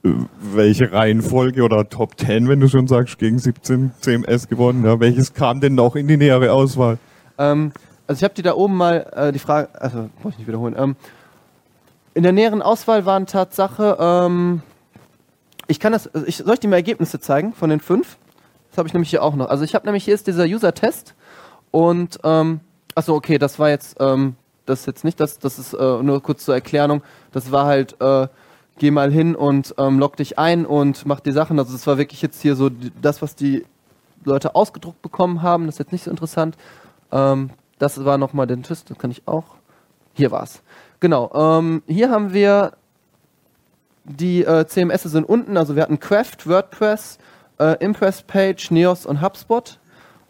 äh, 0.04 0.10
welche 0.52 0.92
Reihenfolge 0.92 1.62
oder 1.62 1.88
Top 1.88 2.20
10, 2.20 2.46
wenn 2.48 2.60
du 2.60 2.68
schon 2.68 2.88
sagst, 2.88 3.18
gegen 3.18 3.38
17 3.38 3.92
CMS 4.00 4.48
gewonnen, 4.48 4.84
ja, 4.84 5.00
welches 5.00 5.32
kam 5.32 5.62
denn 5.62 5.74
noch 5.74 5.96
in 5.96 6.08
die 6.08 6.18
nähere 6.18 6.52
Auswahl? 6.52 6.98
Ähm, 7.38 7.72
also 8.08 8.18
ich 8.18 8.24
habe 8.24 8.34
die 8.34 8.42
da 8.42 8.54
oben 8.54 8.74
mal 8.74 9.06
äh, 9.14 9.32
die 9.32 9.38
Frage, 9.38 9.68
also 9.80 10.08
brauche 10.16 10.30
ich 10.30 10.38
nicht 10.38 10.48
wiederholen. 10.48 10.74
Ähm, 10.76 10.96
in 12.14 12.22
der 12.22 12.32
näheren 12.32 12.62
Auswahl 12.62 13.04
waren 13.06 13.26
Tatsache, 13.26 13.96
ähm, 14.00 14.62
ich 15.68 15.78
kann 15.78 15.92
das, 15.92 16.12
also 16.12 16.26
ich, 16.26 16.38
soll 16.38 16.54
ich 16.54 16.60
dir 16.60 16.68
mal 16.68 16.76
Ergebnisse 16.76 17.20
zeigen 17.20 17.52
von 17.52 17.68
den 17.68 17.80
fünf? 17.80 18.16
Das 18.70 18.78
habe 18.78 18.88
ich 18.88 18.94
nämlich 18.94 19.10
hier 19.10 19.22
auch 19.22 19.36
noch. 19.36 19.50
Also 19.50 19.62
ich 19.62 19.74
habe 19.74 19.86
nämlich 19.86 20.04
hier 20.04 20.14
ist 20.14 20.26
dieser 20.26 20.44
User-Test 20.44 21.14
und, 21.70 22.18
ähm, 22.24 22.60
achso, 22.94 23.14
okay, 23.14 23.38
das 23.38 23.58
war 23.58 23.68
jetzt, 23.68 23.98
ähm, 24.00 24.36
das 24.64 24.80
ist 24.80 24.86
jetzt 24.86 25.04
nicht, 25.04 25.20
das, 25.20 25.38
das 25.38 25.58
ist 25.58 25.74
äh, 25.74 26.02
nur 26.02 26.22
kurz 26.22 26.44
zur 26.44 26.54
Erklärung, 26.54 27.02
das 27.32 27.52
war 27.52 27.66
halt, 27.66 28.00
äh, 28.00 28.28
geh 28.78 28.90
mal 28.90 29.12
hin 29.12 29.36
und 29.36 29.74
ähm, 29.76 29.98
log 29.98 30.16
dich 30.16 30.38
ein 30.38 30.64
und 30.64 31.04
mach 31.04 31.20
die 31.20 31.32
Sachen. 31.32 31.58
Also 31.58 31.72
das 31.72 31.86
war 31.86 31.98
wirklich 31.98 32.22
jetzt 32.22 32.40
hier 32.40 32.56
so 32.56 32.70
das, 33.02 33.20
was 33.20 33.34
die 33.34 33.66
Leute 34.24 34.54
ausgedruckt 34.54 35.02
bekommen 35.02 35.42
haben. 35.42 35.66
Das 35.66 35.74
ist 35.74 35.78
jetzt 35.80 35.92
nicht 35.92 36.04
so 36.04 36.10
interessant. 36.10 36.56
Ähm, 37.12 37.50
das 37.78 38.04
war 38.04 38.18
nochmal 38.18 38.46
den 38.46 38.62
Test, 38.62 38.90
das 38.90 38.98
kann 38.98 39.10
ich 39.10 39.26
auch. 39.26 39.56
Hier 40.14 40.30
war's. 40.30 40.62
Genau. 41.00 41.30
Ähm, 41.34 41.82
hier 41.86 42.10
haben 42.10 42.32
wir 42.32 42.72
die 44.08 44.44
äh, 44.44 44.66
CMS 44.66 45.02
sind 45.02 45.24
unten, 45.24 45.56
also 45.56 45.76
wir 45.76 45.82
hatten 45.82 46.00
Craft, 46.00 46.46
WordPress, 46.46 47.18
äh, 47.58 47.76
Impress 47.84 48.22
Page, 48.22 48.70
Neos 48.70 49.06
und 49.06 49.20
HubSpot. 49.20 49.78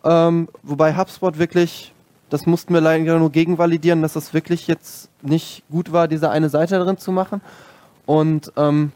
Ähm, 0.05 0.49
wobei 0.63 0.97
HubSpot 0.97 1.39
wirklich, 1.39 1.93
das 2.29 2.47
mussten 2.47 2.75
wir 2.75 2.81
leider 2.81 3.19
nur 3.19 3.31
gegenvalidieren, 3.31 4.03
dass 4.03 4.15
das 4.15 4.35
wirklich 4.35 4.67
jetzt 4.67 5.11
nicht 5.23 5.63
gut 5.71 5.93
war, 5.93 6.09
diese 6.09 6.31
eine 6.31 6.49
Seite 6.49 6.79
drin 6.79 6.99
zu 6.99 7.13
machen. 7.13 7.41
Und 8.07 8.53
ähm, 8.57 8.93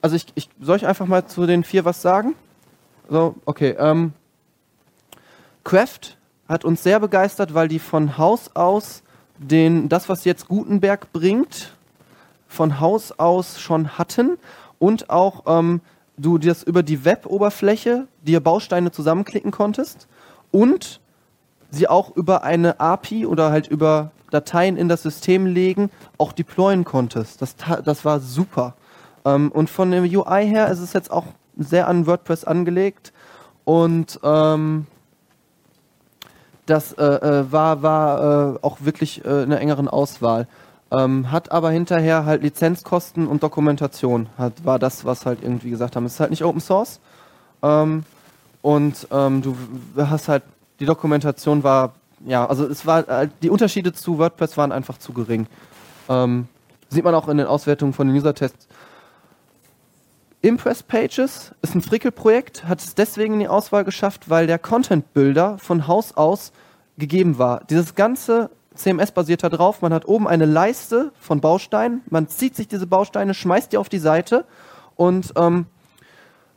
also 0.00 0.16
ich, 0.16 0.26
ich 0.34 0.48
soll 0.60 0.76
ich 0.76 0.86
einfach 0.86 1.06
mal 1.06 1.26
zu 1.26 1.46
den 1.46 1.64
vier 1.64 1.84
was 1.84 2.02
sagen? 2.02 2.34
So, 3.08 3.34
okay. 3.44 3.74
Ähm, 3.78 4.12
Craft 5.64 6.15
hat 6.48 6.64
uns 6.64 6.82
sehr 6.82 7.00
begeistert, 7.00 7.54
weil 7.54 7.68
die 7.68 7.78
von 7.78 8.18
Haus 8.18 8.50
aus 8.54 9.02
den, 9.38 9.88
das, 9.88 10.08
was 10.08 10.24
jetzt 10.24 10.48
Gutenberg 10.48 11.12
bringt, 11.12 11.76
von 12.48 12.80
Haus 12.80 13.12
aus 13.12 13.60
schon 13.60 13.98
hatten 13.98 14.38
und 14.78 15.10
auch 15.10 15.42
ähm, 15.46 15.80
du 16.16 16.38
das 16.38 16.62
über 16.62 16.82
die 16.82 17.04
Web-Oberfläche 17.04 18.06
dir 18.22 18.40
Bausteine 18.40 18.90
zusammenklicken 18.90 19.50
konntest 19.50 20.08
und 20.50 21.00
sie 21.70 21.88
auch 21.88 22.14
über 22.16 22.44
eine 22.44 22.80
API 22.80 23.26
oder 23.26 23.50
halt 23.50 23.68
über 23.68 24.12
Dateien 24.30 24.76
in 24.76 24.88
das 24.88 25.02
System 25.02 25.46
legen, 25.46 25.90
auch 26.18 26.32
deployen 26.32 26.84
konntest. 26.84 27.42
Das, 27.42 27.56
das 27.84 28.04
war 28.04 28.20
super. 28.20 28.74
Ähm, 29.24 29.50
und 29.52 29.68
von 29.70 29.90
der 29.90 30.02
UI 30.02 30.46
her 30.46 30.68
ist 30.68 30.80
es 30.80 30.92
jetzt 30.92 31.10
auch 31.10 31.26
sehr 31.56 31.88
an 31.88 32.06
WordPress 32.06 32.44
angelegt 32.44 33.12
und 33.64 34.20
ähm, 34.22 34.86
das 36.66 36.92
äh, 36.92 37.04
äh, 37.04 37.52
war, 37.52 37.82
war 37.82 38.54
äh, 38.54 38.58
auch 38.62 38.78
wirklich 38.80 39.24
äh, 39.24 39.28
in 39.28 39.52
einer 39.52 39.60
engeren 39.60 39.88
Auswahl. 39.88 40.46
Ähm, 40.90 41.32
hat 41.32 41.50
aber 41.50 41.70
hinterher 41.70 42.24
halt 42.24 42.42
Lizenzkosten 42.42 43.26
und 43.26 43.42
Dokumentation. 43.42 44.28
Hat, 44.38 44.64
war 44.64 44.78
das, 44.78 45.04
was 45.04 45.26
halt 45.26 45.42
irgendwie 45.42 45.70
gesagt 45.70 45.96
haben. 45.96 46.06
Es 46.06 46.14
ist 46.14 46.20
halt 46.20 46.30
nicht 46.30 46.44
Open 46.44 46.60
Source. 46.60 47.00
Ähm, 47.62 48.04
und 48.62 49.06
ähm, 49.10 49.42
du 49.42 49.56
hast 49.96 50.28
halt, 50.28 50.42
die 50.78 50.86
Dokumentation 50.86 51.62
war, 51.62 51.94
ja, 52.24 52.46
also 52.46 52.66
es 52.66 52.86
war, 52.86 53.08
äh, 53.08 53.28
die 53.42 53.50
Unterschiede 53.50 53.92
zu 53.92 54.18
WordPress 54.18 54.56
waren 54.56 54.72
einfach 54.72 54.98
zu 54.98 55.12
gering. 55.12 55.46
Ähm, 56.08 56.48
sieht 56.88 57.04
man 57.04 57.14
auch 57.14 57.28
in 57.28 57.38
den 57.38 57.46
Auswertungen 57.46 57.92
von 57.92 58.06
den 58.06 58.16
User-Tests. 58.16 58.68
Impress 60.46 60.84
Pages 60.84 61.50
ist 61.60 61.74
ein 61.74 61.82
Frickel-Projekt, 61.82 62.68
hat 62.68 62.78
es 62.78 62.94
deswegen 62.94 63.34
in 63.34 63.40
die 63.40 63.48
Auswahl 63.48 63.82
geschafft, 63.82 64.30
weil 64.30 64.46
der 64.46 64.60
Content-Builder 64.60 65.58
von 65.58 65.88
Haus 65.88 66.16
aus 66.16 66.52
gegeben 66.96 67.38
war. 67.38 67.64
Dieses 67.64 67.96
ganze 67.96 68.50
CMS 68.72 69.10
basiert 69.10 69.42
da 69.42 69.48
drauf. 69.48 69.82
Man 69.82 69.92
hat 69.92 70.06
oben 70.06 70.28
eine 70.28 70.44
Leiste 70.44 71.10
von 71.18 71.40
Bausteinen. 71.40 72.02
Man 72.10 72.28
zieht 72.28 72.54
sich 72.54 72.68
diese 72.68 72.86
Bausteine, 72.86 73.34
schmeißt 73.34 73.72
die 73.72 73.76
auf 73.76 73.88
die 73.88 73.98
Seite 73.98 74.44
und 74.94 75.32
ähm, 75.34 75.66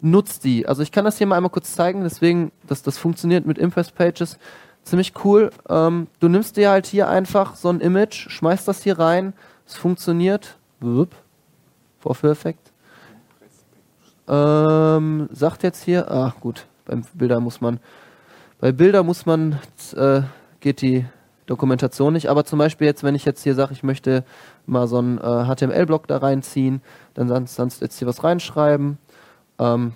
nutzt 0.02 0.44
die. 0.44 0.68
Also 0.68 0.84
ich 0.84 0.92
kann 0.92 1.06
das 1.06 1.18
hier 1.18 1.26
mal 1.26 1.38
einmal 1.38 1.50
kurz 1.50 1.74
zeigen. 1.74 2.04
Deswegen, 2.04 2.52
dass 2.68 2.84
das 2.84 3.00
funktioniert 3.00 3.48
mit 3.48 3.58
Impress 3.58 3.90
Pages. 3.90 4.38
Ziemlich 4.84 5.14
cool. 5.24 5.50
Ähm, 5.68 6.06
du 6.20 6.30
nimmst 6.30 6.58
dir 6.58 6.70
halt 6.70 6.86
hier 6.86 7.08
einfach 7.08 7.56
so 7.56 7.70
ein 7.70 7.80
Image, 7.80 8.30
schmeißt 8.30 8.68
das 8.68 8.84
hier 8.84 9.00
rein. 9.00 9.34
Es 9.66 9.74
funktioniert. 9.74 10.60
Vorführeffekt. 11.98 12.69
Ähm, 14.30 15.28
sagt 15.32 15.64
jetzt 15.64 15.84
hier, 15.84 16.12
ach 16.12 16.40
gut, 16.40 16.68
beim 16.86 17.04
Bilder 17.14 17.40
muss 17.40 17.62
man, 17.62 17.80
bei 18.60 18.72
Bilder 18.72 19.02
muss 19.02 19.26
man, 19.26 19.58
äh, 19.96 20.22
geht 20.60 20.82
die 20.82 21.06
Dokumentation 21.48 22.14
nicht, 22.14 22.28
aber 22.30 22.46
zum 22.46 22.60
Beispiel 22.60 22.86
jetzt, 22.86 23.04
wenn 23.04 23.16
ich 23.16 23.26
jetzt 23.26 23.42
hier 23.44 23.56
sage, 23.56 23.74
ich 23.74 23.82
möchte 23.82 24.24
mal 24.68 24.88
so 24.88 25.00
einen 25.00 25.18
äh, 25.18 25.46
HTML-Block 25.46 26.06
da 26.08 26.18
reinziehen, 26.18 26.82
dann 27.16 27.28
kannst 27.28 27.60
du 27.60 27.86
jetzt 27.86 27.98
hier 27.98 28.08
was 28.08 28.24
reinschreiben, 28.24 29.00
ähm, 29.58 29.94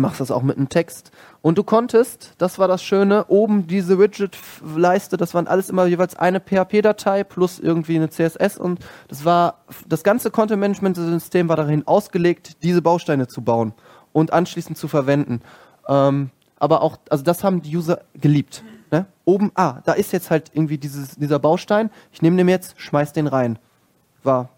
machst 0.00 0.20
das 0.20 0.30
auch 0.30 0.42
mit 0.42 0.56
einem 0.56 0.68
Text. 0.68 1.10
Und 1.42 1.58
du 1.58 1.64
konntest, 1.64 2.34
das 2.38 2.58
war 2.58 2.68
das 2.68 2.82
Schöne, 2.82 3.26
oben 3.26 3.66
diese 3.66 3.98
Widget-Leiste, 3.98 5.16
das 5.16 5.34
waren 5.34 5.46
alles 5.46 5.70
immer 5.70 5.86
jeweils 5.86 6.16
eine 6.16 6.40
PHP-Datei 6.40 7.24
plus 7.24 7.58
irgendwie 7.58 7.96
eine 7.96 8.10
CSS 8.10 8.58
und 8.58 8.80
das 9.08 9.24
war, 9.24 9.56
das 9.86 10.02
ganze 10.02 10.30
Content-Management-System 10.30 11.48
war 11.48 11.56
darin 11.56 11.86
ausgelegt, 11.86 12.62
diese 12.62 12.82
Bausteine 12.82 13.26
zu 13.26 13.42
bauen 13.42 13.74
und 14.12 14.32
anschließend 14.32 14.78
zu 14.78 14.88
verwenden. 14.88 15.42
Ähm, 15.88 16.30
aber 16.58 16.82
auch, 16.82 16.98
also 17.10 17.24
das 17.24 17.42
haben 17.42 17.60
die 17.62 17.76
User 17.76 18.02
geliebt. 18.14 18.62
Ne? 18.92 19.06
Oben, 19.24 19.50
ah, 19.54 19.80
da 19.84 19.94
ist 19.94 20.12
jetzt 20.12 20.30
halt 20.30 20.52
irgendwie 20.54 20.78
dieses, 20.78 21.16
dieser 21.16 21.38
Baustein. 21.38 21.90
Ich 22.12 22.22
nehme 22.22 22.36
den 22.36 22.48
jetzt, 22.48 22.80
schmeiß 22.80 23.12
den 23.12 23.26
rein. 23.26 23.58
War 24.22 24.50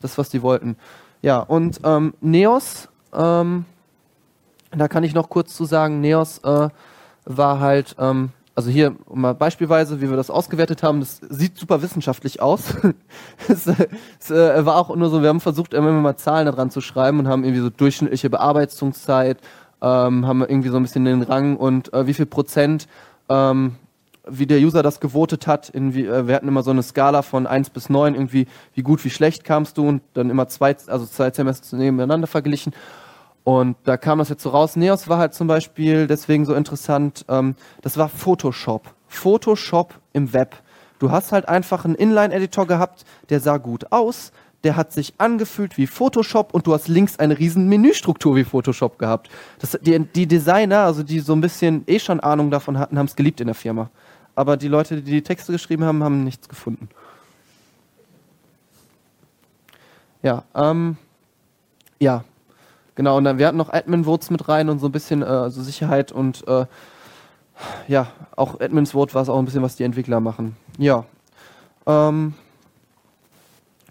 das, 0.00 0.18
was 0.18 0.30
die 0.30 0.42
wollten. 0.42 0.76
Ja, 1.22 1.38
und 1.40 1.80
ähm, 1.84 2.14
Neos, 2.20 2.88
ähm, 3.12 3.66
da 4.76 4.88
kann 4.88 5.04
ich 5.04 5.14
noch 5.14 5.28
kurz 5.28 5.54
zu 5.54 5.64
sagen, 5.64 6.00
Neos 6.00 6.38
äh, 6.38 6.68
war 7.24 7.60
halt, 7.60 7.96
ähm, 7.98 8.30
also 8.54 8.70
hier 8.70 8.94
mal 9.12 9.34
beispielsweise, 9.34 10.00
wie 10.00 10.10
wir 10.10 10.16
das 10.16 10.30
ausgewertet 10.30 10.82
haben, 10.82 11.00
das 11.00 11.20
sieht 11.28 11.56
super 11.56 11.82
wissenschaftlich 11.82 12.40
aus. 12.40 12.74
es, 13.48 13.66
es 13.66 14.30
äh, 14.30 14.64
war 14.64 14.76
auch 14.76 14.94
nur 14.94 15.10
so, 15.10 15.22
wir 15.22 15.28
haben 15.28 15.40
versucht, 15.40 15.74
immer 15.74 15.92
mal 15.92 16.16
Zahlen 16.16 16.46
da 16.46 16.52
dran 16.52 16.70
zu 16.70 16.80
schreiben 16.80 17.18
und 17.18 17.28
haben 17.28 17.44
irgendwie 17.44 17.62
so 17.62 17.70
durchschnittliche 17.70 18.30
Bearbeitungszeit, 18.30 19.38
ähm, 19.82 20.26
haben 20.26 20.42
irgendwie 20.42 20.68
so 20.68 20.76
ein 20.76 20.82
bisschen 20.82 21.04
den 21.04 21.22
Rang 21.22 21.56
und 21.56 21.92
äh, 21.92 22.06
wie 22.06 22.14
viel 22.14 22.26
Prozent 22.26 22.86
ähm, 23.28 23.76
wie 24.28 24.46
der 24.46 24.58
User 24.58 24.82
das 24.82 25.00
gewotet 25.00 25.46
hat. 25.46 25.68
In 25.68 25.94
wie, 25.94 26.06
äh, 26.06 26.26
wir 26.26 26.34
hatten 26.34 26.48
immer 26.48 26.62
so 26.62 26.70
eine 26.70 26.82
Skala 26.82 27.22
von 27.22 27.46
1 27.46 27.70
bis 27.70 27.88
9, 27.88 28.14
irgendwie 28.14 28.46
wie 28.74 28.82
gut, 28.82 29.04
wie 29.04 29.10
schlecht 29.10 29.44
kamst 29.44 29.78
du 29.78 29.88
und 29.88 30.02
dann 30.14 30.30
immer 30.30 30.48
zwei, 30.48 30.76
also 30.86 31.06
zwei 31.06 31.30
Semester 31.30 31.76
nebeneinander 31.76 32.26
verglichen. 32.26 32.72
Und 33.44 33.76
da 33.84 33.96
kam 33.96 34.18
das 34.18 34.28
jetzt 34.28 34.42
so 34.42 34.50
raus. 34.50 34.76
Neos 34.76 35.08
war 35.08 35.18
halt 35.18 35.34
zum 35.34 35.46
Beispiel 35.46 36.06
deswegen 36.06 36.44
so 36.44 36.54
interessant, 36.54 37.24
ähm, 37.28 37.54
das 37.82 37.96
war 37.96 38.08
Photoshop. 38.08 38.94
Photoshop 39.08 39.94
im 40.12 40.32
Web. 40.32 40.56
Du 40.98 41.10
hast 41.10 41.32
halt 41.32 41.48
einfach 41.48 41.84
einen 41.84 41.94
Inline-Editor 41.94 42.66
gehabt, 42.66 43.04
der 43.30 43.40
sah 43.40 43.56
gut 43.56 43.90
aus, 43.90 44.32
der 44.64 44.76
hat 44.76 44.92
sich 44.92 45.14
angefühlt 45.16 45.78
wie 45.78 45.86
Photoshop 45.86 46.52
und 46.52 46.66
du 46.66 46.74
hast 46.74 46.88
links 46.88 47.18
eine 47.18 47.38
riesen 47.38 47.68
Menüstruktur 47.68 48.36
wie 48.36 48.44
Photoshop 48.44 48.98
gehabt. 48.98 49.30
Das, 49.58 49.78
die, 49.80 49.98
die 49.98 50.26
Designer, 50.26 50.80
also 50.80 51.02
die 51.02 51.20
so 51.20 51.32
ein 51.32 51.40
bisschen 51.40 51.84
eh 51.86 51.98
schon 51.98 52.20
Ahnung 52.20 52.50
davon 52.50 52.78
hatten, 52.78 52.98
haben 52.98 53.06
es 53.06 53.16
geliebt 53.16 53.40
in 53.40 53.46
der 53.46 53.54
Firma. 53.54 53.90
Aber 54.34 54.58
die 54.58 54.68
Leute, 54.68 54.96
die 55.00 55.10
die 55.10 55.22
Texte 55.22 55.52
geschrieben 55.52 55.84
haben, 55.84 56.04
haben 56.04 56.24
nichts 56.24 56.48
gefunden. 56.48 56.88
Ja, 60.22 60.44
ähm, 60.54 60.98
ja, 61.98 62.24
genau. 62.94 63.16
Und 63.16 63.24
dann 63.24 63.38
wir 63.38 63.46
hatten 63.46 63.58
noch 63.58 63.72
Admin-Votes 63.72 64.30
mit 64.30 64.48
rein 64.48 64.68
und 64.68 64.78
so 64.78 64.86
ein 64.86 64.92
bisschen 64.92 65.22
äh, 65.22 65.26
also 65.26 65.62
Sicherheit 65.62 66.12
und 66.12 66.46
äh, 66.48 66.66
ja, 67.88 68.08
auch 68.36 68.60
Admins 68.60 68.92
Vote 68.92 69.14
war 69.14 69.22
es 69.22 69.28
auch 69.28 69.38
ein 69.38 69.44
bisschen, 69.44 69.62
was 69.62 69.76
die 69.76 69.84
Entwickler 69.84 70.20
machen. 70.20 70.56
Ja, 70.78 71.04
ähm, 71.86 72.34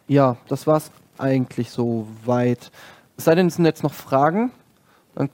ja, 0.08 0.38
das 0.48 0.66
war's 0.66 0.92
eigentlich 1.18 1.70
soweit. 1.70 2.72
Es 3.18 3.26
sei 3.26 3.36
denn, 3.36 3.48
es 3.48 3.56
sind 3.56 3.66
jetzt 3.66 3.84
noch 3.84 3.94
Fragen. 3.94 4.52
Dann 5.16 5.30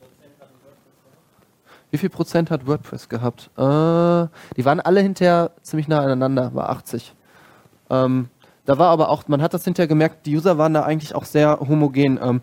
wie 1.92 1.98
viel 1.98 2.10
Prozent 2.10 2.52
hat 2.52 2.68
WordPress 2.68 3.08
gehabt? 3.08 3.50
Äh, 3.58 4.28
die 4.58 4.66
waren 4.66 4.82
alle 4.82 5.00
hinterher 5.00 5.52
ziemlich 5.62 5.88
nah 5.88 6.02
aneinander, 6.02 6.54
war 6.54 6.70
80. 6.70 7.14
Ähm, 7.90 8.28
da 8.66 8.78
war 8.78 8.90
aber 8.90 9.10
auch, 9.10 9.28
man 9.28 9.42
hat 9.42 9.54
das 9.54 9.64
hinterher 9.64 9.88
gemerkt, 9.88 10.26
die 10.26 10.36
User 10.36 10.58
waren 10.58 10.74
da 10.74 10.84
eigentlich 10.84 11.16
auch 11.16 11.24
sehr 11.24 11.60
homogen. 11.60 12.20
Ähm, 12.22 12.42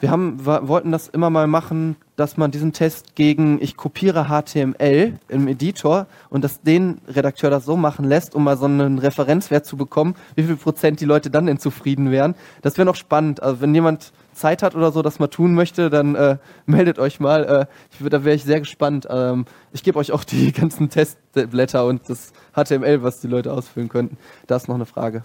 wir 0.00 0.10
haben, 0.10 0.44
wollten 0.44 0.92
das 0.92 1.08
immer 1.08 1.30
mal 1.30 1.46
machen, 1.46 1.96
dass 2.16 2.36
man 2.36 2.50
diesen 2.50 2.72
Test 2.72 3.14
gegen, 3.14 3.60
ich 3.62 3.76
kopiere 3.76 4.26
HTML 4.28 5.18
im 5.28 5.48
Editor 5.48 6.06
und 6.28 6.44
dass 6.44 6.60
den 6.60 7.00
Redakteur 7.08 7.50
das 7.50 7.64
so 7.64 7.76
machen 7.76 8.04
lässt, 8.04 8.34
um 8.34 8.44
mal 8.44 8.56
so 8.56 8.66
einen 8.66 8.98
Referenzwert 8.98 9.64
zu 9.64 9.76
bekommen, 9.76 10.14
wie 10.34 10.42
viel 10.42 10.56
Prozent 10.56 11.00
die 11.00 11.04
Leute 11.04 11.30
dann 11.30 11.46
denn 11.46 11.58
zufrieden 11.58 12.10
wären. 12.10 12.34
Das 12.62 12.76
wäre 12.76 12.86
noch 12.86 12.94
spannend. 12.94 13.42
Also 13.42 13.60
wenn 13.60 13.74
jemand 13.74 14.12
Zeit 14.32 14.62
hat 14.62 14.74
oder 14.74 14.92
so, 14.92 15.00
das 15.00 15.18
mal 15.18 15.28
tun 15.28 15.54
möchte, 15.54 15.88
dann 15.88 16.14
äh, 16.14 16.36
meldet 16.66 16.98
euch 16.98 17.20
mal. 17.20 17.44
Äh, 17.44 17.66
ich, 17.90 18.08
da 18.08 18.24
wäre 18.24 18.36
ich 18.36 18.44
sehr 18.44 18.60
gespannt. 18.60 19.06
Ähm, 19.10 19.46
ich 19.72 19.82
gebe 19.82 19.98
euch 19.98 20.12
auch 20.12 20.24
die 20.24 20.52
ganzen 20.52 20.90
Testblätter 20.90 21.86
und 21.86 22.08
das 22.08 22.32
HTML, 22.54 23.02
was 23.02 23.20
die 23.20 23.28
Leute 23.28 23.52
ausfüllen 23.52 23.88
könnten. 23.88 24.18
Da 24.46 24.56
ist 24.56 24.68
noch 24.68 24.74
eine 24.74 24.86
Frage. 24.86 25.24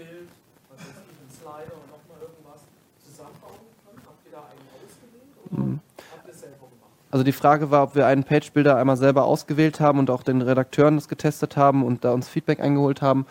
Bild, 0.00 0.28
was 0.70 0.78
weiß 0.80 0.86
ich, 0.96 1.36
Slider 1.36 1.74
und 1.76 1.88
nochmal 1.92 2.18
irgendwas 2.22 2.60
zusammenbauen 3.04 3.60
können? 3.84 4.00
Habt 4.06 4.24
ihr 4.24 4.32
da 4.32 4.42
einen 4.48 4.64
ausgewählt 4.72 5.30
oder 5.44 5.62
Mhm. 5.62 5.80
habt 6.12 6.26
ihr 6.26 6.32
es 6.32 6.40
selber 6.40 6.56
gemacht? 6.56 6.92
Also 7.10 7.24
die 7.24 7.32
Frage 7.32 7.70
war, 7.70 7.82
ob 7.82 7.94
wir 7.94 8.06
einen 8.06 8.24
Page-Builder 8.24 8.76
einmal 8.76 8.96
selber 8.96 9.24
ausgewählt 9.24 9.80
haben 9.80 9.98
und 9.98 10.10
auch 10.10 10.22
den 10.22 10.40
Redakteuren 10.40 10.96
das 10.96 11.08
getestet 11.08 11.56
haben 11.56 11.84
und 11.84 12.04
da 12.04 12.12
uns 12.12 12.28
Feedback 12.28 12.60
eingeholt 12.60 13.02
haben. 13.02 13.26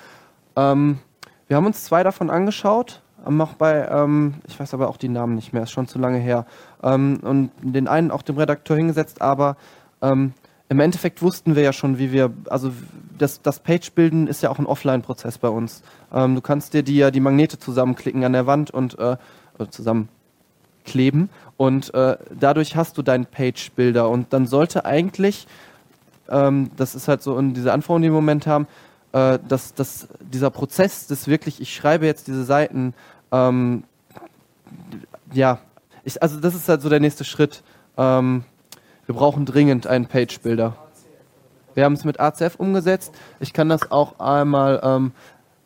Ähm, 0.55 0.99
wir 1.47 1.57
haben 1.57 1.65
uns 1.65 1.83
zwei 1.83 2.03
davon 2.03 2.29
angeschaut, 2.29 3.01
ähm, 3.25 3.41
auch 3.41 3.53
bei, 3.53 3.87
ähm, 3.89 4.35
ich 4.47 4.59
weiß 4.59 4.75
aber 4.75 4.89
auch 4.89 4.97
die 4.97 5.09
Namen 5.09 5.33
nicht 5.35 5.53
mehr, 5.53 5.63
ist 5.63 5.71
schon 5.71 5.87
zu 5.87 5.97
lange 5.97 6.19
her. 6.19 6.45
Ähm, 6.83 7.19
und 7.23 7.51
den 7.61 7.87
einen 7.87 8.11
auch 8.11 8.21
dem 8.21 8.37
Redakteur 8.37 8.77
hingesetzt, 8.77 9.21
aber 9.23 9.57
ähm, 10.03 10.33
im 10.69 10.79
Endeffekt 10.79 11.21
wussten 11.21 11.55
wir 11.55 11.63
ja 11.63 11.73
schon, 11.73 11.97
wie 11.97 12.11
wir, 12.11 12.31
also 12.49 12.71
das, 13.17 13.41
das 13.41 13.59
Page-Bilden 13.59 14.27
ist 14.27 14.43
ja 14.43 14.49
auch 14.49 14.59
ein 14.59 14.67
Offline-Prozess 14.67 15.39
bei 15.39 15.49
uns. 15.49 15.81
Ähm, 16.13 16.35
du 16.35 16.41
kannst 16.41 16.73
dir 16.73 16.83
die, 16.83 16.95
ja 16.95 17.11
die 17.11 17.19
Magnete 17.19 17.57
zusammenklicken 17.57 18.23
an 18.23 18.33
der 18.33 18.45
Wand 18.45 18.71
und 18.71 18.97
äh, 18.99 19.17
oder 19.55 19.71
zusammen 19.71 20.09
kleben 20.85 21.29
und 21.57 21.93
äh, 21.93 22.17
dadurch 22.39 22.75
hast 22.75 22.97
du 22.97 23.01
deinen 23.01 23.25
Page-Builder 23.25 24.09
und 24.09 24.31
dann 24.31 24.47
sollte 24.47 24.85
eigentlich, 24.85 25.47
ähm, 26.29 26.71
das 26.77 26.95
ist 26.95 27.07
halt 27.07 27.21
so 27.21 27.37
in 27.37 27.53
diese 27.53 27.73
Anforderungen, 27.73 28.03
die 28.03 28.07
wir 28.09 28.17
im 28.17 28.23
Moment 28.23 28.47
haben, 28.47 28.67
äh, 29.11 29.39
dass, 29.47 29.73
dass 29.73 30.07
dieser 30.19 30.51
Prozess 30.51 31.07
des 31.07 31.27
wirklich, 31.27 31.59
ich 31.59 31.75
schreibe 31.75 32.05
jetzt 32.05 32.27
diese 32.27 32.45
Seiten, 32.45 32.93
ähm, 33.31 33.83
ja, 35.33 35.59
ich, 36.03 36.21
also 36.21 36.39
das 36.39 36.55
ist 36.55 36.69
halt 36.69 36.81
so 36.81 36.89
der 36.89 36.99
nächste 36.99 37.25
Schritt. 37.25 37.63
Ähm, 37.97 38.43
wir 39.09 39.15
brauchen 39.15 39.47
dringend 39.47 39.87
einen 39.87 40.05
Page-Builder. 40.05 40.75
Wir 41.73 41.83
haben 41.83 41.93
es 41.93 42.05
mit 42.05 42.19
ACF 42.19 42.57
umgesetzt. 42.59 43.11
Ich 43.39 43.53
kann 43.53 43.67
das 43.67 43.91
auch 43.91 44.19
einmal, 44.19 44.79
ähm, 44.83 45.13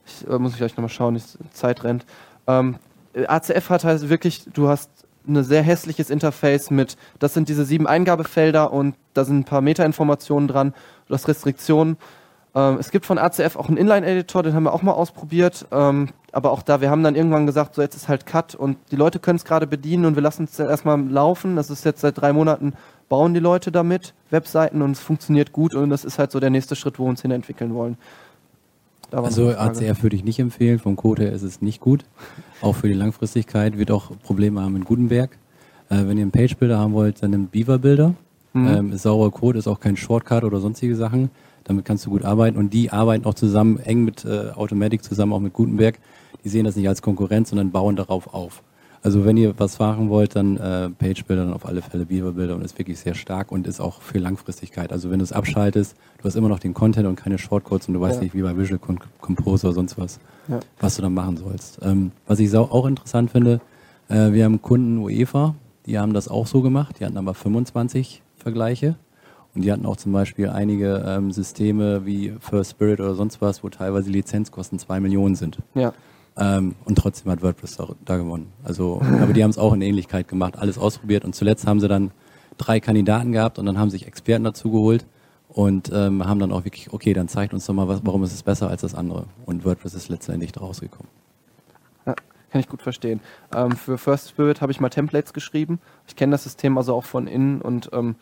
ich, 0.05 0.25
äh, 0.29 0.39
muss 0.39 0.53
ich 0.53 0.59
gleich 0.59 0.77
nochmal 0.77 0.87
schauen, 0.87 1.15
die 1.15 1.49
Zeit 1.51 1.83
rennt. 1.83 2.05
Ähm, 2.47 2.77
ACF 3.13 3.69
hat 3.69 3.83
halt 3.83 4.07
wirklich, 4.07 4.45
du 4.53 4.69
hast 4.69 4.89
ein 5.27 5.43
sehr 5.43 5.61
hässliches 5.61 6.09
Interface 6.09 6.71
mit, 6.71 6.95
das 7.19 7.33
sind 7.33 7.49
diese 7.49 7.65
sieben 7.65 7.85
Eingabefelder 7.85 8.71
und 8.71 8.95
da 9.13 9.25
sind 9.25 9.39
ein 9.39 9.43
paar 9.43 9.59
Metainformationen 9.59 10.47
dran, 10.47 10.73
du 11.09 11.13
hast 11.13 11.27
Restriktionen. 11.27 11.97
Ähm, 12.55 12.77
es 12.79 12.91
gibt 12.91 13.05
von 13.05 13.17
ACF 13.17 13.55
auch 13.55 13.67
einen 13.67 13.77
Inline-Editor, 13.77 14.43
den 14.43 14.53
haben 14.53 14.63
wir 14.63 14.73
auch 14.73 14.83
mal 14.83 14.91
ausprobiert, 14.91 15.65
ähm, 15.71 16.09
aber 16.31 16.51
auch 16.51 16.61
da, 16.61 16.81
wir 16.81 16.89
haben 16.89 17.03
dann 17.03 17.15
irgendwann 17.15 17.45
gesagt, 17.45 17.75
so 17.75 17.81
jetzt 17.81 17.95
ist 17.95 18.07
halt 18.07 18.25
Cut 18.25 18.53
und 18.55 18.77
die 18.91 18.95
Leute 18.95 19.19
können 19.19 19.37
es 19.37 19.45
gerade 19.45 19.65
bedienen 19.65 20.05
und 20.05 20.15
wir 20.15 20.21
lassen 20.21 20.45
es 20.45 20.59
erstmal 20.59 20.99
laufen. 20.99 21.55
Das 21.55 21.69
ist 21.69 21.83
jetzt 21.85 22.01
seit 22.01 22.19
drei 22.19 22.33
Monaten, 22.33 22.73
bauen 23.09 23.33
die 23.33 23.39
Leute 23.39 23.71
damit, 23.71 24.13
Webseiten 24.29 24.81
und 24.81 24.91
es 24.91 24.99
funktioniert 24.99 25.51
gut 25.51 25.73
und 25.73 25.89
das 25.89 26.05
ist 26.05 26.19
halt 26.19 26.31
so 26.31 26.39
der 26.39 26.49
nächste 26.49 26.75
Schritt, 26.75 26.99
wo 26.99 27.05
wir 27.05 27.09
uns 27.09 27.21
hin 27.21 27.31
entwickeln 27.31 27.73
wollen. 27.73 27.97
Also. 29.11 29.49
ACF 29.49 30.01
würde 30.01 30.15
ich 30.15 30.23
nicht 30.23 30.39
empfehlen, 30.39 30.79
vom 30.79 30.95
Code 30.95 31.23
her 31.23 31.33
ist 31.33 31.43
es 31.43 31.61
nicht 31.61 31.79
gut. 31.79 32.03
Auch 32.61 32.75
für 32.75 32.87
die 32.87 32.95
Langfristigkeit 32.95 33.77
wird 33.77 33.91
auch 33.91 34.11
Probleme 34.23 34.61
haben 34.61 34.75
in 34.75 34.85
Gutenberg. 34.85 35.37
Äh, 35.89 36.07
wenn 36.07 36.17
ihr 36.17 36.23
einen 36.23 36.31
Page-Builder 36.31 36.79
haben 36.79 36.93
wollt, 36.93 37.21
dann 37.21 37.31
nehmt 37.31 37.51
Beaver-Builder. 37.51 38.15
Mhm. 38.53 38.67
Ähm, 38.67 38.91
ist 38.93 39.03
saurer 39.03 39.29
Code, 39.31 39.59
ist 39.59 39.67
auch 39.67 39.79
kein 39.79 39.97
Shortcut 39.97 40.43
oder 40.43 40.59
sonstige 40.59 40.95
Sachen. 40.95 41.29
Damit 41.65 41.85
kannst 41.85 42.05
du 42.05 42.09
gut 42.09 42.25
arbeiten 42.25 42.57
und 42.57 42.73
die 42.73 42.91
arbeiten 42.91 43.25
auch 43.25 43.33
zusammen, 43.35 43.79
eng 43.79 44.03
mit 44.03 44.25
äh, 44.25 44.51
Automatic 44.55 45.03
zusammen, 45.03 45.33
auch 45.33 45.39
mit 45.39 45.53
Gutenberg. 45.53 45.99
Die 46.43 46.49
sehen 46.49 46.65
das 46.65 46.75
nicht 46.75 46.87
als 46.89 47.01
Konkurrenz, 47.01 47.49
sondern 47.49 47.71
bauen 47.71 47.95
darauf 47.95 48.33
auf. 48.33 48.63
Also 49.01 49.25
wenn 49.25 49.35
ihr 49.35 49.53
was 49.59 49.79
machen 49.79 50.09
wollt, 50.09 50.35
dann 50.37 50.55
äh, 50.55 50.89
Page-Builder, 50.89 51.43
dann 51.45 51.53
auf 51.53 51.65
alle 51.65 51.81
Fälle 51.81 52.05
Beaver-Builder 52.05 52.55
und 52.55 52.63
ist 52.63 52.77
wirklich 52.77 52.99
sehr 52.99 53.15
stark 53.15 53.51
und 53.51 53.67
ist 53.67 53.81
auch 53.81 54.01
für 54.01 54.17
Langfristigkeit. 54.17 54.93
Also 54.93 55.11
wenn 55.11 55.19
du 55.19 55.23
es 55.23 55.33
abschaltest, 55.33 55.95
du 56.19 56.23
hast 56.23 56.35
immer 56.35 56.47
noch 56.47 56.59
den 56.59 56.73
Content 56.73 57.05
und 57.07 57.17
keine 57.17 57.37
Shortcuts 57.37 57.89
und 57.89 57.95
du 57.95 57.99
weißt 58.01 58.17
Ja. 58.19 58.23
nicht, 58.23 58.33
wie 58.33 58.41
bei 58.41 58.57
Visual 58.57 58.79
Com- 58.79 58.99
Composer 59.19 59.67
oder 59.69 59.75
sonst 59.75 59.97
was, 59.97 60.19
Ja. 60.47 60.61
was 60.79 60.95
du 60.95 61.01
dann 61.01 61.13
machen 61.13 61.35
sollst. 61.35 61.79
Ähm, 61.81 62.11
was 62.27 62.39
ich 62.39 62.55
auch 62.55 62.85
interessant 62.85 63.29
finde, 63.31 63.59
äh, 64.07 64.31
wir 64.31 64.45
haben 64.45 64.61
Kunden 64.61 64.97
UEFA, 64.99 65.55
die 65.85 65.99
haben 65.99 66.13
das 66.13 66.29
auch 66.29 66.47
so 66.47 66.61
gemacht, 66.61 66.95
die 67.01 67.05
hatten 67.05 67.17
aber 67.17 67.33
25 67.33 68.21
Vergleiche 68.37 68.95
und 69.55 69.61
die 69.63 69.71
hatten 69.71 69.85
auch 69.85 69.97
zum 69.97 70.11
Beispiel 70.11 70.49
einige 70.49 71.03
ähm, 71.05 71.31
Systeme 71.31 72.05
wie 72.05 72.33
First 72.39 72.71
Spirit 72.71 72.99
oder 72.99 73.15
sonst 73.15 73.41
was, 73.41 73.63
wo 73.63 73.69
teilweise 73.69 74.09
Lizenzkosten 74.09 74.79
zwei 74.79 74.99
Millionen 74.99 75.35
sind. 75.35 75.59
Ja. 75.75 75.93
Ähm, 76.35 76.75
und 76.85 76.97
trotzdem 76.97 77.31
hat 77.31 77.43
WordPress 77.43 77.77
da, 77.77 77.87
da 78.03 78.17
gewonnen. 78.17 78.51
Also, 78.63 79.01
aber 79.21 79.33
die 79.33 79.43
haben 79.43 79.51
es 79.51 79.59
auch 79.59 79.73
in 79.73 79.81
Ähnlichkeit 79.81 80.27
gemacht, 80.27 80.57
alles 80.57 80.79
ausprobiert 80.79 81.25
und 81.25 81.35
zuletzt 81.35 81.67
haben 81.67 81.79
sie 81.79 81.87
dann 81.87 82.11
drei 82.57 82.79
Kandidaten 82.79 83.31
gehabt 83.31 83.59
und 83.59 83.65
dann 83.65 83.77
haben 83.77 83.91
sich 83.91 84.07
Experten 84.07 84.43
dazu 84.43 84.71
geholt 84.71 85.05
und 85.49 85.91
ähm, 85.93 86.25
haben 86.25 86.39
dann 86.39 86.51
auch 86.51 86.65
wirklich, 86.65 86.91
okay, 86.91 87.13
dann 87.13 87.27
zeigt 87.27 87.53
uns 87.53 87.65
doch 87.67 87.73
mal, 87.73 87.87
was, 87.87 88.01
warum 88.03 88.23
ist 88.23 88.33
es 88.33 88.41
besser 88.41 88.69
als 88.69 88.81
das 88.81 88.95
andere. 88.95 89.27
Und 89.45 89.63
WordPress 89.63 89.93
ist 89.93 90.09
letztendlich 90.09 90.59
rausgekommen. 90.59 91.07
Ja, 92.07 92.15
kann 92.51 92.61
ich 92.61 92.67
gut 92.67 92.81
verstehen. 92.81 93.19
Ähm, 93.55 93.73
für 93.73 93.99
First 93.99 94.29
Spirit 94.29 94.61
habe 94.61 94.71
ich 94.71 94.79
mal 94.79 94.89
Templates 94.89 95.33
geschrieben. 95.33 95.79
Ich 96.07 96.15
kenne 96.15 96.31
das 96.31 96.43
System 96.43 96.77
also 96.77 96.95
auch 96.95 97.05
von 97.05 97.27
innen 97.27 97.61
und 97.61 97.91
ähm, 97.93 98.15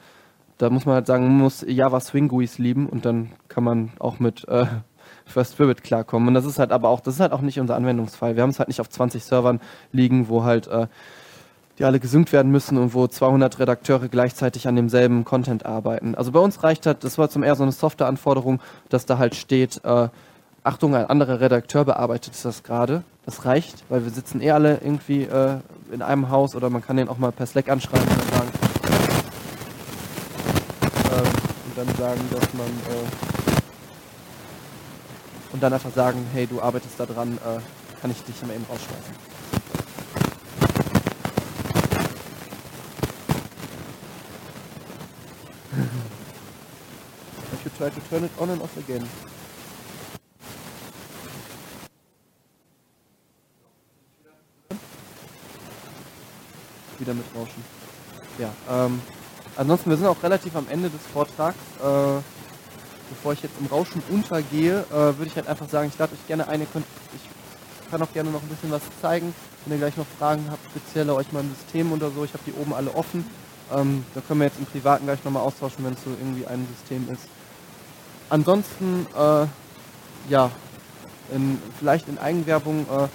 da 0.62 0.70
muss 0.70 0.86
man 0.86 0.96
halt 0.96 1.08
sagen, 1.08 1.24
man 1.24 1.38
muss 1.38 1.66
Java 1.68 2.00
Swing 2.00 2.28
GUIs 2.28 2.60
lieben 2.60 2.88
und 2.88 3.06
dann 3.06 3.32
kann 3.48 3.64
man 3.64 3.92
auch 4.00 4.20
mit 4.20 4.48
äh, 4.48 4.66
First 5.26 5.54
Spirit 5.54 5.84
klarkommen. 5.84 6.28
Und 6.28 6.34
das 6.36 6.46
ist 6.46 6.60
halt 6.60 6.72
aber 6.72 6.90
auch, 6.90 7.00
das 7.00 7.16
ist 7.16 7.20
halt 7.20 7.32
auch 7.32 7.42
nicht 7.42 7.60
unser 7.60 7.76
Anwendungsfall. 7.76 8.36
Wir 8.36 8.44
haben 8.44 8.52
es 8.52 8.60
halt 8.60 8.68
nicht 8.68 8.80
auf 8.80 8.90
20 8.90 9.24
Servern 9.24 9.60
liegen, 9.92 10.30
wo 10.30 10.44
halt 10.44 10.68
äh, 10.68 10.88
die 11.80 11.86
alle 11.86 12.00
gesynkt 12.00 12.32
werden 12.32 12.52
müssen 12.52 12.78
und 12.78 12.94
wo 12.94 13.08
200 13.08 13.58
Redakteure 13.58 14.08
gleichzeitig 14.08 14.68
an 14.68 14.76
demselben 14.76 15.26
Content 15.26 15.66
arbeiten. 15.66 16.14
Also 16.14 16.32
bei 16.32 16.40
uns 16.40 16.62
reicht 16.64 16.86
halt, 16.86 17.04
das 17.04 17.18
war 17.18 17.30
zum 17.30 17.42
eher 17.42 17.56
so 17.56 17.64
eine 17.64 17.72
Softwareanforderung, 17.72 18.62
dass 18.90 19.08
da 19.08 19.18
halt 19.18 19.34
steht, 19.34 19.84
äh, 19.84 20.10
Achtung, 20.64 20.94
ein 20.94 21.06
anderer 21.06 21.40
Redakteur 21.40 21.86
bearbeitet 21.86 22.34
das 22.44 22.62
gerade. 22.62 23.04
Das 23.26 23.46
reicht, 23.46 23.84
weil 23.90 24.04
wir 24.04 24.12
sitzen 24.12 24.42
eh 24.42 24.52
alle 24.52 24.76
irgendwie 24.76 25.24
äh, 25.24 25.58
in 25.92 26.04
einem 26.04 26.30
Haus 26.30 26.56
oder 26.56 26.70
man 26.70 26.84
kann 26.84 26.98
den 26.98 27.10
auch 27.10 27.18
mal 27.18 27.32
per 27.32 27.48
Slack 27.48 27.68
anschreiben 27.68 28.08
und 28.08 28.34
sagen, 28.36 28.50
ähm, 31.12 31.28
und 31.68 31.71
dann 31.86 31.96
sagen, 31.96 32.22
dass 32.32 32.54
man 32.54 32.68
äh, 32.68 33.08
und 35.54 35.62
dann 35.64 35.74
einfach 35.74 35.92
sagen, 35.94 36.26
hey, 36.34 36.48
du 36.48 36.62
arbeitest 36.62 37.00
da 37.00 37.06
dran, 37.06 37.38
äh, 37.38 37.60
kann 38.00 38.12
ich 38.12 38.22
dich 38.24 38.40
mal 38.44 38.54
eben 38.54 38.66
rausschmeißen. 38.70 39.16
If 47.54 47.66
you 47.66 47.72
try 47.78 47.90
to 47.90 48.00
turn 48.10 48.24
it 48.26 48.32
on 48.40 48.50
and 48.50 48.62
off 48.62 48.78
again. 48.78 49.08
Wieder 57.00 57.14
mit 57.16 57.26
Rauschen. 57.36 57.64
Ja, 58.38 58.54
ähm, 58.70 59.02
ansonsten, 59.58 59.90
wir 59.90 59.98
sind 59.98 60.08
auch 60.08 60.22
relativ 60.24 60.56
am 60.56 60.68
Ende 60.70 60.90
des 60.90 61.02
Vortrags. 61.14 61.58
Äh, 61.80 62.22
bevor 63.10 63.34
ich 63.34 63.44
jetzt 63.44 63.56
im 63.60 63.68
Rauschen 63.68 64.02
untergehe, 64.10 64.86
äh, 64.90 64.94
würde 64.94 65.26
ich 65.28 65.36
halt 65.36 65.48
einfach 65.48 65.68
sagen, 65.70 65.90
ich 65.92 66.00
lade 66.00 66.14
euch 66.14 66.28
gerne 66.28 66.48
ein, 66.48 66.62
ihr 66.62 66.68
könnt, 66.68 66.86
ich 67.14 67.92
kann 67.92 68.02
auch 68.02 68.14
gerne 68.14 68.32
noch 68.32 68.42
ein 68.42 68.48
bisschen 68.48 68.72
was 68.72 68.82
zeigen. 69.02 69.34
Wenn 69.66 69.74
ihr 69.74 69.80
gleich 69.80 69.98
noch 69.98 70.06
Fragen 70.18 70.48
habt, 70.50 70.64
spezielle 70.72 71.14
euch 71.14 71.32
mal 71.32 71.42
im 71.42 71.54
System 71.54 71.92
oder 71.92 72.10
so, 72.10 72.24
ich 72.24 72.34
habe 72.34 72.44
die 72.46 72.54
oben 72.54 72.74
alle 72.74 72.94
offen. 72.96 73.26
Ähm, 73.74 74.06
da 74.16 74.22
können 74.22 74.40
wir 74.40 74.48
jetzt 74.48 74.60
im 74.60 74.66
Privaten 74.66 75.06
gleich 75.06 75.24
nochmal 75.24 75.44
austauschen, 75.44 75.84
wenn 75.86 75.94
es 75.94 76.04
so 76.04 76.10
irgendwie 76.10 76.48
ein 76.48 76.68
System 76.78 77.10
ist. 77.12 77.24
Ansonsten, 78.30 79.06
äh, 79.16 79.46
ja, 80.30 80.52
in, 81.34 81.62
vielleicht 81.78 82.08
in 82.08 82.18
Eigenwerbung, 82.18 82.86
äh, 82.90 83.08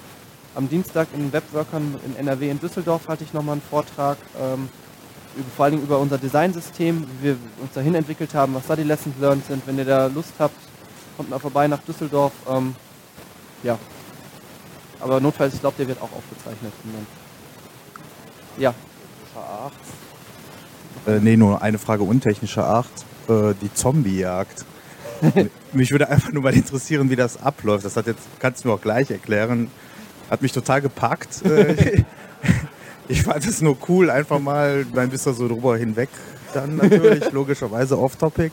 am 0.54 0.68
Dienstag 0.68 1.08
in 1.14 1.32
Webworkern 1.32 1.98
in 2.04 2.16
NRW 2.16 2.50
in 2.50 2.60
Düsseldorf 2.60 3.08
halte 3.08 3.24
ich 3.24 3.32
nochmal 3.32 3.54
einen 3.54 3.62
Vortrag, 3.62 4.16
ähm, 4.40 4.68
vor 5.56 5.64
allen 5.64 5.72
Dingen 5.72 5.84
über 5.84 5.98
unser 5.98 6.18
Designsystem, 6.18 7.06
wie 7.20 7.28
wir 7.28 7.36
uns 7.60 7.72
dahin 7.74 7.94
entwickelt 7.94 8.34
haben, 8.34 8.54
was 8.54 8.66
da 8.66 8.76
die 8.76 8.82
Lessons 8.82 9.14
learned 9.20 9.46
sind. 9.46 9.66
Wenn 9.66 9.78
ihr 9.78 9.84
da 9.84 10.06
Lust 10.06 10.32
habt, 10.38 10.56
kommt 11.16 11.30
mal 11.30 11.38
vorbei 11.38 11.68
nach 11.68 11.82
Düsseldorf. 11.82 12.32
Ähm, 12.48 12.74
ja. 13.62 13.78
Aber 15.00 15.20
notfalls, 15.20 15.54
ich 15.54 15.60
glaube, 15.60 15.76
der 15.78 15.88
wird 15.88 16.00
auch 16.00 16.10
aufgezeichnet. 16.12 16.72
Ja. 18.58 18.74
Art. 19.34 19.72
Äh, 21.06 21.20
nee, 21.20 21.36
nur 21.36 21.62
eine 21.62 21.78
Frage 21.78 22.02
untechnischer 22.02 22.66
Art. 22.66 22.86
Äh, 23.28 23.54
die 23.60 23.72
Zombiejagd. 23.72 24.64
mich 25.72 25.90
würde 25.90 26.08
einfach 26.08 26.32
nur 26.32 26.42
mal 26.42 26.54
interessieren, 26.54 27.10
wie 27.10 27.16
das 27.16 27.42
abläuft. 27.42 27.84
Das 27.84 27.96
hat 27.96 28.06
jetzt, 28.06 28.22
kannst 28.38 28.64
du 28.64 28.68
mir 28.68 28.74
auch 28.74 28.80
gleich 28.80 29.10
erklären. 29.10 29.70
Hat 30.30 30.42
mich 30.42 30.52
total 30.52 30.80
gepackt. 30.80 31.42
Ich 33.08 33.22
fand 33.22 33.46
es 33.46 33.60
nur 33.60 33.76
cool, 33.88 34.10
einfach 34.10 34.38
mal, 34.38 34.84
dann 34.84 35.10
bist 35.10 35.26
du 35.26 35.32
so 35.32 35.48
drüber 35.48 35.76
hinweg 35.76 36.08
dann 36.56 36.76
natürlich, 36.76 37.30
logischerweise 37.32 37.98
off-topic. 37.98 38.52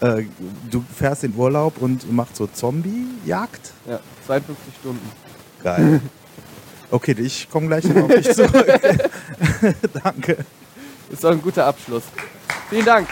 Äh, 0.00 0.24
du 0.70 0.84
fährst 0.96 1.24
in 1.24 1.34
Urlaub 1.34 1.80
und 1.80 2.10
machst 2.12 2.36
so 2.36 2.46
Zombie-Jagd? 2.46 3.72
Ja, 3.86 4.00
52 4.26 4.74
Stunden. 4.80 5.10
Geil. 5.62 6.00
Okay, 6.90 7.14
ich 7.18 7.48
komme 7.50 7.68
gleich 7.68 7.84
auf 7.96 8.08
dich 8.08 8.32
zurück. 8.34 8.66
Danke. 10.04 10.38
Ist 11.10 11.22
doch 11.22 11.30
ein 11.30 11.42
guter 11.42 11.66
Abschluss. 11.66 12.04
Vielen 12.70 12.84
Dank. 12.84 13.08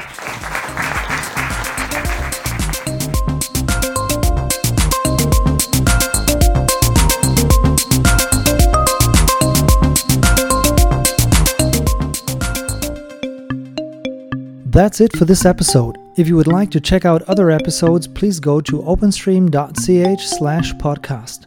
That's 14.72 15.02
it 15.02 15.14
for 15.18 15.26
this 15.26 15.44
episode. 15.44 15.98
If 16.16 16.28
you 16.28 16.36
would 16.36 16.46
like 16.46 16.70
to 16.70 16.80
check 16.80 17.04
out 17.04 17.20
other 17.28 17.50
episodes, 17.50 18.08
please 18.08 18.40
go 18.40 18.58
to 18.62 18.80
openstream.ch 18.80 20.26
slash 20.26 20.72
podcast. 20.74 21.44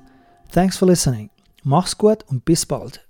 Thanks 0.50 0.78
for 0.78 0.86
listening. 0.86 1.32
Mach's 1.64 1.98
gut 1.98 2.24
und 2.28 2.46
bis 2.46 2.66
bald. 2.66 3.05